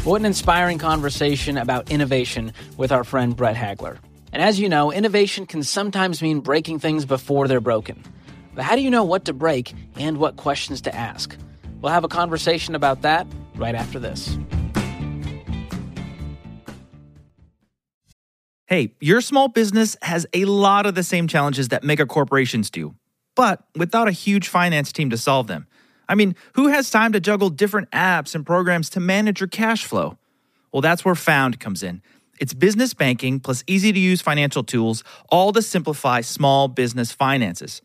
What 0.04 0.22
an 0.22 0.26
inspiring 0.26 0.78
conversation 0.78 1.58
about 1.58 1.92
innovation 1.92 2.54
with 2.78 2.92
our 2.92 3.04
friend 3.04 3.36
Brett 3.36 3.56
Hagler. 3.56 3.98
And 4.32 4.42
as 4.42 4.60
you 4.60 4.70
know, 4.70 4.92
innovation 4.92 5.46
can 5.46 5.64
sometimes 5.64 6.22
mean 6.22 6.40
breaking 6.40 6.80
things 6.80 7.06
before 7.06 7.48
they're 7.48 7.62
broken. 7.62 8.04
But 8.56 8.64
how 8.64 8.76
do 8.76 8.82
you 8.82 8.90
know 8.90 9.04
what 9.04 9.26
to 9.26 9.34
break 9.34 9.74
and 9.98 10.18
what 10.18 10.38
questions 10.38 10.82
to 10.82 10.96
ask? 10.96 11.38
We'll 11.82 11.92
have 11.92 12.04
a 12.04 12.08
conversation 12.08 12.76
about 12.76 13.04
that 13.04 13.28
right 13.56 13.76
after 13.76 14.00
this. 14.00 14.38
Hey, 18.66 18.94
your 19.00 19.22
small 19.22 19.48
business 19.48 19.96
has 20.02 20.28
a 20.34 20.44
lot 20.44 20.86
of 20.86 20.94
the 20.94 21.04
same 21.04 21.28
challenges 21.28 21.70
that 21.70 21.86
mega 21.86 22.06
corporations 22.06 22.70
do, 22.70 22.96
but 23.34 23.64
without 23.76 24.10
a 24.10 24.12
huge 24.12 24.50
finance 24.50 24.92
team 24.92 25.10
to 25.12 25.18
solve 25.18 25.48
them. 25.48 25.68
I 26.10 26.16
mean, 26.16 26.36
who 26.54 26.68
has 26.68 26.90
time 26.90 27.14
to 27.14 27.20
juggle 27.20 27.50
different 27.50 27.90
apps 27.92 28.36
and 28.36 28.46
programs 28.46 28.90
to 28.92 29.00
manage 29.00 29.40
your 29.40 29.48
cash 29.48 29.86
flow? 29.86 30.18
Well, 30.74 30.82
that's 30.82 31.06
where 31.06 31.16
Found 31.16 31.60
comes 31.60 31.82
in. 31.82 32.02
It's 32.40 32.54
business 32.54 32.94
banking 32.94 33.40
plus 33.40 33.64
easy 33.68 33.94
to 33.94 34.00
use 34.00 34.22
financial 34.22 34.64
tools, 34.64 35.04
all 35.30 35.54
to 35.54 35.62
simplify 35.62 36.22
small 36.22 36.68
business 36.68 37.12
finances. 37.12 37.82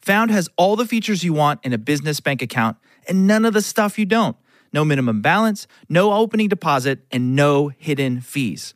Found 0.00 0.30
has 0.30 0.48
all 0.56 0.76
the 0.76 0.86
features 0.86 1.22
you 1.22 1.32
want 1.32 1.60
in 1.62 1.72
a 1.72 1.78
business 1.78 2.20
bank 2.20 2.42
account 2.42 2.76
and 3.08 3.26
none 3.26 3.44
of 3.44 3.54
the 3.54 3.62
stuff 3.62 3.98
you 3.98 4.06
don't. 4.06 4.36
No 4.72 4.84
minimum 4.84 5.20
balance, 5.20 5.66
no 5.88 6.12
opening 6.12 6.48
deposit, 6.48 7.00
and 7.10 7.36
no 7.36 7.68
hidden 7.76 8.20
fees. 8.20 8.74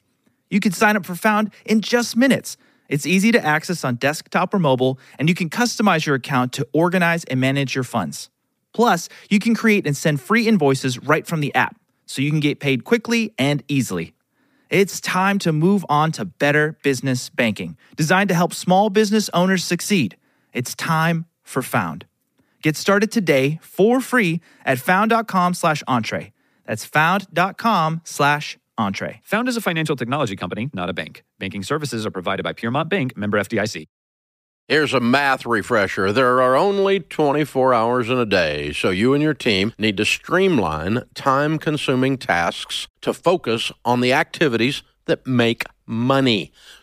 You 0.50 0.60
can 0.60 0.72
sign 0.72 0.96
up 0.96 1.06
for 1.06 1.14
Found 1.14 1.50
in 1.64 1.80
just 1.80 2.16
minutes. 2.16 2.56
It's 2.88 3.06
easy 3.06 3.32
to 3.32 3.44
access 3.44 3.82
on 3.84 3.96
desktop 3.96 4.54
or 4.54 4.58
mobile, 4.58 4.98
and 5.18 5.28
you 5.28 5.34
can 5.34 5.50
customize 5.50 6.06
your 6.06 6.14
account 6.14 6.52
to 6.52 6.68
organize 6.72 7.24
and 7.24 7.40
manage 7.40 7.74
your 7.74 7.84
funds. 7.84 8.30
Plus, 8.72 9.08
you 9.30 9.38
can 9.38 9.54
create 9.54 9.86
and 9.86 9.96
send 9.96 10.20
free 10.20 10.46
invoices 10.46 10.98
right 10.98 11.26
from 11.26 11.40
the 11.40 11.54
app, 11.54 11.76
so 12.04 12.22
you 12.22 12.30
can 12.30 12.40
get 12.40 12.60
paid 12.60 12.84
quickly 12.84 13.34
and 13.38 13.64
easily. 13.68 14.14
It's 14.68 15.00
time 15.00 15.38
to 15.40 15.52
move 15.52 15.84
on 15.88 16.12
to 16.12 16.24
better 16.24 16.76
business 16.82 17.30
banking, 17.30 17.76
designed 17.96 18.28
to 18.28 18.34
help 18.34 18.52
small 18.52 18.90
business 18.90 19.30
owners 19.32 19.64
succeed. 19.64 20.16
It's 20.52 20.74
time 20.74 21.26
for 21.42 21.62
Found. 21.62 22.06
Get 22.66 22.74
started 22.74 23.12
today 23.12 23.60
for 23.62 24.00
free 24.00 24.40
at 24.64 24.80
found.com 24.80 25.54
slash 25.54 25.84
entree. 25.86 26.32
That's 26.64 26.84
found.com 26.84 28.00
slash 28.02 28.58
entree. 28.76 29.20
Found 29.22 29.46
is 29.46 29.56
a 29.56 29.60
financial 29.60 29.94
technology 29.94 30.34
company, 30.34 30.68
not 30.72 30.90
a 30.90 30.92
bank. 30.92 31.22
Banking 31.38 31.62
services 31.62 32.04
are 32.04 32.10
provided 32.10 32.42
by 32.42 32.52
Piermont 32.52 32.88
Bank, 32.88 33.16
member 33.16 33.38
FDIC. 33.38 33.86
Here's 34.66 34.92
a 34.92 34.98
math 34.98 35.46
refresher. 35.46 36.12
There 36.12 36.42
are 36.42 36.56
only 36.56 36.98
24 36.98 37.72
hours 37.72 38.10
in 38.10 38.18
a 38.18 38.26
day, 38.26 38.72
so 38.72 38.90
you 38.90 39.14
and 39.14 39.22
your 39.22 39.32
team 39.32 39.72
need 39.78 39.96
to 39.98 40.04
streamline 40.04 41.04
time 41.14 41.60
consuming 41.60 42.18
tasks 42.18 42.88
to 43.02 43.14
focus 43.14 43.70
on 43.84 44.00
the 44.00 44.12
activities 44.12 44.82
that 45.04 45.24
make 45.24 45.62
money. 45.86 46.50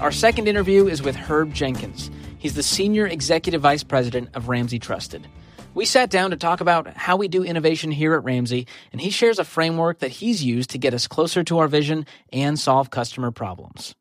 Our 0.00 0.12
second 0.12 0.48
interview 0.48 0.86
is 0.88 1.02
with 1.02 1.14
Herb 1.14 1.52
Jenkins. 1.52 2.10
He's 2.38 2.54
the 2.54 2.62
Senior 2.62 3.06
Executive 3.06 3.60
Vice 3.60 3.82
President 3.82 4.30
of 4.32 4.48
Ramsey 4.48 4.78
Trusted. 4.78 5.26
We 5.74 5.84
sat 5.84 6.08
down 6.08 6.30
to 6.30 6.38
talk 6.38 6.62
about 6.62 6.88
how 6.96 7.16
we 7.16 7.28
do 7.28 7.44
innovation 7.44 7.90
here 7.90 8.14
at 8.14 8.24
Ramsey, 8.24 8.66
and 8.92 9.00
he 9.02 9.10
shares 9.10 9.38
a 9.38 9.44
framework 9.44 9.98
that 9.98 10.10
he's 10.10 10.42
used 10.42 10.70
to 10.70 10.78
get 10.78 10.94
us 10.94 11.06
closer 11.06 11.44
to 11.44 11.58
our 11.58 11.68
vision 11.68 12.06
and 12.32 12.58
solve 12.58 12.88
customer 12.88 13.30
problems. 13.30 13.94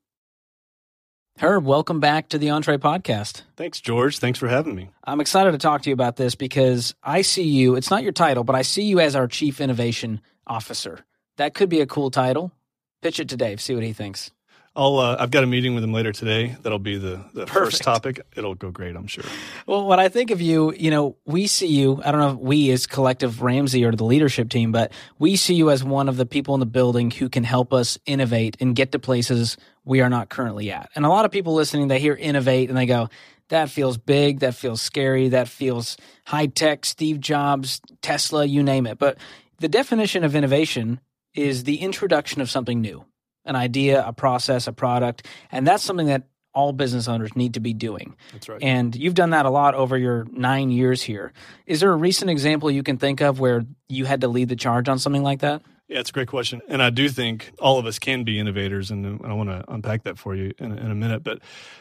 Herb, 1.37 1.65
welcome 1.65 1.99
back 1.99 2.29
to 2.29 2.37
the 2.37 2.49
Entree 2.49 2.77
Podcast. 2.77 3.41
Thanks, 3.57 3.81
George. 3.81 4.19
Thanks 4.19 4.39
for 4.39 4.47
having 4.47 4.75
me. 4.75 4.91
I'm 5.03 5.19
excited 5.19 5.51
to 5.51 5.57
talk 5.57 5.81
to 5.81 5.89
you 5.89 5.93
about 5.93 6.15
this 6.15 6.33
because 6.33 6.95
I 7.03 7.23
see 7.23 7.43
you, 7.43 7.75
it's 7.75 7.91
not 7.91 8.03
your 8.03 8.13
title, 8.13 8.45
but 8.45 8.55
I 8.55 8.61
see 8.61 8.83
you 8.83 9.01
as 9.01 9.17
our 9.17 9.27
Chief 9.27 9.59
Innovation 9.59 10.21
Officer. 10.47 11.03
That 11.35 11.53
could 11.53 11.67
be 11.67 11.81
a 11.81 11.85
cool 11.85 12.09
title. 12.09 12.53
Pitch 13.01 13.19
it 13.19 13.27
to 13.29 13.37
Dave, 13.37 13.59
see 13.59 13.75
what 13.75 13.83
he 13.83 13.91
thinks. 13.91 14.31
I'll, 14.79 14.97
uh, 14.97 15.17
I've 15.19 15.29
got 15.29 15.43
a 15.43 15.45
meeting 15.45 15.75
with 15.75 15.83
him 15.83 15.91
later 15.91 16.13
today. 16.13 16.55
That'll 16.61 16.79
be 16.79 16.97
the, 16.97 17.21
the 17.33 17.45
first 17.45 17.81
topic. 17.83 18.25
It'll 18.37 18.55
go 18.55 18.71
great, 18.71 18.95
I'm 18.95 19.07
sure. 19.07 19.25
Well, 19.67 19.85
when 19.85 19.99
I 19.99 20.07
think 20.07 20.31
of 20.31 20.39
you, 20.39 20.73
you 20.73 20.89
know, 20.89 21.17
we 21.25 21.47
see 21.47 21.67
you, 21.67 22.01
I 22.05 22.11
don't 22.11 22.21
know 22.21 22.31
if 22.31 22.37
we 22.37 22.71
as 22.71 22.87
collective 22.87 23.41
Ramsey 23.41 23.83
or 23.83 23.91
the 23.91 24.05
leadership 24.05 24.49
team, 24.49 24.71
but 24.71 24.93
we 25.17 25.35
see 25.35 25.55
you 25.55 25.69
as 25.69 25.83
one 25.83 26.07
of 26.07 26.15
the 26.15 26.25
people 26.25 26.53
in 26.53 26.61
the 26.61 26.65
building 26.65 27.11
who 27.11 27.27
can 27.27 27.43
help 27.43 27.73
us 27.73 27.99
innovate 28.05 28.55
and 28.61 28.73
get 28.73 28.93
to 28.93 28.99
places 28.99 29.57
we 29.83 29.99
are 29.99 30.09
not 30.09 30.29
currently 30.29 30.71
at. 30.71 30.89
And 30.95 31.05
a 31.05 31.09
lot 31.09 31.25
of 31.25 31.31
people 31.31 31.55
listening, 31.55 31.89
they 31.89 31.99
hear 31.99 32.15
innovate 32.15 32.69
and 32.69 32.77
they 32.77 32.85
go, 32.85 33.09
that 33.49 33.69
feels 33.69 33.97
big, 33.97 34.39
that 34.39 34.55
feels 34.55 34.81
scary, 34.81 35.27
that 35.29 35.49
feels 35.49 35.97
high 36.23 36.45
tech, 36.45 36.85
Steve 36.85 37.19
Jobs, 37.19 37.81
Tesla, 38.01 38.45
you 38.45 38.63
name 38.63 38.87
it. 38.87 38.97
But 38.97 39.17
the 39.57 39.67
definition 39.67 40.23
of 40.23 40.37
innovation 40.37 41.01
is 41.33 41.65
the 41.65 41.81
introduction 41.81 42.39
of 42.39 42.49
something 42.49 42.79
new 42.79 43.03
an 43.45 43.55
idea, 43.55 44.05
a 44.05 44.13
process, 44.13 44.67
a 44.67 44.73
product. 44.73 45.25
And 45.51 45.65
that's 45.65 45.83
something 45.83 46.07
that 46.07 46.23
all 46.53 46.73
business 46.73 47.07
owners 47.07 47.35
need 47.35 47.53
to 47.53 47.59
be 47.59 47.73
doing. 47.73 48.15
That's 48.33 48.49
right. 48.49 48.61
And 48.61 48.95
you've 48.95 49.13
done 49.13 49.29
that 49.31 49.45
a 49.45 49.49
lot 49.49 49.75
over 49.75 49.97
your 49.97 50.25
nine 50.31 50.71
years 50.71 51.01
here. 51.01 51.31
Is 51.65 51.79
there 51.79 51.91
a 51.91 51.95
recent 51.95 52.31
example 52.31 52.71
you 52.71 52.83
can 52.83 52.97
think 52.97 53.21
of 53.21 53.39
where 53.39 53.63
you 53.87 54.05
had 54.05 54.21
to 54.21 54.27
lead 54.27 54.49
the 54.49 54.55
charge 54.55 54.89
on 54.89 54.99
something 54.99 55.23
like 55.23 55.39
that? 55.39 55.61
Yeah, 55.87 55.99
it's 55.99 56.11
a 56.11 56.13
great 56.13 56.27
question. 56.27 56.61
And 56.67 56.83
I 56.83 56.91
do 56.91 57.09
think 57.09 57.51
all 57.59 57.79
of 57.79 57.87
us 57.87 57.97
can 57.97 58.23
be 58.23 58.39
innovators, 58.39 58.91
and 58.91 59.19
I 59.25 59.33
want 59.33 59.49
to 59.49 59.63
unpack 59.67 60.03
that 60.03 60.19
for 60.19 60.35
you 60.35 60.53
in, 60.59 60.77
in 60.77 60.91
a 60.91 60.95
minute. 60.95 61.23
But 61.23 61.39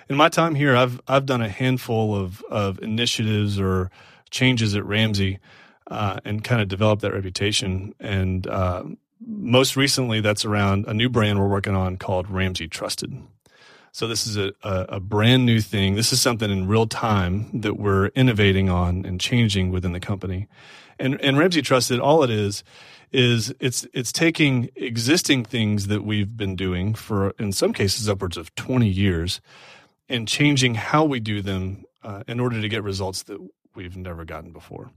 in 0.09 0.17
my 0.17 0.31
time 0.31 0.55
here, 0.55 0.75
I've, 0.75 0.99
I've 1.07 1.27
done 1.27 1.43
a 1.43 1.49
handful 1.49 2.15
of, 2.15 2.43
of 2.49 2.79
initiatives 2.83 3.61
or 3.61 3.91
changes 4.31 4.75
at 4.75 4.85
Ramsey 4.87 5.41
uh, 5.91 6.21
and 6.25 6.43
kind 6.43 6.63
of 6.63 6.69
developed 6.69 7.03
that 7.03 7.13
reputation. 7.13 7.95
And 8.01 8.47
uh, 8.47 8.85
most 9.21 9.77
recently, 9.77 10.21
that's 10.21 10.45
around 10.45 10.87
a 10.87 10.95
new 10.95 11.09
brand 11.09 11.39
we're 11.39 11.49
working 11.49 11.75
on 11.75 11.97
called 11.97 12.31
Ramsey 12.31 12.69
Trusted. 12.69 13.15
So 13.93 14.07
this 14.07 14.27
is 14.27 14.37
a, 14.37 14.53
a, 14.63 14.87
a, 14.91 15.01
brand 15.01 15.47
new 15.47 15.61
thing. 15.61 15.95
This 15.95 16.13
is 16.13 16.21
something 16.21 16.51
in 16.51 16.69
real 16.69 16.87
time 16.87 17.61
that 17.61 17.79
we're 17.79 18.09
innovating 18.09 18.69
on 18.69 19.05
and 19.05 19.21
changing 19.21 19.73
within 19.73 19.93
the 19.93 20.01
company. 20.01 20.47
And, 20.99 21.21
and 21.21 21.39
Ramsey 21.39 21.63
Trusted, 21.63 21.99
all 21.99 22.23
it 22.23 22.31
is, 22.31 22.63
is 23.11 23.55
it's, 23.61 23.87
it's 23.93 24.13
taking 24.13 24.69
existing 24.77 25.45
things 25.45 25.87
that 25.87 26.05
we've 26.05 26.37
been 26.37 26.55
doing 26.55 26.95
for, 26.95 27.31
in 27.39 27.53
some 27.53 27.73
cases, 27.73 28.09
upwards 28.09 28.37
of 28.37 28.55
20 28.55 28.87
years 28.87 29.41
and 30.09 30.29
changing 30.29 30.75
how 30.75 31.05
we 31.05 31.19
do 31.19 31.41
them 31.41 31.85
uh, 32.03 32.23
in 32.29 32.41
order 32.41 32.61
to 32.61 32.69
get 32.69 32.83
results 32.83 33.25
that 33.25 33.39
we've 33.75 33.97
never 33.97 34.25
gotten 34.25 34.53
before. 34.53 34.91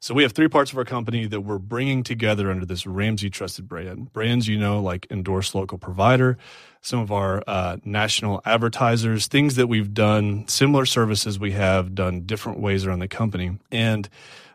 So 0.00 0.14
we 0.14 0.22
have 0.22 0.32
three 0.32 0.48
parts 0.48 0.70
of 0.70 0.78
our 0.78 0.84
company 0.84 1.26
that 1.26 1.40
we're 1.40 1.58
bringing 1.58 2.04
together 2.04 2.50
under 2.50 2.64
this 2.64 2.86
Ramsey 2.86 3.30
trusted 3.30 3.68
brand. 3.68 4.12
Brands 4.12 4.46
you 4.46 4.56
know, 4.56 4.80
like 4.80 5.06
endorsed 5.10 5.54
local 5.54 5.76
provider, 5.76 6.38
some 6.80 7.00
of 7.00 7.10
our 7.10 7.42
uh, 7.46 7.78
national 7.84 8.40
advertisers, 8.44 9.26
things 9.26 9.56
that 9.56 9.66
we've 9.66 9.92
done, 9.92 10.46
similar 10.46 10.86
services 10.86 11.38
we 11.38 11.52
have 11.52 11.96
done 11.96 12.22
different 12.22 12.60
ways 12.60 12.86
around 12.86 13.00
the 13.00 13.08
company. 13.08 13.58
And 13.72 14.08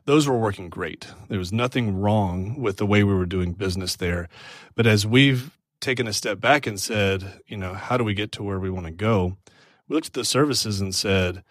those 0.06 0.28
were 0.28 0.38
working 0.38 0.70
great. 0.70 1.08
There 1.28 1.40
was 1.40 1.52
nothing 1.52 2.00
wrong 2.00 2.62
with 2.62 2.78
the 2.78 2.86
way 2.86 3.04
we 3.04 3.14
were 3.14 3.26
doing 3.26 3.52
business 3.52 3.98
there. 3.98 4.30
But 4.76 4.88
as 4.88 5.06
we've 5.06 5.58
taken 5.82 6.08
a 6.08 6.14
step 6.14 6.40
back 6.40 6.66
and 6.66 6.80
said, 6.80 7.42
you 7.48 7.58
know, 7.58 7.74
how 7.74 7.98
do 7.98 8.06
we 8.06 8.14
get 8.14 8.32
to 8.34 8.44
where 8.44 8.60
we 8.60 8.70
want 8.70 8.86
to 8.86 8.92
go? 8.92 9.36
We 9.90 9.96
looked 9.96 10.08
at 10.08 10.14
the 10.14 10.24
services 10.24 10.80
and 10.80 10.96
said, 10.96 11.44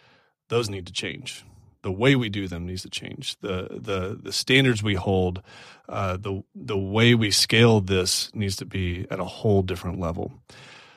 those 0.49 0.71
need 0.71 0.87
to 0.87 0.93
change 0.93 1.45
the 1.83 1.93
way 1.93 2.17
we 2.17 2.29
do 2.29 2.49
them 2.49 2.67
needs 2.67 2.83
to 2.83 2.91
change. 2.91 3.37
The 3.41 3.69
the 3.71 4.19
the 4.21 4.33
standards 4.33 4.83
we 4.83 4.95
hold, 4.95 5.43
uh, 5.89 6.17
the 6.17 6.43
the 6.55 6.79
way 6.79 7.15
we 7.15 7.31
scale 7.31 7.81
this 7.81 8.31
needs 8.35 8.57
to 8.57 8.65
be 8.65 9.07
at 9.11 9.21
a 9.21 9.25
whole 9.25 9.63
different 9.63 10.01
level. 10.01 10.33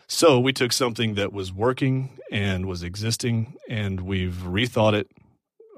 So 0.08 0.40
we 0.40 0.54
took 0.54 0.72
something 0.72 1.16
that 1.16 1.34
was 1.34 1.52
working 1.52 2.20
and 2.32 2.68
was 2.68 2.84
existing, 2.84 3.56
and 3.68 4.02
we've 4.02 4.36
rethought 4.36 4.94
it, 4.94 5.10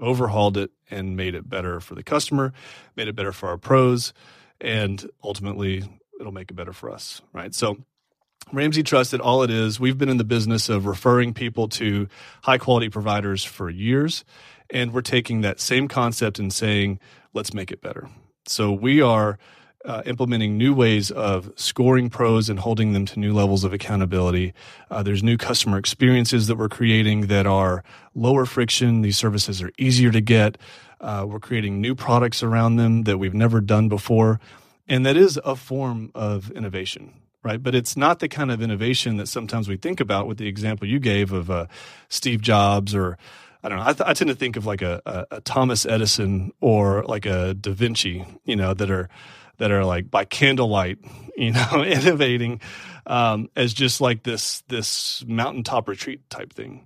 overhauled 0.02 0.58
it, 0.58 0.72
and 0.92 1.16
made 1.16 1.34
it 1.34 1.50
better 1.50 1.80
for 1.80 1.96
the 1.96 2.04
customer, 2.04 2.52
made 2.98 3.08
it 3.08 3.16
better 3.16 3.32
for 3.32 3.48
our 3.48 3.58
pros, 3.58 4.14
and 4.60 5.10
ultimately 5.24 5.84
it'll 6.20 6.34
make 6.34 6.52
it 6.52 6.56
better 6.56 6.74
for 6.74 6.92
us. 6.92 7.22
Right. 7.32 7.56
So 7.56 7.78
Ramsey 8.54 8.82
Trusted, 8.82 9.20
all 9.20 9.44
it 9.44 9.50
is, 9.50 9.78
we've 9.78 9.98
been 9.98 10.08
in 10.08 10.18
the 10.18 10.24
business 10.24 10.70
of 10.70 10.86
referring 10.86 11.34
people 11.34 11.68
to 11.70 12.08
high 12.44 12.58
quality 12.58 12.88
providers 12.88 13.44
for 13.44 13.70
years. 13.70 14.24
And 14.70 14.94
we're 14.94 15.02
taking 15.02 15.42
that 15.42 15.60
same 15.60 15.90
concept 15.90 16.40
and 16.40 16.52
saying, 16.52 17.00
let's 17.34 17.54
make 17.54 17.72
it 17.72 17.82
better. 17.82 18.10
So 18.46 18.72
we 18.72 19.02
are 19.02 19.38
uh, 19.84 20.02
implementing 20.06 20.58
new 20.58 20.74
ways 20.74 21.12
of 21.12 21.52
scoring 21.56 22.10
pros 22.10 22.50
and 22.50 22.60
holding 22.60 22.94
them 22.94 23.06
to 23.08 23.20
new 23.20 23.34
levels 23.34 23.66
of 23.66 23.74
accountability. 23.74 24.54
Uh, 24.90 25.04
there's 25.04 25.24
new 25.24 25.38
customer 25.38 25.78
experiences 25.78 26.48
that 26.48 26.56
we're 26.56 26.70
creating 26.70 27.28
that 27.28 27.46
are 27.46 27.84
lower 28.16 28.46
friction. 28.46 29.02
These 29.02 29.18
services 29.18 29.62
are 29.62 29.72
easier 29.78 30.12
to 30.12 30.22
get. 30.22 30.58
Uh, 31.02 31.26
we're 31.28 31.40
creating 31.40 31.82
new 31.82 31.96
products 31.96 32.42
around 32.42 32.78
them 32.78 33.04
that 33.04 33.18
we've 33.18 33.34
never 33.34 33.60
done 33.60 33.90
before. 33.90 34.40
And 34.88 35.06
that 35.06 35.18
is 35.18 35.38
a 35.44 35.56
form 35.58 36.12
of 36.16 36.50
innovation 36.52 37.14
right? 37.48 37.64
But 37.64 37.74
it's 37.74 37.96
not 37.96 38.20
the 38.20 38.28
kind 38.28 38.52
of 38.52 38.62
innovation 38.62 39.18
that 39.18 39.28
sometimes 39.28 39.70
we 39.70 39.78
think 39.78 40.02
about 40.02 40.28
with 40.28 40.38
the 40.38 40.48
example 40.48 40.86
you 40.86 41.00
gave 41.00 41.32
of 41.32 41.50
uh, 41.50 41.68
Steve 42.10 42.42
Jobs 42.42 42.94
or 42.94 43.18
I 43.64 43.70
don't 43.70 43.80
know. 43.80 43.86
I, 43.86 43.94
th- 43.94 44.08
I 44.08 44.14
tend 44.14 44.30
to 44.30 44.36
think 44.36 44.58
of 44.58 44.66
like 44.66 44.82
a, 44.82 45.02
a, 45.06 45.26
a, 45.38 45.42
Thomas 45.42 45.86
Edison 45.86 46.52
or 46.62 47.04
like 47.06 47.26
a 47.26 47.54
Da 47.54 47.72
Vinci, 47.72 48.26
you 48.46 48.56
know, 48.56 48.74
that 48.74 48.92
are 48.92 49.10
that 49.58 49.72
are 49.72 49.84
like 49.84 50.12
by 50.12 50.26
candlelight, 50.26 51.00
you 51.38 51.52
know, 51.52 51.84
innovating 51.88 52.60
um, 53.06 53.50
as 53.56 53.74
just 53.74 54.02
like 54.02 54.24
this 54.24 54.62
this 54.68 55.24
mountaintop 55.26 55.88
retreat 55.88 56.30
type 56.30 56.54
thing. 56.54 56.86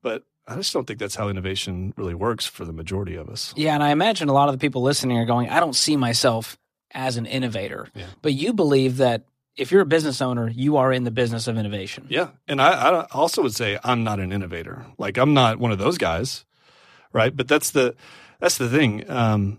But 0.00 0.22
I 0.46 0.54
just 0.54 0.72
don't 0.72 0.86
think 0.86 1.00
that's 1.00 1.16
how 1.16 1.28
innovation 1.28 1.92
really 1.96 2.14
works 2.14 2.46
for 2.46 2.64
the 2.64 2.72
majority 2.72 3.16
of 3.16 3.28
us. 3.28 3.52
Yeah, 3.56 3.74
and 3.74 3.82
I 3.82 3.90
imagine 3.90 4.28
a 4.28 4.32
lot 4.32 4.48
of 4.48 4.54
the 4.54 4.58
people 4.58 4.82
listening 4.82 5.18
are 5.18 5.26
going, 5.26 5.50
"I 5.50 5.60
don't 5.60 5.76
see 5.76 5.96
myself 5.96 6.56
as 6.92 7.16
an 7.16 7.26
innovator," 7.26 7.88
yeah. 7.94 8.06
but 8.22 8.32
you 8.32 8.52
believe 8.52 8.98
that 8.98 9.24
if 9.58 9.72
you're 9.72 9.82
a 9.82 9.86
business 9.86 10.22
owner, 10.22 10.48
you 10.48 10.76
are 10.76 10.92
in 10.92 11.04
the 11.04 11.10
business 11.10 11.48
of 11.48 11.58
innovation. 11.58 12.06
Yeah. 12.08 12.28
And 12.46 12.62
I, 12.62 12.70
I, 12.70 13.06
also 13.10 13.42
would 13.42 13.54
say 13.54 13.78
I'm 13.82 14.04
not 14.04 14.20
an 14.20 14.32
innovator. 14.32 14.86
Like 14.96 15.18
I'm 15.18 15.34
not 15.34 15.58
one 15.58 15.72
of 15.72 15.78
those 15.78 15.98
guys. 15.98 16.44
Right. 17.12 17.36
But 17.36 17.48
that's 17.48 17.72
the, 17.72 17.96
that's 18.38 18.58
the 18.58 18.68
thing. 18.68 19.10
Um, 19.10 19.58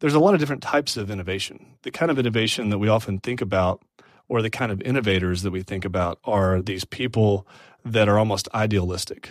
there's 0.00 0.14
a 0.14 0.20
lot 0.20 0.34
of 0.34 0.40
different 0.40 0.62
types 0.62 0.96
of 0.96 1.10
innovation. 1.10 1.76
The 1.82 1.90
kind 1.90 2.10
of 2.10 2.18
innovation 2.18 2.70
that 2.70 2.78
we 2.78 2.88
often 2.88 3.18
think 3.18 3.40
about 3.40 3.82
or 4.28 4.40
the 4.40 4.50
kind 4.50 4.72
of 4.72 4.80
innovators 4.82 5.42
that 5.42 5.50
we 5.50 5.62
think 5.62 5.84
about 5.84 6.18
are 6.24 6.62
these 6.62 6.84
people 6.84 7.46
that 7.84 8.08
are 8.08 8.18
almost 8.18 8.48
idealistic. 8.54 9.28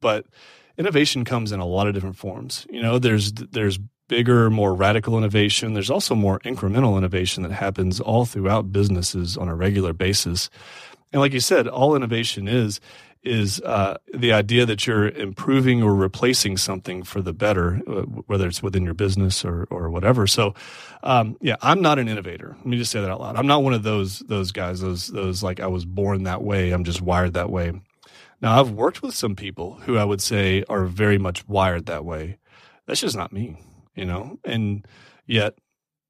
But 0.00 0.26
innovation 0.76 1.24
comes 1.24 1.52
in 1.52 1.60
a 1.60 1.66
lot 1.66 1.86
of 1.86 1.94
different 1.94 2.16
forms. 2.16 2.66
You 2.68 2.82
know, 2.82 2.98
there's, 2.98 3.32
there's 3.32 3.78
bigger, 4.08 4.50
more 4.50 4.74
radical 4.74 5.16
innovation. 5.18 5.74
There's 5.74 5.90
also 5.90 6.14
more 6.14 6.40
incremental 6.40 6.96
innovation 6.96 7.42
that 7.42 7.52
happens 7.52 8.00
all 8.00 8.24
throughout 8.24 8.72
businesses 8.72 9.36
on 9.36 9.48
a 9.48 9.54
regular 9.54 9.92
basis. 9.92 10.50
And 11.12 11.20
like 11.20 11.32
you 11.32 11.40
said, 11.40 11.68
all 11.68 11.96
innovation 11.96 12.48
is 12.48 12.80
is 13.22 13.60
uh, 13.62 13.96
the 14.14 14.32
idea 14.32 14.64
that 14.64 14.86
you're 14.86 15.08
improving 15.08 15.82
or 15.82 15.92
replacing 15.96 16.56
something 16.56 17.02
for 17.02 17.20
the 17.20 17.32
better, 17.32 17.80
uh, 17.88 18.02
whether 18.02 18.46
it's 18.46 18.62
within 18.62 18.84
your 18.84 18.94
business 18.94 19.44
or 19.44 19.66
or 19.70 19.90
whatever. 19.90 20.26
So, 20.26 20.54
um, 21.02 21.36
yeah, 21.40 21.56
I'm 21.60 21.82
not 21.82 21.98
an 21.98 22.08
innovator. 22.08 22.54
Let 22.58 22.66
me 22.66 22.78
just 22.78 22.92
say 22.92 23.00
that 23.00 23.10
out 23.10 23.20
loud. 23.20 23.36
I'm 23.36 23.46
not 23.48 23.64
one 23.64 23.74
of 23.74 23.82
those 23.82 24.20
those 24.20 24.52
guys. 24.52 24.80
Those 24.80 25.08
those 25.08 25.42
like 25.42 25.58
I 25.60 25.66
was 25.66 25.84
born 25.84 26.22
that 26.24 26.42
way. 26.42 26.70
I'm 26.70 26.84
just 26.84 27.00
wired 27.02 27.34
that 27.34 27.50
way. 27.50 27.72
Now, 28.40 28.60
I've 28.60 28.70
worked 28.70 29.02
with 29.02 29.14
some 29.14 29.34
people 29.34 29.74
who 29.86 29.96
I 29.96 30.04
would 30.04 30.20
say 30.20 30.62
are 30.68 30.84
very 30.84 31.18
much 31.18 31.48
wired 31.48 31.86
that 31.86 32.04
way. 32.04 32.36
That's 32.86 33.00
just 33.00 33.16
not 33.16 33.32
me 33.32 33.56
you 33.96 34.04
know, 34.04 34.38
and 34.44 34.86
yet 35.26 35.54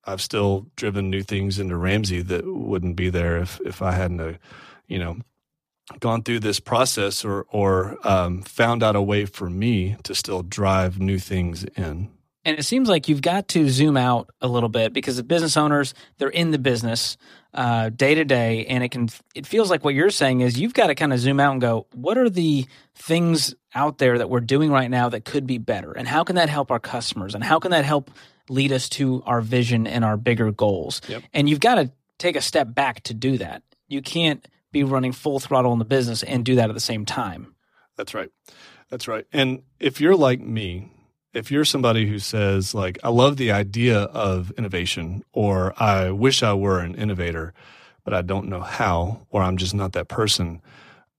I've 0.04 0.20
still 0.20 0.66
driven 0.76 1.10
new 1.10 1.22
things 1.22 1.58
into 1.58 1.76
Ramsey 1.76 2.22
that 2.22 2.44
wouldn't 2.46 2.96
be 2.96 3.08
there 3.08 3.38
if, 3.38 3.60
if 3.64 3.82
I 3.82 3.92
hadn't, 3.92 4.20
uh, 4.20 4.34
you 4.86 4.98
know, 4.98 5.16
gone 6.00 6.22
through 6.22 6.40
this 6.40 6.60
process 6.60 7.24
or, 7.24 7.46
or 7.50 7.96
um, 8.06 8.42
found 8.42 8.82
out 8.82 8.96
a 8.96 9.02
way 9.02 9.24
for 9.24 9.48
me 9.48 9.96
to 10.02 10.14
still 10.14 10.42
drive 10.42 10.98
new 10.98 11.18
things 11.18 11.64
in. 11.76 12.10
And 12.44 12.56
it 12.56 12.62
seems 12.62 12.88
like 12.88 13.08
you've 13.08 13.22
got 13.22 13.48
to 13.48 13.68
zoom 13.68 13.96
out 13.96 14.30
a 14.40 14.46
little 14.46 14.68
bit 14.68 14.92
because 14.92 15.16
the 15.16 15.24
business 15.24 15.56
owners, 15.56 15.94
they're 16.18 16.28
in 16.28 16.52
the 16.52 16.60
business 16.60 17.16
uh, 17.52 17.88
day 17.88 18.14
to 18.14 18.24
day, 18.24 18.66
and 18.66 18.84
it 18.84 18.90
can. 18.90 19.08
It 19.34 19.48
feels 19.48 19.68
like 19.68 19.84
what 19.84 19.94
you're 19.94 20.10
saying 20.10 20.42
is 20.42 20.56
you've 20.56 20.74
got 20.74 20.86
to 20.86 20.94
kind 20.94 21.12
of 21.12 21.18
zoom 21.18 21.40
out 21.40 21.52
and 21.52 21.60
go, 21.60 21.88
what 21.92 22.16
are 22.18 22.30
the 22.30 22.66
things 22.94 23.56
out 23.76 23.98
there 23.98 24.18
that 24.18 24.28
we're 24.28 24.40
doing 24.40 24.70
right 24.70 24.90
now 24.90 25.08
that 25.10 25.24
could 25.24 25.46
be 25.46 25.58
better, 25.58 25.92
and 25.92 26.08
how 26.08 26.24
can 26.24 26.36
that 26.36 26.48
help 26.48 26.72
our 26.72 26.80
customers, 26.80 27.34
and 27.34 27.44
how 27.44 27.60
can 27.60 27.70
that 27.70 27.84
help 27.84 28.10
lead 28.48 28.72
us 28.72 28.88
to 28.88 29.22
our 29.26 29.40
vision 29.40 29.86
and 29.86 30.04
our 30.04 30.16
bigger 30.16 30.50
goals? 30.50 31.00
Yep. 31.08 31.22
And 31.32 31.48
you've 31.48 31.60
got 31.60 31.76
to 31.76 31.92
take 32.18 32.34
a 32.34 32.40
step 32.40 32.74
back 32.74 33.02
to 33.04 33.14
do 33.14 33.38
that. 33.38 33.62
You 33.86 34.02
can't 34.02 34.46
be 34.72 34.82
running 34.82 35.12
full 35.12 35.38
throttle 35.38 35.72
in 35.72 35.78
the 35.78 35.84
business 35.84 36.22
and 36.22 36.44
do 36.44 36.56
that 36.56 36.70
at 36.70 36.74
the 36.74 36.80
same 36.80 37.04
time. 37.04 37.54
That's 37.96 38.14
right. 38.14 38.30
That's 38.88 39.06
right. 39.08 39.26
And 39.32 39.62
if 39.78 40.00
you're 40.00 40.16
like 40.16 40.40
me, 40.40 40.90
if 41.36 41.50
you're 41.50 41.66
somebody 41.66 42.06
who 42.08 42.18
says 42.18 42.74
like 42.74 42.98
i 43.04 43.10
love 43.10 43.36
the 43.36 43.52
idea 43.52 44.00
of 44.04 44.50
innovation 44.52 45.22
or 45.34 45.74
i 45.80 46.10
wish 46.10 46.42
i 46.42 46.54
were 46.54 46.80
an 46.80 46.94
innovator 46.94 47.52
but 48.04 48.14
i 48.14 48.22
don't 48.22 48.48
know 48.48 48.62
how 48.62 49.20
or 49.28 49.42
i'm 49.42 49.58
just 49.58 49.74
not 49.74 49.92
that 49.92 50.08
person 50.08 50.62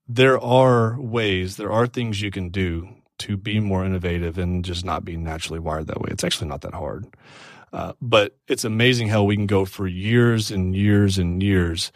there 0.07 0.39
are 0.39 0.99
ways 0.99 1.57
there 1.57 1.71
are 1.71 1.87
things 1.87 2.21
you 2.21 2.31
can 2.31 2.49
do 2.49 2.87
to 3.19 3.35
be 3.35 3.59
more 3.59 3.85
innovative 3.85 4.37
and 4.37 4.63
just 4.63 4.85
not 4.85 5.03
be 5.03 5.17
naturally 5.17 5.59
wired 5.59 5.87
that 5.87 5.99
way. 5.99 6.09
It's 6.11 6.23
actually 6.23 6.47
not 6.47 6.61
that 6.61 6.73
hard. 6.73 7.07
Uh, 7.73 7.93
but 8.01 8.37
it's 8.47 8.63
amazing 8.63 9.09
how 9.09 9.23
we 9.23 9.35
can 9.35 9.47
go 9.47 9.65
for 9.65 9.87
years 9.87 10.51
and 10.51 10.75
years 10.75 11.17
and 11.17 11.43
years 11.43 11.91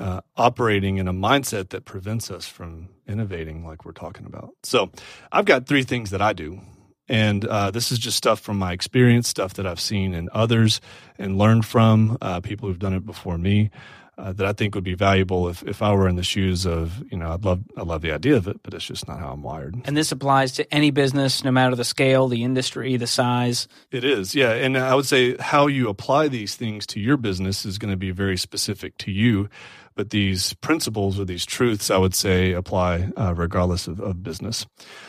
uh, 0.00 0.20
operating 0.36 0.98
in 0.98 1.08
a 1.08 1.12
mindset 1.12 1.70
that 1.70 1.84
prevents 1.84 2.30
us 2.30 2.46
from 2.46 2.88
innovating 3.06 3.64
like 3.64 3.84
we're 3.84 3.92
talking 3.92 4.26
about. 4.26 4.50
So 4.62 4.90
i've 5.30 5.44
got 5.44 5.66
three 5.66 5.84
things 5.84 6.10
that 6.10 6.20
i 6.20 6.32
do. 6.32 6.60
And 7.08 7.44
uh, 7.44 7.70
this 7.70 7.92
is 7.92 8.00
just 8.00 8.16
stuff 8.16 8.40
from 8.40 8.58
my 8.58 8.72
experience, 8.72 9.28
stuff 9.28 9.54
that 9.54 9.66
I've 9.66 9.78
seen 9.78 10.12
in 10.12 10.28
others 10.32 10.80
and 11.18 11.38
learned 11.38 11.64
from 11.64 12.18
uh, 12.20 12.40
people 12.40 12.68
who've 12.68 12.80
done 12.80 12.94
it 12.94 13.06
before 13.06 13.38
me. 13.38 13.70
Uh, 14.18 14.32
that 14.32 14.46
I 14.46 14.54
think 14.54 14.74
would 14.74 14.82
be 14.82 14.94
valuable 14.94 15.46
if, 15.50 15.62
if 15.64 15.82
I 15.82 15.92
were 15.92 16.08
in 16.08 16.16
the 16.16 16.22
shoes 16.22 16.64
of 16.64 17.04
you 17.12 17.18
know 17.18 17.34
I'd 17.34 17.44
love 17.44 17.62
I 17.76 17.82
love 17.82 18.00
the 18.00 18.12
idea 18.12 18.36
of 18.36 18.48
it, 18.48 18.62
but 18.62 18.72
it's 18.72 18.86
just 18.86 19.06
not 19.06 19.18
how 19.18 19.30
I'm 19.30 19.42
wired. 19.42 19.76
And 19.84 19.94
this 19.94 20.10
applies 20.10 20.52
to 20.52 20.74
any 20.74 20.90
business, 20.90 21.44
no 21.44 21.50
matter 21.50 21.76
the 21.76 21.84
scale, 21.84 22.26
the 22.26 22.42
industry, 22.42 22.96
the 22.96 23.06
size. 23.06 23.68
It 23.90 24.04
is, 24.04 24.34
yeah. 24.34 24.52
And 24.52 24.78
I 24.78 24.94
would 24.94 25.04
say 25.04 25.36
how 25.36 25.66
you 25.66 25.90
apply 25.90 26.28
these 26.28 26.54
things 26.54 26.86
to 26.86 27.00
your 27.00 27.18
business 27.18 27.66
is 27.66 27.76
going 27.76 27.90
to 27.90 27.96
be 27.98 28.10
very 28.10 28.38
specific 28.38 28.96
to 28.98 29.10
you. 29.10 29.50
But 29.96 30.10
these 30.10 30.52
principles 30.54 31.18
or 31.18 31.24
these 31.24 31.46
truths, 31.46 31.90
I 31.90 31.96
would 31.96 32.14
say, 32.14 32.52
apply 32.52 33.10
uh, 33.16 33.34
regardless 33.34 33.88
of, 33.88 33.98
of, 34.00 34.22
business. 34.22 34.66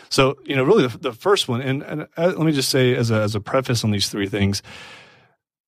So, 0.09 0.37
you 0.45 0.55
know, 0.55 0.63
really 0.63 0.87
the, 0.87 0.97
the 0.97 1.13
first 1.13 1.49
one, 1.49 1.61
and, 1.61 1.83
and 1.83 2.01
uh, 2.15 2.33
let 2.37 2.39
me 2.39 2.53
just 2.53 2.69
say 2.69 2.95
as 2.95 3.11
a, 3.11 3.21
as 3.21 3.35
a 3.35 3.41
preface 3.41 3.83
on 3.83 3.91
these 3.91 4.07
three 4.07 4.27
things, 4.27 4.63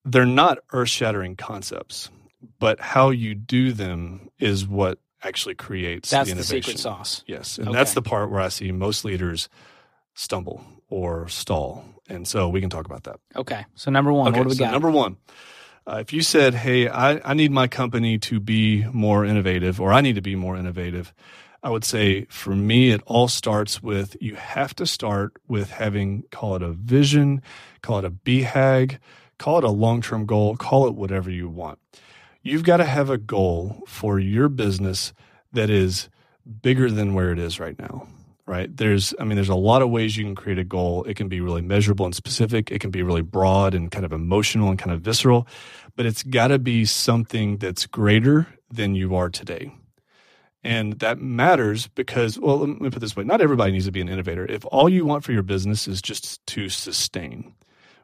they're 0.05 0.25
not 0.25 0.59
earth 0.71 0.87
shattering 0.87 1.35
concepts, 1.35 2.09
but 2.59 2.79
how 2.79 3.09
you 3.09 3.35
do 3.35 3.71
them 3.71 4.29
is 4.39 4.67
what 4.67 4.99
actually 5.21 5.55
creates 5.55 6.09
that's 6.09 6.27
the 6.27 6.33
innovation. 6.33 6.55
the 6.57 6.63
secret 6.63 6.79
sauce. 6.79 7.23
Yes. 7.27 7.57
And 7.57 7.69
okay. 7.69 7.77
that's 7.77 7.93
the 7.93 8.01
part 8.01 8.31
where 8.31 8.41
I 8.41 8.49
see 8.49 8.71
most 8.71 9.03
leaders 9.03 9.49
stumble 10.13 10.63
or 10.89 11.27
stall. 11.27 11.85
And 12.07 12.27
so 12.27 12.49
we 12.49 12.61
can 12.61 12.69
talk 12.69 12.85
about 12.85 13.03
that. 13.03 13.19
Okay. 13.35 13.65
So 13.75 13.91
number 13.91 14.11
one, 14.11 14.29
okay, 14.29 14.39
what 14.39 14.43
do 14.45 14.49
we 14.49 14.55
so 14.55 14.65
got? 14.65 14.71
Number 14.71 14.89
one, 14.89 15.17
uh, 15.87 15.97
if 15.97 16.13
you 16.13 16.21
said, 16.21 16.53
"Hey, 16.53 16.87
I, 16.87 17.19
I 17.23 17.33
need 17.33 17.51
my 17.51 17.67
company 17.67 18.17
to 18.19 18.39
be 18.39 18.85
more 18.91 19.25
innovative, 19.25 19.79
or 19.79 19.93
I 19.93 20.01
need 20.01 20.15
to 20.15 20.21
be 20.21 20.35
more 20.35 20.55
innovative," 20.55 21.13
I 21.61 21.69
would 21.69 21.83
say 21.83 22.25
for 22.25 22.55
me, 22.55 22.91
it 22.91 23.01
all 23.05 23.27
starts 23.27 23.83
with 23.83 24.15
you 24.19 24.35
have 24.35 24.75
to 24.75 24.85
start 24.85 25.33
with 25.47 25.71
having, 25.71 26.23
call 26.31 26.55
it 26.55 26.63
a 26.63 26.71
vision, 26.71 27.41
call 27.81 27.99
it 27.99 28.05
a 28.05 28.11
BHAG, 28.11 28.97
call 29.37 29.59
it 29.59 29.63
a 29.63 29.69
long 29.69 30.01
term 30.01 30.25
goal, 30.25 30.55
call 30.55 30.87
it 30.87 30.95
whatever 30.95 31.29
you 31.29 31.49
want. 31.49 31.79
You've 32.41 32.63
got 32.63 32.77
to 32.77 32.85
have 32.85 33.09
a 33.09 33.17
goal 33.17 33.83
for 33.87 34.19
your 34.19 34.49
business 34.49 35.13
that 35.51 35.69
is 35.69 36.09
bigger 36.61 36.89
than 36.89 37.13
where 37.13 37.31
it 37.31 37.39
is 37.39 37.59
right 37.59 37.77
now 37.77 38.07
right? 38.45 38.75
There's 38.75 39.13
i 39.19 39.25
mean 39.25 39.35
there's 39.35 39.47
a 39.47 39.53
lot 39.53 39.83
of 39.83 39.91
ways 39.91 40.17
you 40.17 40.25
can 40.25 40.33
create 40.33 40.57
a 40.57 40.63
goal. 40.63 41.03
It 41.03 41.15
can 41.15 41.27
be 41.27 41.39
really 41.39 41.61
measurable 41.61 42.07
and 42.07 42.15
specific. 42.15 42.71
It 42.71 42.79
can 42.79 42.89
be 42.89 43.03
really 43.03 43.21
broad 43.21 43.75
and 43.75 43.91
kind 43.91 44.05
of 44.05 44.11
emotional 44.11 44.69
and 44.69 44.79
kind 44.79 44.91
of 44.91 45.01
visceral 45.01 45.47
but 45.99 46.05
it's 46.05 46.23
got 46.23 46.47
to 46.47 46.57
be 46.57 46.85
something 46.85 47.57
that's 47.57 47.85
greater 47.85 48.47
than 48.71 48.95
you 48.95 49.17
are 49.17 49.29
today. 49.29 49.69
And 50.63 50.93
that 50.99 51.19
matters 51.19 51.87
because, 51.87 52.39
well, 52.39 52.59
let 52.59 52.79
me 52.79 52.89
put 52.89 53.01
this 53.01 53.17
way. 53.17 53.25
Not 53.25 53.41
everybody 53.41 53.73
needs 53.73 53.83
to 53.83 53.91
be 53.91 53.99
an 53.99 54.07
innovator. 54.07 54.45
If 54.45 54.63
all 54.67 54.87
you 54.87 55.05
want 55.05 55.25
for 55.25 55.33
your 55.33 55.43
business 55.43 55.89
is 55.89 56.01
just 56.01 56.45
to 56.47 56.69
sustain, 56.69 57.53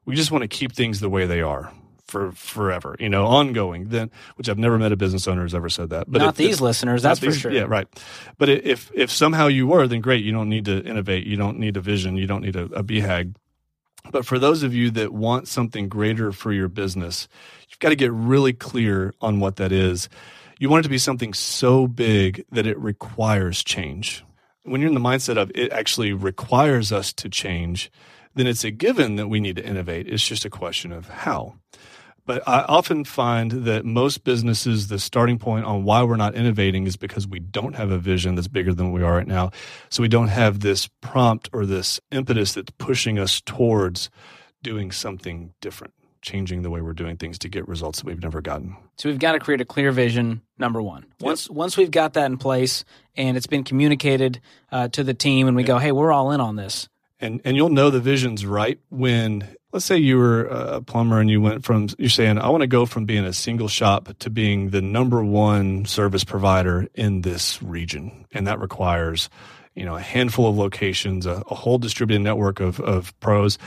we 0.04 0.14
just 0.14 0.30
want 0.30 0.42
to 0.42 0.50
keep 0.50 0.74
things 0.74 1.00
the 1.00 1.10
way 1.10 1.26
they 1.26 1.42
are 1.42 1.72
for 2.06 2.32
forever, 2.32 2.96
you 3.00 3.10
know, 3.10 3.26
ongoing. 3.26 3.90
Then, 3.90 4.12
which 4.36 4.50
I've 4.50 4.58
never 4.58 4.78
met 4.78 4.92
a 4.92 4.98
business 4.98 5.28
owner 5.28 5.42
who's 5.42 5.56
ever 5.56 5.70
said 5.70 5.90
that. 5.90 6.10
But 6.10 6.20
not 6.20 6.30
if, 6.30 6.36
these 6.36 6.56
if, 6.56 6.62
listeners, 6.62 7.02
that's 7.02 7.20
these, 7.20 7.36
for 7.36 7.40
sure. 7.42 7.52
Yeah, 7.52 7.66
right. 7.68 7.88
But 8.38 8.50
if 8.50 8.92
if 8.94 9.12
somehow 9.12 9.48
you 9.48 9.68
were, 9.68 9.88
then 9.88 10.02
great. 10.02 10.24
You 10.24 10.32
don't 10.32 10.50
need 10.50 10.66
to 10.66 10.84
innovate. 10.84 11.26
You 11.26 11.38
don't 11.38 11.60
need 11.60 11.78
a 11.78 11.82
vision. 11.82 12.16
You 12.16 12.28
don't 12.28 12.42
need 12.42 12.56
a, 12.56 12.66
a 12.66 12.84
BHAG. 12.84 13.36
But 14.12 14.26
for 14.26 14.38
those 14.38 14.62
of 14.62 14.74
you 14.74 14.92
that 14.92 15.12
want 15.12 15.48
something 15.48 15.90
greater 15.90 16.32
for 16.32 16.54
your 16.54 16.68
business, 16.68 17.28
you've 17.70 17.80
got 17.80 17.90
to 17.90 17.96
get 17.96 18.12
really 18.12 18.54
clear 18.54 19.16
on 19.20 19.40
what 19.40 19.56
that 19.56 19.72
is 19.72 20.10
you 20.60 20.70
want 20.70 20.82
it 20.82 20.84
to 20.84 20.90
be 20.90 20.98
something 20.98 21.34
so 21.34 21.88
big 21.88 22.46
that 22.52 22.66
it 22.66 22.78
requires 22.80 23.64
change. 23.64 24.24
When 24.64 24.82
you're 24.82 24.88
in 24.88 24.94
the 24.94 25.02
mindset 25.02 25.38
of 25.38 25.52
it 25.54 25.72
actually 25.72 26.14
requires 26.14 26.92
us 26.92 27.14
to 27.14 27.30
change, 27.30 27.92
then 28.36 28.48
it's 28.48 28.64
a 28.64 28.72
given 28.72 29.18
that 29.18 29.28
we 29.28 29.40
need 29.40 29.58
to 29.58 29.66
innovate. 29.66 30.08
It's 30.08 30.26
just 30.26 30.46
a 30.46 30.50
question 30.50 30.92
of 30.92 31.08
how. 31.10 31.56
But 32.26 32.48
I 32.48 32.62
often 32.62 33.06
find 33.06 33.52
that 33.52 33.86
most 33.86 34.24
businesses, 34.24 34.88
the 34.88 34.98
starting 34.98 35.38
point 35.38 35.66
on 35.66 35.84
why 35.84 36.04
we're 36.04 36.16
not 36.16 36.36
innovating 36.36 36.88
is 36.88 36.98
because 36.98 37.28
we 37.28 37.40
don't 37.40 37.76
have 37.76 37.92
a 37.92 38.00
vision 38.00 38.36
that's 38.36 38.48
bigger 38.48 38.74
than 38.74 38.92
we 38.92 39.04
are 39.04 39.14
right 39.14 39.28
now. 39.28 39.52
So 39.90 40.02
we 40.02 40.08
don't 40.08 40.30
have 40.30 40.62
this 40.62 40.90
prompt 41.02 41.50
or 41.54 41.66
this 41.66 42.00
impetus 42.12 42.54
that's 42.54 42.72
pushing 42.80 43.20
us 43.20 43.42
towards 43.42 44.10
doing 44.64 44.92
something 44.92 45.54
different 45.62 45.94
changing 46.26 46.64
the 46.64 46.72
way 46.72 46.82
we're 46.82 46.94
doing 46.94 47.16
things 47.16 47.38
to 47.38 47.48
get 47.48 47.68
results 47.68 48.00
that 48.00 48.06
we've 48.08 48.22
never 48.22 48.42
gotten. 48.42 48.76
So 48.98 49.08
we've 49.10 49.20
got 49.20 49.34
to 49.34 49.40
create 49.40 49.62
a 49.62 49.66
clear 49.66 49.92
vision. 49.92 50.42
Number 50.58 50.82
one, 50.82 51.06
once 51.22 51.48
yep. 51.48 51.56
once 51.56 51.78
we've 51.78 51.92
got 51.92 52.14
that 52.14 52.26
in 52.26 52.38
place 52.38 52.84
and 53.16 53.38
it's 53.38 53.48
been 53.48 53.64
communicated 53.64 54.42
uh, 54.72 54.88
to 54.90 55.04
the 55.04 55.14
team, 55.14 55.48
and 55.48 55.56
we 55.56 55.62
yep. 55.62 55.68
go, 55.68 55.78
"Hey, 55.78 55.92
we're 55.92 56.12
all 56.12 56.32
in 56.32 56.42
on 56.42 56.56
this." 56.56 56.90
And 57.20 57.40
and 57.46 57.56
you'll 57.56 57.70
know 57.70 57.90
the 57.90 58.02
vision's 58.02 58.46
right 58.46 58.80
when 58.90 59.56
let's 59.76 59.84
say 59.84 59.98
you 59.98 60.18
were 60.18 60.46
a 60.46 60.82
plumber 60.82 61.20
and 61.20 61.30
you 61.30 61.42
went 61.42 61.66
from 61.66 61.90
you're 61.98 62.08
saying 62.08 62.40
I 62.40 62.48
want 62.48 62.62
to 62.62 62.68
go 62.68 62.86
from 62.86 63.04
being 63.04 63.26
a 63.26 63.34
single 63.34 63.68
shop 63.68 64.08
to 64.20 64.30
being 64.30 64.70
the 64.70 64.82
number 64.82 65.22
one 65.22 65.84
service 65.84 66.24
provider 66.24 66.88
in 66.96 67.22
this 67.22 67.62
region, 67.62 68.26
and 68.32 68.48
that 68.48 68.60
requires 68.60 69.30
you 69.76 69.84
know, 69.84 69.98
a 69.98 70.02
handful 70.02 70.48
of 70.48 70.58
locations, 70.58 71.26
a, 71.26 71.44
a, 71.52 71.54
whole 71.54 71.78
distributed 71.78 72.24
network 72.24 72.62
of, 72.62 72.80
of 72.80 73.20
pros, 73.20 73.58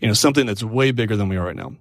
you 0.00 0.08
know, 0.08 0.14
something 0.14 0.46
that's 0.46 0.62
way 0.62 0.92
bigger 0.92 1.14
than 1.14 1.28
we 1.28 1.36
are 1.36 1.44
right 1.44 1.56
now. 1.56 1.74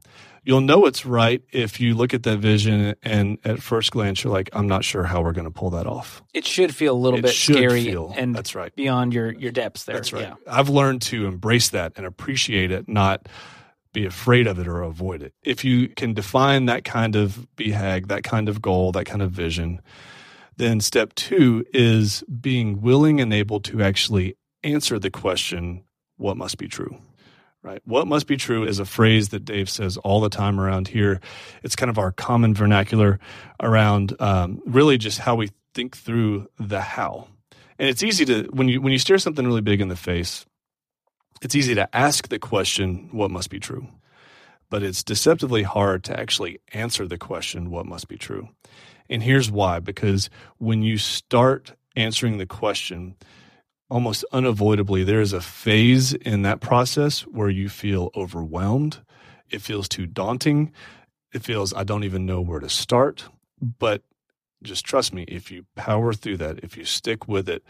You'll 0.44 0.60
know 0.60 0.86
it's 0.88 1.06
right 1.06 1.42
if 1.54 1.80
you 1.80 1.96
look 1.96 2.14
at 2.14 2.24
that 2.24 2.40
vision 2.40 2.96
and 3.02 3.38
at 3.46 3.62
first 3.62 3.92
glance 3.92 4.26
you're 4.26 4.34
like, 4.34 4.50
I'm 4.52 4.68
not 4.68 4.84
sure 4.84 5.06
how 5.06 5.22
we're 5.22 5.32
going 5.32 5.46
to 5.48 5.52
pull 5.52 5.70
that 5.70 5.88
off. 5.88 6.22
It 6.34 6.46
should 6.46 6.76
feel 6.76 6.94
a 6.94 7.00
little 7.00 7.20
it 7.20 7.22
bit 7.22 7.34
scary 7.34 7.86
feel, 7.86 8.14
and 8.14 8.36
that's 8.36 8.56
right. 8.56 8.76
beyond 8.76 9.14
your, 9.14 9.32
your 9.32 9.54
depths 9.54 9.86
there. 9.86 9.96
That's 9.96 10.12
right. 10.12 10.24
Yeah. 10.24 10.36
I've 10.46 10.68
learned 10.68 11.04
to 11.04 11.26
embrace 11.26 11.70
that 11.70 11.94
and 11.96 12.06
appreciate 12.06 12.72
it, 12.72 12.90
not 12.90 13.30
be 13.94 14.06
afraid 14.06 14.48
of 14.48 14.60
it 14.60 14.68
or 14.68 14.82
avoid 14.82 15.24
it. 15.24 15.34
If 15.44 15.64
you 15.64 15.90
can 15.90 16.14
define 16.14 16.66
that 16.66 16.84
kind 16.84 17.16
of 17.16 17.48
BHAG, 17.56 18.08
that 18.08 18.24
kind 18.24 18.50
of 18.50 18.62
goal, 18.62 18.92
that 18.94 19.06
kind 19.06 19.22
of 19.22 19.32
vision, 19.32 19.82
then 20.58 20.80
step 20.80 21.14
two 21.16 21.66
is 21.74 22.24
being 22.24 22.82
willing 22.82 23.22
and 23.22 23.34
able 23.34 23.60
to 23.62 23.82
actually 23.82 24.36
answer 24.64 25.00
the 25.00 25.12
question, 25.12 25.84
what 26.18 26.38
must 26.38 26.58
be 26.58 26.68
true? 26.68 26.98
right? 27.68 27.82
What 27.86 28.08
must 28.08 28.28
be 28.28 28.38
true 28.38 28.64
is 28.64 28.80
a 28.80 28.86
phrase 28.86 29.30
that 29.30 29.44
Dave 29.44 29.70
says 29.70 29.98
all 29.98 30.22
the 30.22 30.30
time 30.30 30.60
around 30.60 30.88
here. 30.88 31.20
It's 31.64 31.76
kind 31.76 31.90
of 31.90 31.98
our 31.98 32.14
common 32.14 32.54
vernacular 32.54 33.20
around 33.62 34.16
um, 34.22 34.62
really 34.66 34.98
just 34.98 35.20
how 35.20 35.36
we 35.36 35.50
think 35.74 35.98
through 35.98 36.48
the 36.58 36.80
how. 36.80 37.28
And 37.78 37.90
it's 37.90 38.04
easy 38.04 38.26
to 38.26 38.44
when 38.54 38.70
you 38.70 38.82
when 38.82 38.94
you 38.94 39.00
stare 39.00 39.18
something 39.18 39.46
really 39.46 39.62
big 39.62 39.82
in 39.82 39.90
the 39.90 39.96
face, 39.96 40.46
it's 41.42 41.56
easy 41.56 41.76
to 41.76 41.96
ask 41.96 42.28
the 42.28 42.40
question, 42.40 43.10
"What 43.12 43.32
must 43.32 43.50
be 43.50 43.60
true?" 43.60 43.88
But 44.70 44.84
it's 44.84 45.04
deceptively 45.04 45.64
hard 45.64 46.04
to 46.06 46.20
actually 46.20 46.60
answer 46.74 47.08
the 47.08 47.18
question, 47.18 47.70
"What 47.70 47.86
must 47.86 48.08
be 48.08 48.18
true?" 48.18 48.50
And 49.10 49.24
here's 49.24 49.50
why: 49.50 49.80
because 49.80 50.30
when 50.58 50.82
you 50.84 50.98
start 50.98 51.74
answering 51.96 52.38
the 52.38 52.46
question, 52.46 53.16
almost 53.90 54.26
unavoidably, 54.34 55.04
there 55.04 55.22
is 55.22 55.34
a 55.34 55.42
phase 55.42 56.14
in 56.14 56.42
that 56.42 56.60
process 56.60 57.22
where 57.22 57.50
you 57.50 57.70
feel 57.70 58.12
overwhelmed. 58.16 59.00
It 59.50 59.62
feels 59.62 59.88
too 59.88 60.06
daunting. 60.06 60.74
It 61.34 61.44
feels, 61.44 61.74
I 61.74 61.84
don't 61.84 62.04
even 62.04 62.26
know 62.26 62.42
where 62.42 62.60
to 62.60 62.70
start. 62.70 63.30
But 63.62 64.04
just 64.62 64.86
trust 64.86 65.14
me, 65.14 65.24
if 65.28 65.52
you 65.52 65.66
power 65.76 66.14
through 66.14 66.38
that, 66.38 66.60
if 66.64 66.76
you 66.76 66.84
stick 66.84 67.28
with 67.28 67.48
it, 67.48 67.64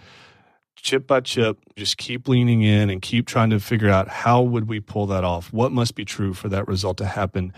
chip 0.78 1.08
by 1.08 1.20
chip, 1.20 1.58
just 1.76 1.98
keep 1.98 2.28
leaning 2.28 2.62
in 2.62 2.90
and 2.90 3.02
keep 3.02 3.28
trying 3.28 3.50
to 3.50 3.60
figure 3.60 3.90
out 3.90 4.08
how 4.08 4.42
would 4.42 4.68
we 4.68 4.80
pull 4.80 5.08
that 5.08 5.24
off? 5.24 5.52
What 5.52 5.72
must 5.72 5.96
be 5.96 6.06
true 6.06 6.34
for 6.34 6.50
that 6.50 6.68
result 6.68 6.98
to 6.98 7.06
happen? 7.06 7.54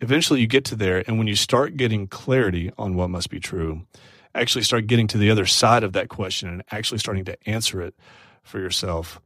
Eventually 0.00 0.40
you 0.40 0.46
get 0.46 0.64
to 0.66 0.76
there. 0.76 1.04
And 1.06 1.18
when 1.18 1.26
you 1.26 1.36
start 1.36 1.76
getting 1.76 2.06
clarity 2.06 2.72
on 2.76 2.96
what 2.96 3.08
must 3.08 3.30
be 3.30 3.40
true, 3.40 3.86
actually 4.34 4.64
start 4.64 4.86
getting 4.86 5.06
to 5.08 5.18
the 5.18 5.30
other 5.30 5.46
side 5.46 5.84
of 5.84 5.92
that 5.92 6.08
question 6.08 6.48
and 6.48 6.62
actually 6.70 6.98
starting 6.98 7.24
to 7.26 7.48
answer 7.48 7.80
it 7.80 7.94
for 8.42 8.58
yourself, 8.58 9.20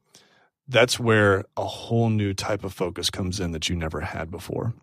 that's 0.68 1.00
where 1.00 1.44
a 1.56 1.64
whole 1.64 2.10
new 2.10 2.32
type 2.32 2.62
of 2.64 2.72
focus 2.72 3.10
comes 3.10 3.40
in 3.40 3.52
that 3.52 3.68
you 3.68 3.74
never 3.74 4.00
had 4.00 4.30
before. 4.30 4.74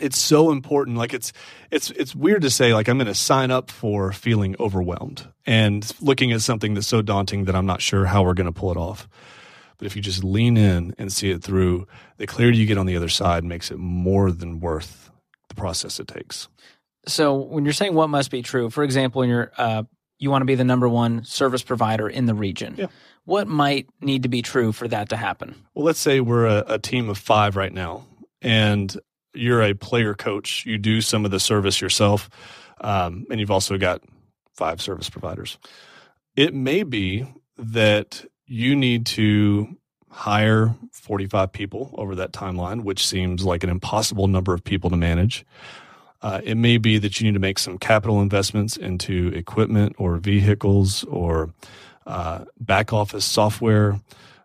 It's 0.00 0.18
so 0.18 0.50
important. 0.50 0.96
Like 0.96 1.14
it's 1.14 1.32
it's 1.70 1.90
it's 1.90 2.14
weird 2.14 2.42
to 2.42 2.50
say 2.50 2.74
like 2.74 2.88
I'm 2.88 2.98
going 2.98 3.06
to 3.06 3.14
sign 3.14 3.50
up 3.50 3.70
for 3.70 4.12
feeling 4.12 4.56
overwhelmed 4.60 5.26
and 5.46 5.90
looking 6.00 6.32
at 6.32 6.42
something 6.42 6.74
that's 6.74 6.86
so 6.86 7.02
daunting 7.02 7.44
that 7.44 7.56
I'm 7.56 7.66
not 7.66 7.80
sure 7.80 8.06
how 8.06 8.22
we're 8.22 8.34
going 8.34 8.52
to 8.52 8.52
pull 8.52 8.70
it 8.70 8.76
off. 8.76 9.08
But 9.78 9.86
if 9.86 9.96
you 9.96 10.02
just 10.02 10.24
lean 10.24 10.56
in 10.56 10.94
and 10.98 11.12
see 11.12 11.30
it 11.30 11.42
through, 11.42 11.86
the 12.16 12.26
clarity 12.26 12.58
you 12.58 12.66
get 12.66 12.78
on 12.78 12.86
the 12.86 12.96
other 12.96 13.10
side 13.10 13.44
makes 13.44 13.70
it 13.70 13.78
more 13.78 14.30
than 14.30 14.60
worth 14.60 15.10
the 15.48 15.54
process 15.54 16.00
it 16.00 16.08
takes. 16.08 16.48
So 17.06 17.36
when 17.36 17.64
you're 17.64 17.74
saying 17.74 17.94
what 17.94 18.08
must 18.08 18.30
be 18.30 18.42
true, 18.42 18.70
for 18.70 18.82
example, 18.82 19.20
when 19.20 19.28
you're 19.28 19.52
uh, 19.56 19.84
you 20.18 20.30
want 20.30 20.42
to 20.42 20.46
be 20.46 20.54
the 20.54 20.64
number 20.64 20.88
one 20.88 21.24
service 21.24 21.62
provider 21.62 22.08
in 22.08 22.26
the 22.26 22.34
region. 22.34 22.74
Yeah. 22.76 22.86
What 23.24 23.48
might 23.48 23.88
need 24.00 24.22
to 24.22 24.28
be 24.28 24.40
true 24.42 24.72
for 24.72 24.88
that 24.88 25.10
to 25.10 25.16
happen? 25.16 25.54
Well, 25.74 25.84
let's 25.84 25.98
say 25.98 26.20
we're 26.20 26.46
a, 26.46 26.64
a 26.68 26.78
team 26.78 27.08
of 27.08 27.18
five 27.18 27.56
right 27.56 27.72
now, 27.72 28.06
and 28.40 28.96
you're 29.36 29.62
a 29.62 29.74
player 29.74 30.14
coach. 30.14 30.64
You 30.66 30.78
do 30.78 31.00
some 31.00 31.24
of 31.24 31.30
the 31.30 31.40
service 31.40 31.80
yourself, 31.80 32.28
um, 32.80 33.26
and 33.30 33.40
you've 33.40 33.50
also 33.50 33.78
got 33.78 34.02
five 34.54 34.80
service 34.80 35.08
providers. 35.08 35.58
It 36.34 36.54
may 36.54 36.82
be 36.82 37.26
that 37.58 38.24
you 38.46 38.76
need 38.76 39.06
to 39.06 39.76
hire 40.10 40.74
45 40.92 41.52
people 41.52 41.94
over 41.98 42.14
that 42.14 42.32
timeline, 42.32 42.84
which 42.84 43.06
seems 43.06 43.44
like 43.44 43.62
an 43.62 43.70
impossible 43.70 44.28
number 44.28 44.54
of 44.54 44.64
people 44.64 44.90
to 44.90 44.96
manage. 44.96 45.44
Uh, 46.22 46.40
it 46.42 46.56
may 46.56 46.78
be 46.78 46.98
that 46.98 47.20
you 47.20 47.26
need 47.26 47.34
to 47.34 47.40
make 47.40 47.58
some 47.58 47.78
capital 47.78 48.22
investments 48.22 48.76
into 48.76 49.28
equipment 49.34 49.94
or 49.98 50.16
vehicles 50.16 51.04
or 51.04 51.52
uh, 52.06 52.44
back 52.58 52.92
office 52.92 53.24
software 53.24 54.00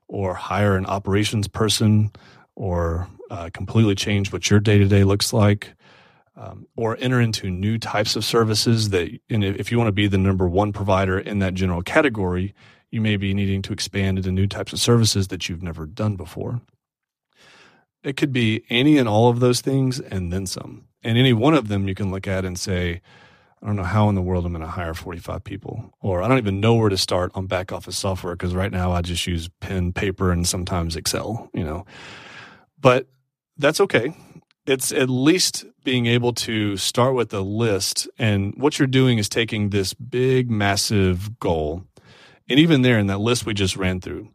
or 0.08 0.34
hire 0.34 0.76
an 0.76 0.86
operations 0.86 1.48
person 1.48 2.12
or 2.56 3.08
uh, 3.32 3.50
completely 3.54 3.96
change 3.96 4.32
what 4.32 4.50
your 4.50 4.60
day 4.60 4.78
to 4.78 4.86
day 4.86 5.04
looks 5.04 5.34
like. 5.34 5.74
Um, 6.34 6.66
or 6.78 6.98
enter 7.02 7.20
into 7.20 7.50
new 7.50 7.78
types 7.78 8.16
of 8.16 8.24
services 8.24 8.90
that, 8.92 9.10
and 9.30 9.44
if 9.44 9.70
you 9.70 9.78
want 9.78 9.90
to 9.90 9.92
be 9.92 10.08
the 10.08 10.18
number 10.18 10.48
one 10.48 10.72
provider 10.72 11.20
in 11.20 11.40
that 11.40 11.54
general 11.54 11.82
category, 11.82 12.56
you 12.90 13.02
may 13.02 13.18
be 13.18 13.34
needing 13.34 13.62
to 13.64 13.74
expand 13.74 14.18
into 14.18 14.32
new 14.32 14.48
types 14.48 14.72
of 14.72 14.80
services 14.80 15.28
that 15.28 15.50
you've 15.50 15.62
never 15.62 15.86
done 15.86 16.16
before. 16.16 16.62
It 18.02 18.16
could 18.16 18.32
be 18.32 18.64
any 18.70 18.98
and 18.98 19.10
all 19.10 19.30
of 19.30 19.42
those 19.42 19.60
things 19.60 20.00
and 20.00 20.32
then 20.32 20.46
some. 20.46 20.86
And 21.04 21.18
any 21.18 21.34
one 21.34 21.54
of 21.54 21.68
them 21.68 21.88
you 21.88 21.96
can 21.96 22.12
look 22.12 22.28
at 22.28 22.46
and 22.46 22.58
say, 22.58 23.02
I 23.62 23.66
don't 23.68 23.76
know 23.76 23.84
how 23.84 24.10
in 24.10 24.16
the 24.16 24.22
world 24.22 24.46
I'm 24.46 24.54
going 24.54 24.64
to 24.64 24.72
hire 24.72 24.94
45 24.94 25.44
people, 25.44 25.94
or 26.00 26.24
I 26.24 26.28
don't 26.28 26.40
even 26.40 26.62
know 26.62 26.76
where 26.76 26.90
to 26.90 26.98
start 26.98 27.32
on 27.36 27.46
back 27.46 27.72
office 27.72 27.98
software 27.98 28.36
because 28.36 28.56
right 28.56 28.72
now 28.72 28.94
I 28.94 29.02
just 29.02 29.28
use 29.28 29.50
pen, 29.60 29.94
paper, 29.94 30.32
and 30.32 30.48
sometimes 30.48 30.96
Excel, 30.96 31.50
you 31.54 31.64
know. 31.64 31.86
But 32.80 33.08
that's 33.58 33.82
okay. 33.82 34.16
It's 34.68 34.92
at 34.92 35.10
least 35.10 35.66
being 35.84 36.06
able 36.08 36.34
to 36.34 36.78
start 36.78 37.16
with 37.16 37.34
a 37.34 37.42
list. 37.42 38.10
And 38.20 38.54
what 38.58 38.80
you're 38.80 38.88
doing 38.88 39.18
is 39.20 39.30
taking 39.30 39.70
this 39.72 39.94
big, 39.94 40.52
massive 40.52 41.40
goal 41.40 41.84
And 42.50 42.60
even 42.60 42.84
there 42.84 43.00
in 43.00 43.08
that 43.08 43.20
list 43.20 43.46
we 43.46 43.56
just 43.56 43.78
ran 43.78 44.02
through, 44.02 44.30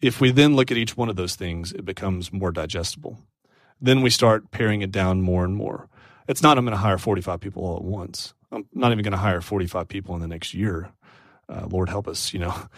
if 0.00 0.20
we 0.20 0.30
then 0.32 0.56
look 0.56 0.70
at 0.70 0.78
each 0.78 0.96
one 0.96 1.08
of 1.08 1.16
those 1.16 1.36
things, 1.36 1.72
it 1.72 1.84
becomes 1.84 2.32
more 2.32 2.52
digestible. 2.52 3.18
Then 3.80 4.02
we 4.02 4.10
start 4.10 4.50
paring 4.52 4.82
it 4.82 4.92
down 4.92 5.22
more 5.22 5.44
and 5.44 5.56
more. 5.56 5.88
It's 6.28 6.42
not 6.42 6.58
I'm 6.58 6.64
going 6.64 6.72
to 6.72 6.78
hire 6.78 6.98
45 6.98 7.40
people 7.40 7.64
all 7.64 7.76
at 7.78 7.84
once. 7.84 8.34
I'm 8.52 8.66
not 8.74 8.92
even 8.92 9.04
going 9.04 9.12
to 9.12 9.18
hire 9.18 9.40
45 9.40 9.88
people 9.88 10.14
in 10.16 10.20
the 10.22 10.28
next 10.28 10.54
year. 10.54 10.90
Uh, 11.48 11.66
Lord 11.70 11.88
help 11.90 12.08
us, 12.08 12.32
you 12.34 12.40
know. 12.40 12.54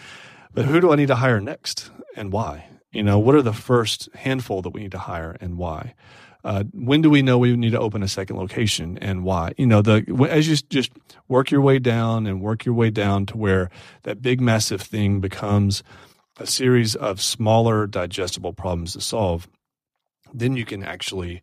But 0.55 0.67
who 0.67 0.81
do 0.81 0.93
I 0.93 0.97
need 0.97 1.09
to 1.09 1.17
hire 1.17 1.41
next 1.41 1.91
and 2.17 2.33
why? 2.33 2.69
You 2.93 3.03
know, 3.03 3.19
what 3.19 3.35
are 3.35 3.43
the 3.43 3.53
first 3.53 4.09
handful 4.15 4.63
that 4.63 4.71
we 4.71 4.81
need 4.83 4.93
to 4.93 4.99
hire 4.99 5.37
and 5.41 5.59
why? 5.59 5.95
Uh, 6.45 6.65
when 6.73 7.03
do 7.03 7.11
we 7.11 7.21
know 7.21 7.37
we 7.37 7.55
need 7.57 7.73
to 7.73 7.81
open 7.81 8.03
a 8.03 8.09
second 8.09 8.37
location 8.37 8.97
and 8.99 9.25
why? 9.25 9.53
You 9.59 9.67
know, 9.67 9.83
the 9.83 10.29
as 10.31 10.49
you 10.49 10.57
just 10.57 10.93
work 11.29 11.51
your 11.51 11.61
way 11.61 11.79
down 11.79 12.27
and 12.27 12.41
work 12.41 12.65
your 12.65 12.75
way 12.75 12.91
down 12.91 13.27
to 13.27 13.37
where 13.37 13.71
that 14.05 14.23
big 14.23 14.41
massive 14.41 14.81
thing 14.81 15.21
becomes 15.21 15.83
a 16.39 16.47
series 16.47 16.95
of 16.95 17.21
smaller 17.21 17.87
digestible 17.87 18.53
problems 18.53 18.93
to 18.93 19.01
solve, 19.01 19.49
then 20.33 20.57
you 20.57 20.65
can 20.65 20.83
actually 20.85 21.43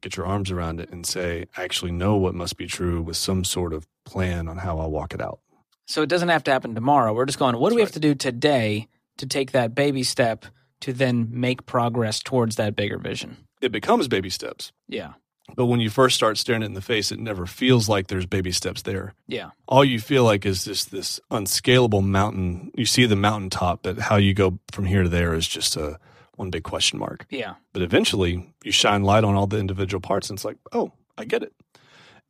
get 0.00 0.16
your 0.16 0.26
arms 0.26 0.50
around 0.50 0.80
it 0.80 0.90
and 0.90 1.06
say, 1.06 1.46
I 1.56 1.62
actually 1.62 1.92
know 1.92 2.16
what 2.16 2.34
must 2.34 2.56
be 2.56 2.66
true 2.66 3.02
with 3.02 3.16
some 3.16 3.44
sort 3.44 3.72
of 3.72 3.86
plan 4.04 4.48
on 4.48 4.58
how 4.58 4.78
I'll 4.78 4.90
walk 4.90 5.14
it 5.14 5.20
out. 5.20 5.40
So 5.86 6.02
it 6.02 6.08
doesn't 6.08 6.30
have 6.30 6.44
to 6.44 6.50
happen 6.50 6.74
tomorrow. 6.74 7.12
We're 7.12 7.26
just 7.26 7.38
going, 7.38 7.56
what 7.58 7.70
do 7.70 7.76
we 7.76 7.82
have 7.82 7.92
to 7.92 8.00
do 8.00 8.14
today 8.14 8.88
to 9.18 9.26
take 9.26 9.52
that 9.52 9.74
baby 9.74 10.02
step 10.02 10.46
to 10.84 10.92
then 10.92 11.28
make 11.30 11.64
progress 11.64 12.20
towards 12.22 12.56
that 12.56 12.76
bigger 12.76 12.98
vision? 12.98 13.38
It 13.62 13.72
becomes 13.72 14.06
baby 14.06 14.28
steps. 14.28 14.70
Yeah. 14.86 15.14
But 15.56 15.66
when 15.66 15.80
you 15.80 15.88
first 15.88 16.14
start 16.14 16.36
staring 16.36 16.62
it 16.62 16.66
in 16.66 16.74
the 16.74 16.82
face, 16.82 17.10
it 17.10 17.18
never 17.18 17.46
feels 17.46 17.88
like 17.88 18.08
there's 18.08 18.26
baby 18.26 18.52
steps 18.52 18.82
there. 18.82 19.14
Yeah. 19.26 19.50
All 19.66 19.82
you 19.82 19.98
feel 19.98 20.24
like 20.24 20.44
is 20.44 20.64
just 20.64 20.90
this 20.90 21.20
unscalable 21.30 22.02
mountain. 22.02 22.70
You 22.74 22.84
see 22.84 23.06
the 23.06 23.16
mountaintop, 23.16 23.82
but 23.82 23.98
how 23.98 24.16
you 24.16 24.34
go 24.34 24.58
from 24.72 24.84
here 24.84 25.02
to 25.02 25.08
there 25.08 25.32
is 25.34 25.48
just 25.48 25.76
a 25.76 25.98
one 26.36 26.50
big 26.50 26.64
question 26.64 26.98
mark. 26.98 27.24
Yeah. 27.30 27.54
But 27.72 27.80
eventually 27.80 28.52
you 28.62 28.72
shine 28.72 29.04
light 29.04 29.24
on 29.24 29.34
all 29.34 29.46
the 29.46 29.58
individual 29.58 30.02
parts 30.02 30.28
and 30.28 30.36
it's 30.36 30.44
like, 30.44 30.58
oh, 30.72 30.92
I 31.16 31.24
get 31.24 31.42
it. 31.42 31.54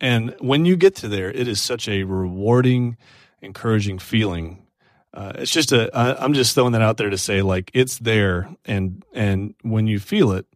And 0.00 0.34
when 0.38 0.64
you 0.64 0.76
get 0.76 0.94
to 0.96 1.08
there, 1.08 1.30
it 1.30 1.48
is 1.48 1.60
such 1.60 1.88
a 1.88 2.04
rewarding, 2.04 2.96
encouraging 3.42 3.98
feeling. 3.98 4.63
Uh, 5.14 5.32
it's 5.36 5.52
just 5.52 5.70
a. 5.72 5.96
I, 5.96 6.22
I'm 6.22 6.34
just 6.34 6.54
throwing 6.54 6.72
that 6.72 6.82
out 6.82 6.96
there 6.96 7.08
to 7.08 7.18
say 7.18 7.40
like 7.40 7.70
it's 7.72 7.98
there, 7.98 8.48
and 8.64 9.04
and 9.14 9.54
when 9.62 9.86
you 9.86 10.00
feel 10.00 10.32
it, 10.32 10.46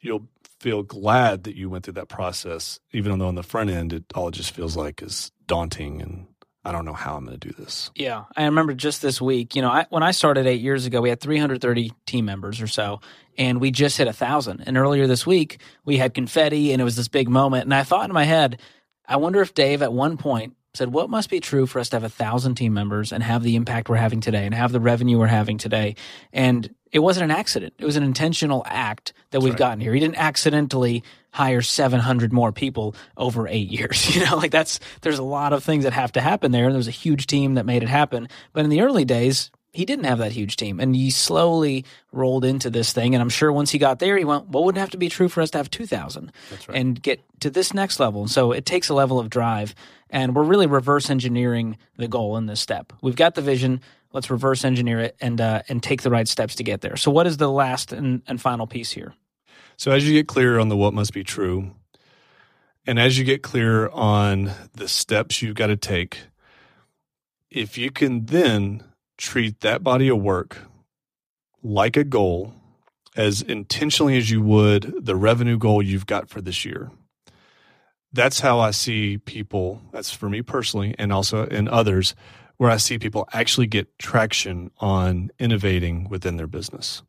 you'll 0.00 0.26
feel 0.58 0.82
glad 0.82 1.44
that 1.44 1.56
you 1.56 1.70
went 1.70 1.84
through 1.84 1.94
that 1.94 2.08
process, 2.08 2.80
even 2.92 3.18
though 3.18 3.28
on 3.28 3.36
the 3.36 3.42
front 3.42 3.70
end, 3.70 3.92
it 3.92 4.04
all 4.14 4.30
just 4.30 4.54
feels 4.54 4.76
like 4.76 5.02
is 5.02 5.30
daunting 5.46 6.00
and 6.00 6.26
I 6.64 6.70
don't 6.70 6.84
know 6.84 6.92
how 6.92 7.16
I'm 7.16 7.24
going 7.24 7.38
to 7.38 7.48
do 7.48 7.54
this. 7.58 7.90
Yeah, 7.96 8.24
I 8.36 8.44
remember 8.44 8.72
just 8.72 9.02
this 9.02 9.20
week. 9.20 9.56
You 9.56 9.62
know, 9.62 9.70
I, 9.70 9.86
when 9.90 10.04
I 10.04 10.12
started 10.12 10.46
eight 10.46 10.60
years 10.60 10.86
ago, 10.86 11.00
we 11.00 11.08
had 11.08 11.20
330 11.20 11.92
team 12.06 12.24
members 12.24 12.60
or 12.60 12.68
so, 12.68 13.00
and 13.36 13.60
we 13.60 13.72
just 13.72 13.98
hit 13.98 14.06
a 14.06 14.12
thousand. 14.12 14.62
And 14.66 14.78
earlier 14.78 15.08
this 15.08 15.26
week, 15.26 15.60
we 15.84 15.96
had 15.96 16.14
confetti, 16.14 16.72
and 16.72 16.80
it 16.80 16.84
was 16.84 16.94
this 16.94 17.08
big 17.08 17.28
moment. 17.28 17.64
And 17.64 17.74
I 17.74 17.82
thought 17.82 18.08
in 18.08 18.14
my 18.14 18.24
head, 18.24 18.60
I 19.06 19.16
wonder 19.16 19.42
if 19.42 19.54
Dave 19.54 19.82
at 19.82 19.92
one 19.92 20.16
point 20.16 20.54
said, 20.74 20.92
What 20.92 21.10
must 21.10 21.30
be 21.30 21.40
true 21.40 21.66
for 21.66 21.78
us 21.78 21.88
to 21.90 21.96
have 21.96 22.04
a 22.04 22.08
thousand 22.08 22.54
team 22.54 22.72
members 22.74 23.12
and 23.12 23.22
have 23.22 23.42
the 23.42 23.56
impact 23.56 23.88
we're 23.88 23.96
having 23.96 24.20
today 24.20 24.44
and 24.46 24.54
have 24.54 24.72
the 24.72 24.80
revenue 24.80 25.18
we're 25.18 25.26
having 25.26 25.58
today? 25.58 25.96
And 26.32 26.74
it 26.90 26.98
wasn't 26.98 27.30
an 27.30 27.36
accident. 27.36 27.74
It 27.78 27.84
was 27.84 27.96
an 27.96 28.02
intentional 28.02 28.62
act 28.66 29.12
that 29.30 29.38
That's 29.38 29.44
we've 29.44 29.54
right. 29.54 29.58
gotten 29.58 29.80
here. 29.80 29.94
He 29.94 30.00
didn't 30.00 30.18
accidentally 30.18 31.02
hire 31.30 31.62
700 31.62 32.32
more 32.32 32.52
people 32.52 32.94
over 33.16 33.48
eight 33.48 33.70
years. 33.70 34.14
You 34.14 34.26
know, 34.26 34.36
like 34.36 34.50
that's, 34.50 34.78
there's 35.00 35.18
a 35.18 35.22
lot 35.22 35.54
of 35.54 35.64
things 35.64 35.84
that 35.84 35.94
have 35.94 36.12
to 36.12 36.20
happen 36.20 36.52
there. 36.52 36.66
And 36.66 36.74
there's 36.74 36.88
a 36.88 36.90
huge 36.90 37.26
team 37.26 37.54
that 37.54 37.64
made 37.64 37.82
it 37.82 37.88
happen. 37.88 38.28
But 38.52 38.64
in 38.64 38.70
the 38.70 38.82
early 38.82 39.06
days, 39.06 39.50
he 39.72 39.86
didn't 39.86 40.04
have 40.04 40.18
that 40.18 40.32
huge 40.32 40.56
team 40.56 40.78
and 40.80 40.94
he 40.94 41.10
slowly 41.10 41.84
rolled 42.12 42.44
into 42.44 42.68
this 42.68 42.92
thing 42.92 43.14
and 43.14 43.22
i'm 43.22 43.30
sure 43.30 43.50
once 43.50 43.70
he 43.70 43.78
got 43.78 43.98
there 43.98 44.18
he 44.18 44.24
went 44.24 44.48
what 44.48 44.64
would 44.64 44.76
have 44.76 44.90
to 44.90 44.98
be 44.98 45.08
true 45.08 45.28
for 45.28 45.40
us 45.40 45.50
to 45.50 45.58
have 45.58 45.70
2000 45.70 46.30
right. 46.50 46.78
and 46.78 47.02
get 47.02 47.20
to 47.40 47.50
this 47.50 47.72
next 47.72 47.98
level 47.98 48.22
And 48.22 48.30
so 48.30 48.52
it 48.52 48.66
takes 48.66 48.90
a 48.90 48.94
level 48.94 49.18
of 49.18 49.30
drive 49.30 49.74
and 50.12 50.36
we're 50.36 50.44
really 50.44 50.66
reverse 50.66 51.10
engineering 51.10 51.78
the 51.96 52.06
goal 52.06 52.36
in 52.36 52.46
this 52.46 52.60
step. 52.60 52.92
We've 53.02 53.16
got 53.16 53.34
the 53.34 53.42
vision. 53.42 53.80
Let's 54.12 54.30
reverse 54.30 54.64
engineer 54.64 55.00
it 55.00 55.16
and 55.20 55.40
uh, 55.40 55.62
and 55.68 55.82
take 55.82 56.02
the 56.02 56.10
right 56.10 56.28
steps 56.28 56.54
to 56.56 56.62
get 56.62 56.82
there. 56.82 56.96
So 56.96 57.10
what 57.10 57.26
is 57.26 57.38
the 57.38 57.50
last 57.50 57.92
and, 57.92 58.22
and 58.28 58.40
final 58.40 58.68
piece 58.68 58.92
here? 58.92 59.14
So 59.76 59.90
as 59.90 60.06
you 60.06 60.12
get 60.12 60.28
clear 60.28 60.60
on 60.60 60.68
the 60.68 60.76
what 60.76 60.94
must 60.94 61.12
be 61.12 61.24
true 61.24 61.72
and 62.86 62.98
as 62.98 63.18
you 63.18 63.24
get 63.24 63.42
clear 63.42 63.88
on 63.88 64.52
the 64.74 64.86
steps 64.86 65.42
you've 65.42 65.56
got 65.56 65.68
to 65.68 65.76
take 65.76 66.18
if 67.50 67.76
you 67.78 67.90
can 67.90 68.26
then 68.26 68.84
treat 69.16 69.60
that 69.60 69.82
body 69.82 70.08
of 70.08 70.18
work 70.20 70.58
like 71.62 71.96
a 71.96 72.04
goal 72.04 72.54
as 73.14 73.42
intentionally 73.42 74.16
as 74.16 74.30
you 74.30 74.42
would 74.42 74.94
the 75.04 75.16
revenue 75.16 75.58
goal 75.58 75.82
you've 75.82 76.06
got 76.06 76.28
for 76.28 76.40
this 76.40 76.64
year. 76.64 76.90
That's 78.12 78.40
how 78.40 78.60
I 78.60 78.72
see 78.72 79.18
people, 79.18 79.80
that's 79.92 80.10
for 80.10 80.28
me 80.28 80.42
personally, 80.42 80.94
and 80.98 81.12
also 81.12 81.46
in 81.46 81.68
others, 81.68 82.14
where 82.58 82.70
I 82.70 82.76
see 82.76 82.98
people 82.98 83.28
actually 83.32 83.66
get 83.66 83.98
traction 83.98 84.70
on 84.78 85.30
innovating 85.38 86.08
within 86.08 86.36
their 86.36 86.46
business. 86.46 87.02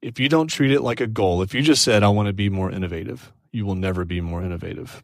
If 0.00 0.18
you 0.18 0.28
don't 0.28 0.48
treat 0.48 0.70
it 0.70 0.82
like 0.82 1.00
a 1.00 1.06
goal, 1.06 1.42
if 1.42 1.54
you 1.54 1.62
just 1.62 1.82
said, 1.82 2.02
I 2.02 2.08
want 2.08 2.28
to 2.28 2.32
be 2.32 2.48
more 2.48 2.70
innovative, 2.70 3.32
you 3.52 3.66
will 3.66 3.74
never 3.74 4.04
be 4.04 4.20
more 4.20 4.42
innovative. 4.42 5.02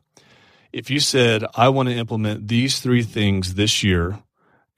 If 0.72 0.90
you 0.90 1.00
said, 1.00 1.44
I 1.54 1.68
want 1.68 1.88
to 1.88 1.94
implement 1.94 2.48
these 2.48 2.80
three 2.80 3.02
things 3.02 3.54
this 3.54 3.82
year 3.82 4.18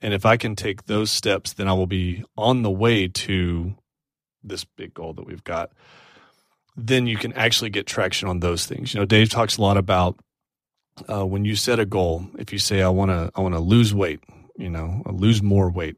and 0.03 0.13
if 0.13 0.25
I 0.25 0.35
can 0.35 0.55
take 0.57 0.85
those 0.85 1.09
steps, 1.11 1.53
then 1.53 1.69
I 1.69 1.73
will 1.73 1.87
be 1.87 2.25
on 2.37 2.61
the 2.61 2.69
way 2.69 3.07
to 3.07 3.73
this 4.43 4.65
big 4.65 4.93
goal 4.93 5.13
that 5.13 5.25
we've 5.25 5.45
got. 5.45 5.71
Then 6.75 7.07
you 7.07 7.15
can 7.15 7.31
actually 7.33 7.69
get 7.69 7.87
traction 7.87 8.27
on 8.27 8.41
those 8.41 8.65
things. 8.65 8.93
You 8.93 8.99
know, 8.99 9.05
Dave 9.05 9.29
talks 9.29 9.57
a 9.57 9.61
lot 9.61 9.77
about 9.77 10.19
uh, 11.09 11.25
when 11.25 11.45
you 11.45 11.55
set 11.55 11.79
a 11.79 11.85
goal. 11.85 12.27
If 12.37 12.51
you 12.53 12.59
say, 12.59 12.81
"I 12.81 12.89
want 12.89 13.11
to, 13.11 13.31
I 13.35 13.41
want 13.41 13.55
to 13.55 13.59
lose 13.59 13.93
weight," 13.93 14.21
you 14.57 14.69
know, 14.69 15.01
lose 15.05 15.41
more 15.41 15.69
weight, 15.69 15.97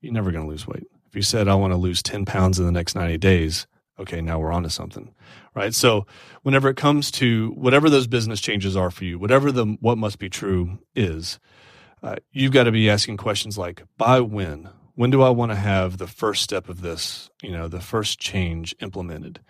you're 0.00 0.12
never 0.12 0.32
going 0.32 0.44
to 0.44 0.50
lose 0.50 0.66
weight. 0.66 0.86
If 1.08 1.16
you 1.16 1.22
said, 1.22 1.48
"I 1.48 1.54
want 1.54 1.72
to 1.72 1.78
lose 1.78 2.02
ten 2.02 2.24
pounds 2.24 2.58
in 2.58 2.66
the 2.66 2.72
next 2.72 2.94
ninety 2.94 3.18
days," 3.18 3.66
okay, 3.98 4.20
now 4.20 4.38
we're 4.38 4.52
on 4.52 4.64
to 4.64 4.70
something, 4.70 5.14
right? 5.54 5.74
So, 5.74 6.06
whenever 6.42 6.68
it 6.68 6.76
comes 6.76 7.10
to 7.12 7.50
whatever 7.52 7.88
those 7.88 8.06
business 8.06 8.40
changes 8.40 8.76
are 8.76 8.90
for 8.90 9.04
you, 9.04 9.18
whatever 9.18 9.52
the 9.52 9.76
what 9.80 9.98
must 9.98 10.18
be 10.18 10.28
true 10.28 10.78
is, 10.94 11.38
uh, 12.02 12.16
you've 12.32 12.52
got 12.52 12.64
to 12.64 12.72
be 12.72 12.90
asking 12.90 13.16
questions 13.16 13.56
like, 13.56 13.82
by 13.96 14.20
when? 14.20 14.68
When 14.94 15.10
do 15.10 15.22
I 15.22 15.30
want 15.30 15.50
to 15.50 15.56
have 15.56 15.98
the 15.98 16.06
first 16.06 16.42
step 16.42 16.68
of 16.68 16.80
this, 16.80 17.30
you 17.42 17.50
know, 17.50 17.66
the 17.66 17.80
first 17.80 18.20
change 18.20 18.74
implemented? 18.80 19.40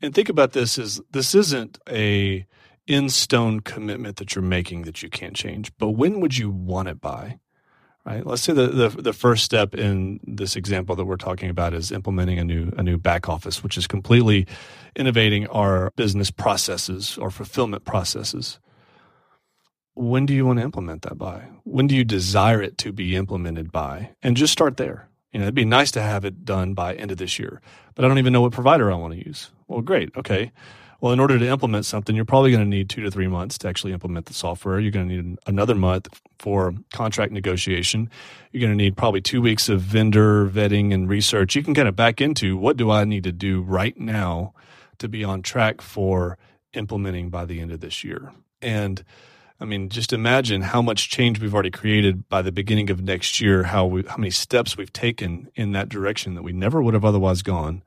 And 0.00 0.14
think 0.14 0.28
about 0.28 0.52
this 0.52 0.78
as 0.78 1.00
this 1.10 1.34
isn't 1.34 1.78
a 1.88 2.46
in 2.86 3.08
stone 3.08 3.60
commitment 3.60 4.16
that 4.16 4.34
you're 4.34 4.42
making 4.42 4.82
that 4.82 5.02
you 5.02 5.08
can't 5.08 5.36
change, 5.36 5.72
but 5.78 5.90
when 5.90 6.20
would 6.20 6.36
you 6.36 6.50
want 6.50 6.88
it 6.88 7.00
by? 7.00 7.38
Right. 8.04 8.26
Let's 8.26 8.42
say 8.42 8.52
the, 8.52 8.66
the, 8.66 8.88
the 8.88 9.12
first 9.12 9.44
step 9.44 9.76
in 9.76 10.18
this 10.24 10.56
example 10.56 10.96
that 10.96 11.04
we're 11.04 11.16
talking 11.16 11.48
about 11.48 11.72
is 11.72 11.92
implementing 11.92 12.40
a 12.40 12.44
new 12.44 12.72
a 12.76 12.82
new 12.82 12.98
back 12.98 13.28
office, 13.28 13.62
which 13.62 13.78
is 13.78 13.86
completely 13.86 14.48
innovating 14.96 15.46
our 15.46 15.92
business 15.94 16.28
processes 16.28 17.16
or 17.16 17.30
fulfillment 17.30 17.84
processes 17.84 18.58
when 19.94 20.26
do 20.26 20.34
you 20.34 20.46
want 20.46 20.58
to 20.58 20.64
implement 20.64 21.02
that 21.02 21.18
by? 21.18 21.42
When 21.64 21.86
do 21.86 21.94
you 21.94 22.04
desire 22.04 22.62
it 22.62 22.78
to 22.78 22.92
be 22.92 23.16
implemented 23.16 23.70
by? 23.70 24.10
And 24.22 24.36
just 24.36 24.52
start 24.52 24.76
there. 24.76 25.08
You 25.32 25.38
know, 25.38 25.44
it'd 25.44 25.54
be 25.54 25.64
nice 25.64 25.90
to 25.92 26.02
have 26.02 26.24
it 26.24 26.44
done 26.44 26.74
by 26.74 26.94
end 26.94 27.10
of 27.10 27.16
this 27.16 27.38
year, 27.38 27.60
but 27.94 28.04
I 28.04 28.08
don't 28.08 28.18
even 28.18 28.32
know 28.32 28.42
what 28.42 28.52
provider 28.52 28.92
I 28.92 28.96
want 28.96 29.14
to 29.14 29.24
use. 29.24 29.50
Well, 29.66 29.80
great. 29.80 30.10
Okay. 30.16 30.52
Well, 31.02 31.12
in 31.12 31.18
order 31.18 31.36
to 31.36 31.48
implement 31.48 31.84
something, 31.84 32.14
you're 32.14 32.24
probably 32.24 32.52
going 32.52 32.62
to 32.62 32.68
need 32.68 32.88
two 32.88 33.02
to 33.02 33.10
three 33.10 33.26
months 33.26 33.58
to 33.58 33.68
actually 33.68 33.92
implement 33.92 34.26
the 34.26 34.34
software. 34.34 34.78
You're 34.78 34.92
going 34.92 35.08
to 35.08 35.14
need 35.20 35.38
another 35.48 35.74
month 35.74 36.08
for 36.38 36.74
contract 36.94 37.32
negotiation. 37.32 38.08
You're 38.52 38.60
going 38.60 38.70
to 38.70 38.80
need 38.80 38.96
probably 38.96 39.20
two 39.20 39.42
weeks 39.42 39.68
of 39.68 39.80
vendor 39.80 40.48
vetting 40.48 40.94
and 40.94 41.08
research. 41.08 41.56
You 41.56 41.64
can 41.64 41.74
kind 41.74 41.88
of 41.88 41.96
back 41.96 42.20
into 42.20 42.56
what 42.56 42.76
do 42.76 42.92
I 42.92 43.02
need 43.02 43.24
to 43.24 43.32
do 43.32 43.62
right 43.62 43.98
now 43.98 44.54
to 44.98 45.08
be 45.08 45.24
on 45.24 45.42
track 45.42 45.80
for 45.80 46.38
implementing 46.72 47.30
by 47.30 47.46
the 47.46 47.58
end 47.58 47.72
of 47.72 47.80
this 47.80 48.04
year. 48.04 48.32
And 48.60 49.02
I 49.58 49.64
mean, 49.64 49.88
just 49.88 50.12
imagine 50.12 50.62
how 50.62 50.82
much 50.82 51.10
change 51.10 51.40
we've 51.40 51.52
already 51.52 51.72
created 51.72 52.28
by 52.28 52.42
the 52.42 52.52
beginning 52.52 52.90
of 52.90 53.02
next 53.02 53.40
year, 53.40 53.64
how 53.64 53.86
we, 53.86 54.04
how 54.04 54.18
many 54.18 54.30
steps 54.30 54.76
we've 54.76 54.92
taken 54.92 55.50
in 55.56 55.72
that 55.72 55.88
direction 55.88 56.36
that 56.36 56.42
we 56.42 56.52
never 56.52 56.80
would 56.80 56.94
have 56.94 57.04
otherwise 57.04 57.42
gone 57.42 57.82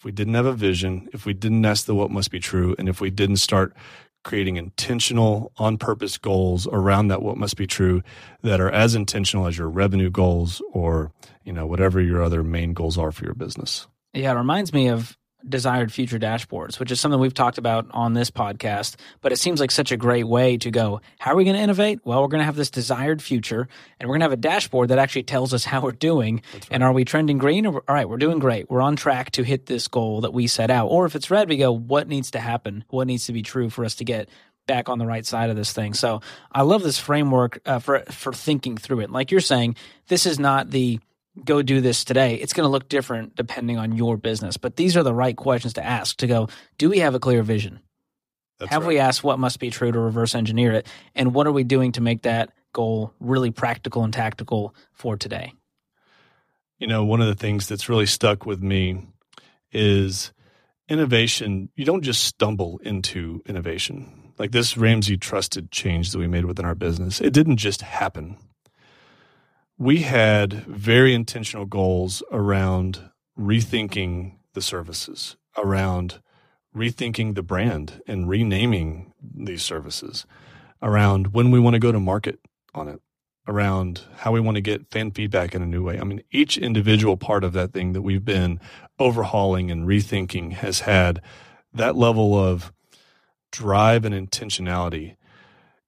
if 0.00 0.04
we 0.06 0.12
didn't 0.12 0.32
have 0.32 0.46
a 0.46 0.54
vision, 0.54 1.10
if 1.12 1.26
we 1.26 1.34
didn't 1.34 1.62
ask 1.66 1.84
the 1.84 1.94
what 1.94 2.10
must 2.10 2.30
be 2.30 2.40
true, 2.40 2.74
and 2.78 2.88
if 2.88 3.02
we 3.02 3.10
didn't 3.10 3.36
start 3.36 3.76
creating 4.24 4.56
intentional, 4.56 5.52
on 5.58 5.76
purpose 5.76 6.16
goals 6.16 6.66
around 6.68 7.08
that 7.08 7.20
what 7.20 7.36
must 7.36 7.54
be 7.58 7.66
true 7.66 8.02
that 8.40 8.62
are 8.62 8.70
as 8.70 8.94
intentional 8.94 9.46
as 9.46 9.58
your 9.58 9.68
revenue 9.68 10.08
goals 10.08 10.62
or, 10.72 11.12
you 11.44 11.52
know, 11.52 11.66
whatever 11.66 12.00
your 12.00 12.22
other 12.22 12.42
main 12.42 12.72
goals 12.72 12.96
are 12.96 13.12
for 13.12 13.26
your 13.26 13.34
business. 13.34 13.86
Yeah, 14.14 14.32
it 14.32 14.36
reminds 14.36 14.72
me 14.72 14.88
of 14.88 15.18
desired 15.48 15.92
future 15.92 16.18
dashboards, 16.18 16.78
which 16.78 16.90
is 16.90 17.00
something 17.00 17.20
we've 17.20 17.34
talked 17.34 17.58
about 17.58 17.86
on 17.90 18.14
this 18.14 18.30
podcast. 18.30 18.96
But 19.20 19.32
it 19.32 19.36
seems 19.36 19.60
like 19.60 19.70
such 19.70 19.92
a 19.92 19.96
great 19.96 20.24
way 20.24 20.56
to 20.58 20.70
go. 20.70 21.00
How 21.18 21.32
are 21.32 21.36
we 21.36 21.44
going 21.44 21.56
to 21.56 21.62
innovate? 21.62 22.00
Well, 22.04 22.22
we're 22.22 22.28
going 22.28 22.40
to 22.40 22.44
have 22.44 22.56
this 22.56 22.70
desired 22.70 23.22
future, 23.22 23.68
and 23.98 24.08
we're 24.08 24.14
going 24.14 24.20
to 24.20 24.24
have 24.24 24.32
a 24.32 24.36
dashboard 24.36 24.88
that 24.88 24.98
actually 24.98 25.24
tells 25.24 25.54
us 25.54 25.64
how 25.70 25.80
we're 25.80 25.92
doing. 25.92 26.42
Right. 26.52 26.68
And 26.70 26.82
are 26.82 26.92
we 26.92 27.04
trending 27.04 27.38
green? 27.38 27.66
Or, 27.66 27.82
all 27.88 27.94
right, 27.94 28.08
we're 28.08 28.16
doing 28.16 28.38
great. 28.38 28.70
We're 28.70 28.82
on 28.82 28.96
track 28.96 29.30
to 29.32 29.42
hit 29.42 29.66
this 29.66 29.88
goal 29.88 30.22
that 30.22 30.32
we 30.32 30.46
set 30.46 30.70
out. 30.70 30.88
Or 30.88 31.06
if 31.06 31.14
it's 31.14 31.30
red, 31.30 31.48
we 31.48 31.56
go, 31.56 31.72
what 31.72 32.08
needs 32.08 32.32
to 32.32 32.40
happen? 32.40 32.84
What 32.88 33.06
needs 33.06 33.26
to 33.26 33.32
be 33.32 33.42
true 33.42 33.70
for 33.70 33.84
us 33.84 33.96
to 33.96 34.04
get 34.04 34.28
back 34.66 34.88
on 34.88 34.98
the 34.98 35.06
right 35.06 35.26
side 35.26 35.50
of 35.50 35.56
this 35.56 35.72
thing. 35.72 35.94
So 35.94 36.20
I 36.52 36.62
love 36.62 36.84
this 36.84 36.98
framework 36.98 37.60
uh, 37.66 37.80
for 37.80 38.00
for 38.10 38.32
thinking 38.32 38.76
through 38.76 39.00
it. 39.00 39.10
Like 39.10 39.32
you're 39.32 39.40
saying, 39.40 39.74
this 40.06 40.26
is 40.26 40.38
not 40.38 40.70
the 40.70 41.00
go 41.44 41.62
do 41.62 41.80
this 41.80 42.04
today. 42.04 42.34
It's 42.34 42.52
going 42.52 42.64
to 42.64 42.70
look 42.70 42.88
different 42.88 43.36
depending 43.36 43.78
on 43.78 43.96
your 43.96 44.16
business. 44.16 44.56
But 44.56 44.76
these 44.76 44.96
are 44.96 45.02
the 45.02 45.14
right 45.14 45.36
questions 45.36 45.74
to 45.74 45.84
ask 45.84 46.16
to 46.18 46.26
go, 46.26 46.48
do 46.78 46.90
we 46.90 46.98
have 46.98 47.14
a 47.14 47.20
clear 47.20 47.42
vision? 47.42 47.80
That's 48.58 48.70
have 48.70 48.82
right. 48.82 48.88
we 48.88 48.98
asked 48.98 49.24
what 49.24 49.38
must 49.38 49.58
be 49.58 49.70
true 49.70 49.90
to 49.90 49.98
reverse 49.98 50.34
engineer 50.34 50.72
it? 50.72 50.86
And 51.14 51.34
what 51.34 51.46
are 51.46 51.52
we 51.52 51.64
doing 51.64 51.92
to 51.92 52.00
make 52.00 52.22
that 52.22 52.52
goal 52.72 53.14
really 53.20 53.50
practical 53.50 54.04
and 54.04 54.12
tactical 54.12 54.74
for 54.92 55.16
today? 55.16 55.54
You 56.78 56.86
know, 56.86 57.04
one 57.04 57.20
of 57.20 57.26
the 57.26 57.34
things 57.34 57.66
that's 57.68 57.88
really 57.88 58.06
stuck 58.06 58.46
with 58.46 58.62
me 58.62 59.06
is 59.72 60.32
innovation. 60.88 61.70
You 61.74 61.84
don't 61.84 62.02
just 62.02 62.24
stumble 62.24 62.80
into 62.82 63.42
innovation. 63.46 64.32
Like 64.38 64.50
this 64.50 64.76
Ramsey 64.76 65.16
trusted 65.16 65.70
change 65.70 66.12
that 66.12 66.18
we 66.18 66.26
made 66.26 66.46
within 66.46 66.64
our 66.64 66.74
business, 66.74 67.20
it 67.20 67.32
didn't 67.32 67.58
just 67.58 67.82
happen 67.82 68.36
we 69.80 70.02
had 70.02 70.52
very 70.66 71.14
intentional 71.14 71.64
goals 71.64 72.22
around 72.30 73.10
rethinking 73.38 74.36
the 74.52 74.60
services, 74.60 75.38
around 75.56 76.20
rethinking 76.76 77.34
the 77.34 77.42
brand 77.42 78.02
and 78.06 78.28
renaming 78.28 79.14
these 79.22 79.62
services, 79.62 80.26
around 80.82 81.32
when 81.32 81.50
we 81.50 81.58
want 81.58 81.72
to 81.72 81.80
go 81.80 81.90
to 81.90 81.98
market 81.98 82.38
on 82.74 82.88
it, 82.88 83.00
around 83.48 84.02
how 84.16 84.30
we 84.30 84.38
want 84.38 84.56
to 84.56 84.60
get 84.60 84.90
fan 84.90 85.10
feedback 85.12 85.54
in 85.54 85.62
a 85.62 85.66
new 85.66 85.82
way. 85.82 85.98
I 85.98 86.04
mean, 86.04 86.22
each 86.30 86.58
individual 86.58 87.16
part 87.16 87.42
of 87.42 87.54
that 87.54 87.72
thing 87.72 87.94
that 87.94 88.02
we've 88.02 88.24
been 88.24 88.60
overhauling 88.98 89.70
and 89.70 89.88
rethinking 89.88 90.52
has 90.52 90.80
had 90.80 91.22
that 91.72 91.96
level 91.96 92.34
of 92.38 92.70
drive 93.50 94.04
and 94.04 94.14
intentionality 94.14 95.16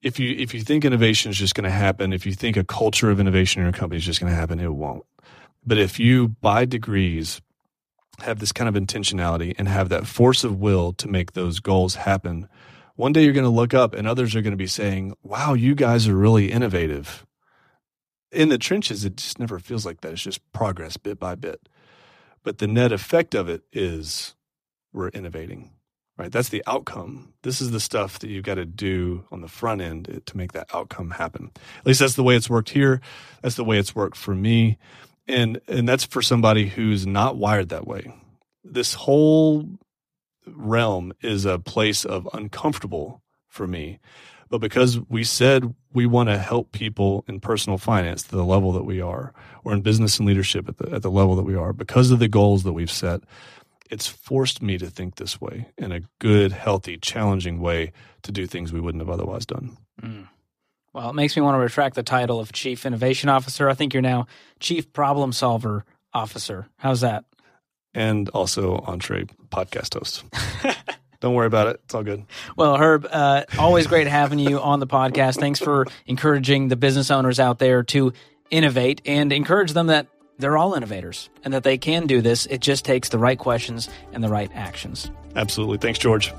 if 0.03 0.19
you 0.19 0.35
if 0.37 0.53
you 0.53 0.61
think 0.61 0.85
innovation 0.85 1.31
is 1.31 1.39
just 1.39 1.55
going 1.55 1.65
to 1.65 1.71
happen, 1.71 2.13
if 2.13 2.27
you 2.27 2.33
think 2.33 2.57
a 2.57 2.65
culture 2.65 3.11
of 3.11 3.21
innovation 3.21 3.61
in 3.61 3.67
your 3.67 3.73
company 3.73 3.99
is 3.99 4.05
just 4.05 4.21
going 4.21 4.31
to 4.31 4.37
happen, 4.39 4.59
it 4.61 4.75
won't. 4.75 5.05
But 5.65 5.79
if 5.79 6.01
you, 6.01 6.29
by 6.29 6.65
degrees, 6.65 7.41
have 8.19 8.41
this 8.41 8.53
kind 8.53 8.69
of 8.69 8.81
intentionality 8.81 9.55
and 9.59 9.69
have 9.69 9.89
that 9.91 10.07
force 10.07 10.43
of 10.43 10.59
will 10.59 10.93
to 10.95 11.09
make 11.09 11.33
those 11.33 11.61
goals 11.61 11.95
happen, 11.95 12.49
one 12.97 13.13
day 13.13 13.23
you're 13.23 13.33
going 13.33 13.45
to 13.45 13.51
look 13.51 13.75
up 13.75 13.95
and 13.95 14.07
others 14.07 14.35
are 14.35 14.43
going 14.43 14.53
to 14.53 14.57
be 14.57 14.67
saying, 14.67 15.15
"Wow, 15.23 15.55
you 15.55 15.75
guys 15.75 16.09
are 16.09 16.17
really 16.17 16.51
innovative." 16.51 17.25
In 18.33 18.49
the 18.49 18.59
trenches, 18.59 19.05
it 19.05 19.17
just 19.17 19.39
never 19.39 19.59
feels 19.59 19.87
like 19.87 20.01
that. 20.01 20.13
It's 20.13 20.23
just 20.23 20.53
progress 20.53 20.97
bit 20.97 21.21
by 21.21 21.35
bit. 21.35 21.69
But 22.43 22.59
the 22.59 22.67
net 22.67 22.91
effect 22.91 23.35
of 23.35 23.49
it 23.49 23.63
is 23.73 24.35
we're 24.93 25.11
innovating 25.11 25.71
right? 26.17 26.31
That's 26.31 26.51
the 26.51 26.63
outcome. 26.67 27.33
This 27.43 27.61
is 27.61 27.71
the 27.71 27.81
stuff 27.81 28.19
that 28.21 28.29
you've 28.29 28.45
got 28.45 28.57
to 28.57 28.65
do 28.65 29.25
on 29.31 29.41
the 29.41 29.49
front 29.49 29.81
end 29.81 30.23
to 30.25 30.37
make 30.37 30.53
that 30.53 30.69
outcome 30.75 31.11
happen. 31.11 31.51
At 31.79 31.87
least 31.87 32.01
that's 32.01 32.15
the 32.15 32.23
way 32.23 32.37
it's 32.37 32.51
worked 32.51 32.71
here. 32.71 33.01
That's 33.43 33.57
the 33.57 33.65
way 33.65 33.79
it's 33.79 33.95
worked 33.95 34.17
for 34.17 34.35
me. 34.35 34.79
And, 35.27 35.61
and 35.69 35.89
that's 35.89 36.05
for 36.05 36.23
somebody 36.23 36.69
who's 36.69 37.07
not 37.07 37.37
wired 37.37 37.71
that 37.71 37.87
way. 37.87 38.13
This 38.65 38.95
whole 38.95 39.69
realm 40.47 41.13
is 41.23 41.45
a 41.45 41.59
place 41.59 42.05
of 42.05 42.29
uncomfortable 42.33 43.23
for 43.49 43.67
me. 43.67 44.01
But 44.49 44.61
because 44.61 45.01
we 45.09 45.25
said 45.25 45.75
we 45.95 46.05
want 46.05 46.29
to 46.29 46.37
help 46.37 46.73
people 46.73 47.25
in 47.27 47.41
personal 47.41 47.79
finance 47.79 48.25
to 48.25 48.37
the 48.37 48.45
level 48.45 48.73
that 48.73 48.85
we 48.85 49.01
are, 49.01 49.33
or 49.65 49.73
in 49.73 49.81
business 49.81 50.19
and 50.19 50.29
leadership 50.29 50.69
at 50.69 50.77
the, 50.77 50.91
at 50.93 51.03
the 51.03 51.11
level 51.11 51.37
that 51.37 51.45
we 51.45 51.55
are, 51.55 51.73
because 51.73 52.11
of 52.11 52.19
the 52.19 52.29
goals 52.29 52.63
that 52.65 52.75
we've 52.75 52.91
set, 52.91 53.23
it's 53.93 54.07
forced 54.07 54.63
me 54.63 54.79
to 54.79 54.89
think 54.89 55.17
this 55.17 55.39
way 55.39 55.69
in 55.77 55.93
a 55.93 56.01
good, 56.19 56.51
healthy, 56.51 56.97
challenging 56.97 57.61
way 57.61 57.93
to 58.23 58.33
do 58.33 58.47
things 58.47 58.73
we 58.73 58.81
wouldn't 58.81 59.03
have 59.03 59.11
otherwise 59.11 59.45
done. 59.45 59.77
Mm. 60.03 60.29
Well, 60.95 61.11
it 61.11 61.15
makes 61.15 61.37
me 61.37 61.43
want 61.43 61.57
to 61.57 61.59
retract 61.59 61.95
the 61.95 62.03
title 62.03 62.41
of 62.41 62.53
Chief 62.53 62.87
Innovation 62.87 63.29
Officer. 63.29 63.69
I 63.69 63.75
think 63.75 63.93
you're 63.93 64.01
now 64.01 64.27
Chief 64.61 64.91
Problem 64.95 65.33
Solver 65.33 65.85
Officer. 66.15 66.67
How's 66.79 67.03
that? 67.03 67.27
And 67.93 68.31
also 68.31 68.79
Entre 68.87 69.27
podcast 69.51 69.93
host. 69.95 70.25
Don't 71.21 71.35
worry 71.35 71.47
about 71.47 71.67
it. 71.69 71.81
It's 71.85 71.95
all 71.95 72.03
good. 72.03 72.25
Well, 72.57 72.77
Herb, 72.77 73.07
uh, 73.11 73.45
always 73.59 73.87
great 73.87 74.07
having 74.07 74.39
you 74.39 74.59
on 74.59 74.81
the 74.81 74.87
podcast. 74.87 75.39
Thanks 75.39 75.61
for 75.61 75.87
encouraging 76.07 76.69
the 76.69 76.77
business 76.77 77.11
owners 77.11 77.39
out 77.39 77.59
there 77.59 77.83
to 77.85 78.15
innovate 78.51 79.03
and 79.05 79.33
encourage 79.33 79.73
them 79.73 79.89
that 79.89 80.09
they're 80.39 80.57
all 80.57 80.75
innovators 80.75 81.31
and 81.45 81.55
that 81.55 81.63
they 81.63 81.79
can 81.79 82.07
do 82.07 82.21
this. 82.21 82.47
It 82.47 82.61
just 82.61 82.85
takes 82.85 83.09
the 83.09 83.19
right 83.19 83.39
questions 83.39 83.89
and 84.13 84.23
the 84.23 84.29
right 84.29 84.51
actions. 84.55 85.11
Absolutely. 85.37 85.79
Thanks, 85.79 85.99
George. 85.99 86.33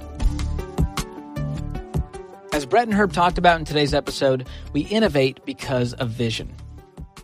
As 2.51 2.65
Brett 2.65 2.87
and 2.87 2.93
Herb 2.93 3.13
talked 3.13 3.37
about 3.37 3.59
in 3.59 3.65
today's 3.65 3.93
episode, 3.93 4.47
we 4.73 4.81
innovate 4.81 5.43
because 5.45 5.93
of 5.93 6.09
vision. 6.09 6.53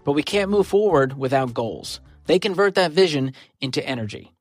But 0.03 0.13
we 0.13 0.23
can't 0.23 0.49
move 0.49 0.67
forward 0.67 1.17
without 1.17 1.53
goals. 1.53 1.99
They 2.25 2.39
convert 2.39 2.75
that 2.75 2.91
vision 2.91 3.33
into 3.61 3.85
energy. 3.85 4.33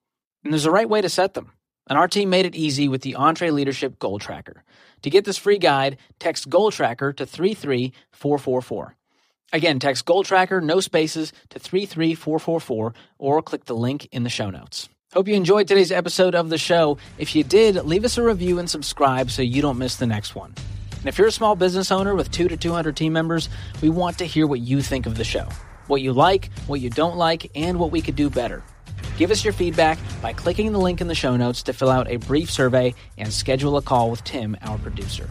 And 0.44 0.52
there's 0.52 0.66
a 0.66 0.70
right 0.70 0.88
way 0.88 1.00
to 1.00 1.08
set 1.08 1.34
them. 1.34 1.52
And 1.88 1.98
our 1.98 2.08
team 2.08 2.30
made 2.30 2.46
it 2.46 2.54
easy 2.54 2.88
with 2.88 3.02
the 3.02 3.16
EntreLeadership 3.18 3.98
Goal 3.98 4.18
Tracker. 4.18 4.62
To 5.02 5.10
get 5.10 5.24
this 5.24 5.38
free 5.38 5.58
guide, 5.58 5.96
text 6.18 6.48
Goal 6.48 6.70
Tracker 6.70 7.12
to 7.14 7.24
33444. 7.24 8.94
Again, 9.50 9.78
text 9.78 10.04
Goal 10.04 10.24
Tracker, 10.24 10.60
no 10.60 10.80
spaces, 10.80 11.32
to 11.50 11.58
33444 11.58 12.92
or 13.18 13.42
click 13.42 13.64
the 13.64 13.74
link 13.74 14.06
in 14.12 14.22
the 14.22 14.28
show 14.28 14.50
notes. 14.50 14.90
Hope 15.14 15.26
you 15.26 15.34
enjoyed 15.34 15.66
today's 15.66 15.90
episode 15.90 16.34
of 16.34 16.50
the 16.50 16.58
show. 16.58 16.98
If 17.16 17.34
you 17.34 17.44
did, 17.44 17.76
leave 17.76 18.04
us 18.04 18.18
a 18.18 18.22
review 18.22 18.58
and 18.58 18.68
subscribe 18.68 19.30
so 19.30 19.40
you 19.40 19.62
don't 19.62 19.78
miss 19.78 19.96
the 19.96 20.06
next 20.06 20.34
one. 20.34 20.52
And 20.98 21.06
if 21.06 21.16
you're 21.16 21.28
a 21.28 21.32
small 21.32 21.56
business 21.56 21.90
owner 21.90 22.14
with 22.14 22.30
2 22.30 22.48
to 22.48 22.58
200 22.58 22.94
team 22.94 23.14
members, 23.14 23.48
we 23.80 23.88
want 23.88 24.18
to 24.18 24.26
hear 24.26 24.46
what 24.46 24.60
you 24.60 24.82
think 24.82 25.06
of 25.06 25.16
the 25.16 25.24
show. 25.24 25.48
What 25.86 26.02
you 26.02 26.12
like, 26.12 26.50
what 26.66 26.82
you 26.82 26.90
don't 26.90 27.16
like, 27.16 27.50
and 27.54 27.78
what 27.78 27.90
we 27.90 28.02
could 28.02 28.16
do 28.16 28.28
better. 28.28 28.62
Give 29.16 29.30
us 29.30 29.44
your 29.44 29.54
feedback 29.54 29.98
by 30.20 30.34
clicking 30.34 30.72
the 30.72 30.78
link 30.78 31.00
in 31.00 31.08
the 31.08 31.14
show 31.14 31.36
notes 31.36 31.62
to 31.62 31.72
fill 31.72 31.88
out 31.88 32.10
a 32.10 32.18
brief 32.18 32.50
survey 32.50 32.94
and 33.16 33.32
schedule 33.32 33.78
a 33.78 33.82
call 33.82 34.10
with 34.10 34.22
Tim, 34.24 34.58
our 34.60 34.76
producer. 34.76 35.30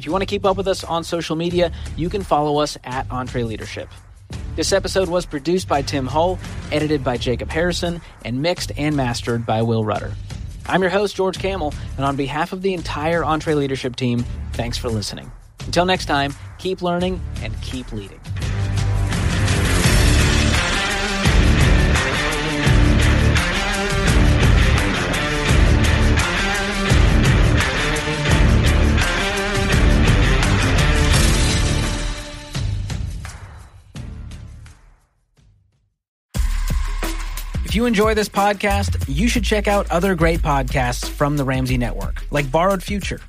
If 0.00 0.06
you 0.06 0.12
want 0.12 0.22
to 0.22 0.26
keep 0.26 0.46
up 0.46 0.56
with 0.56 0.66
us 0.66 0.82
on 0.82 1.04
social 1.04 1.36
media, 1.36 1.72
you 1.94 2.08
can 2.08 2.22
follow 2.22 2.60
us 2.60 2.78
at 2.84 3.06
EntreLeadership. 3.10 3.86
This 4.56 4.72
episode 4.72 5.10
was 5.10 5.26
produced 5.26 5.68
by 5.68 5.82
Tim 5.82 6.06
Hull, 6.06 6.38
edited 6.72 7.04
by 7.04 7.18
Jacob 7.18 7.50
Harrison, 7.50 8.00
and 8.24 8.40
mixed 8.40 8.72
and 8.78 8.96
mastered 8.96 9.44
by 9.44 9.60
Will 9.60 9.84
Rudder. 9.84 10.14
I'm 10.64 10.80
your 10.80 10.88
host, 10.88 11.16
George 11.16 11.38
Kamel, 11.38 11.74
and 11.98 12.06
on 12.06 12.16
behalf 12.16 12.54
of 12.54 12.62
the 12.62 12.72
entire 12.72 13.20
EntreLeadership 13.20 13.94
team, 13.94 14.24
thanks 14.54 14.78
for 14.78 14.88
listening. 14.88 15.30
Until 15.66 15.84
next 15.84 16.06
time, 16.06 16.32
keep 16.56 16.80
learning 16.80 17.20
and 17.42 17.60
keep 17.60 17.92
leading. 17.92 18.20
If 37.70 37.76
you 37.76 37.86
enjoy 37.86 38.14
this 38.14 38.28
podcast, 38.28 39.04
you 39.06 39.28
should 39.28 39.44
check 39.44 39.68
out 39.68 39.88
other 39.92 40.16
great 40.16 40.40
podcasts 40.40 41.08
from 41.08 41.36
the 41.36 41.44
Ramsey 41.44 41.78
Network, 41.78 42.20
like 42.32 42.50
Borrowed 42.50 42.82
Future. 42.82 43.20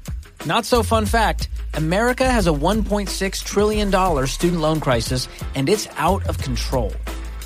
Not 0.47 0.65
so 0.65 0.81
fun 0.81 1.05
fact 1.05 1.47
America 1.75 2.27
has 2.27 2.47
a 2.47 2.49
$1.6 2.49 3.43
trillion 3.43 4.25
student 4.25 4.59
loan 4.59 4.79
crisis, 4.79 5.29
and 5.53 5.69
it's 5.69 5.87
out 5.97 6.27
of 6.27 6.39
control. 6.39 6.91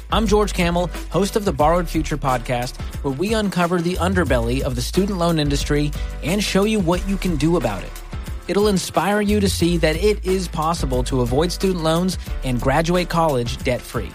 I'm 0.10 0.26
George 0.26 0.54
Kamel, 0.54 0.88
host 1.10 1.36
of 1.36 1.44
the 1.44 1.52
Borrowed 1.52 1.90
Future 1.90 2.16
podcast, 2.16 2.80
where 3.04 3.14
we 3.14 3.34
uncover 3.34 3.82
the 3.82 3.96
underbelly 3.96 4.62
of 4.62 4.78
the 4.78 4.82
student 4.82 5.20
loan 5.20 5.38
industry 5.38 5.92
and 6.24 6.42
show 6.42 6.64
you 6.64 6.80
what 6.80 7.06
you 7.10 7.18
can 7.18 7.36
do 7.36 7.58
about 7.58 7.84
it. 7.84 7.92
It'll 8.48 8.70
inspire 8.70 9.20
you 9.20 9.42
to 9.42 9.50
see 9.50 9.76
that 9.80 9.98
it 9.98 10.24
is 10.24 10.48
possible 10.48 11.04
to 11.04 11.20
avoid 11.20 11.52
student 11.52 11.84
loans 11.84 12.18
and 12.46 12.62
graduate 12.62 13.10
college 13.10 13.58
debt 13.66 13.82
free. 13.82 14.14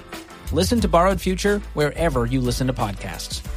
Listen 0.52 0.80
to 0.80 0.88
Borrowed 0.88 1.20
Future 1.20 1.60
wherever 1.74 2.26
you 2.26 2.40
listen 2.40 2.66
to 2.66 2.72
podcasts. 2.72 3.49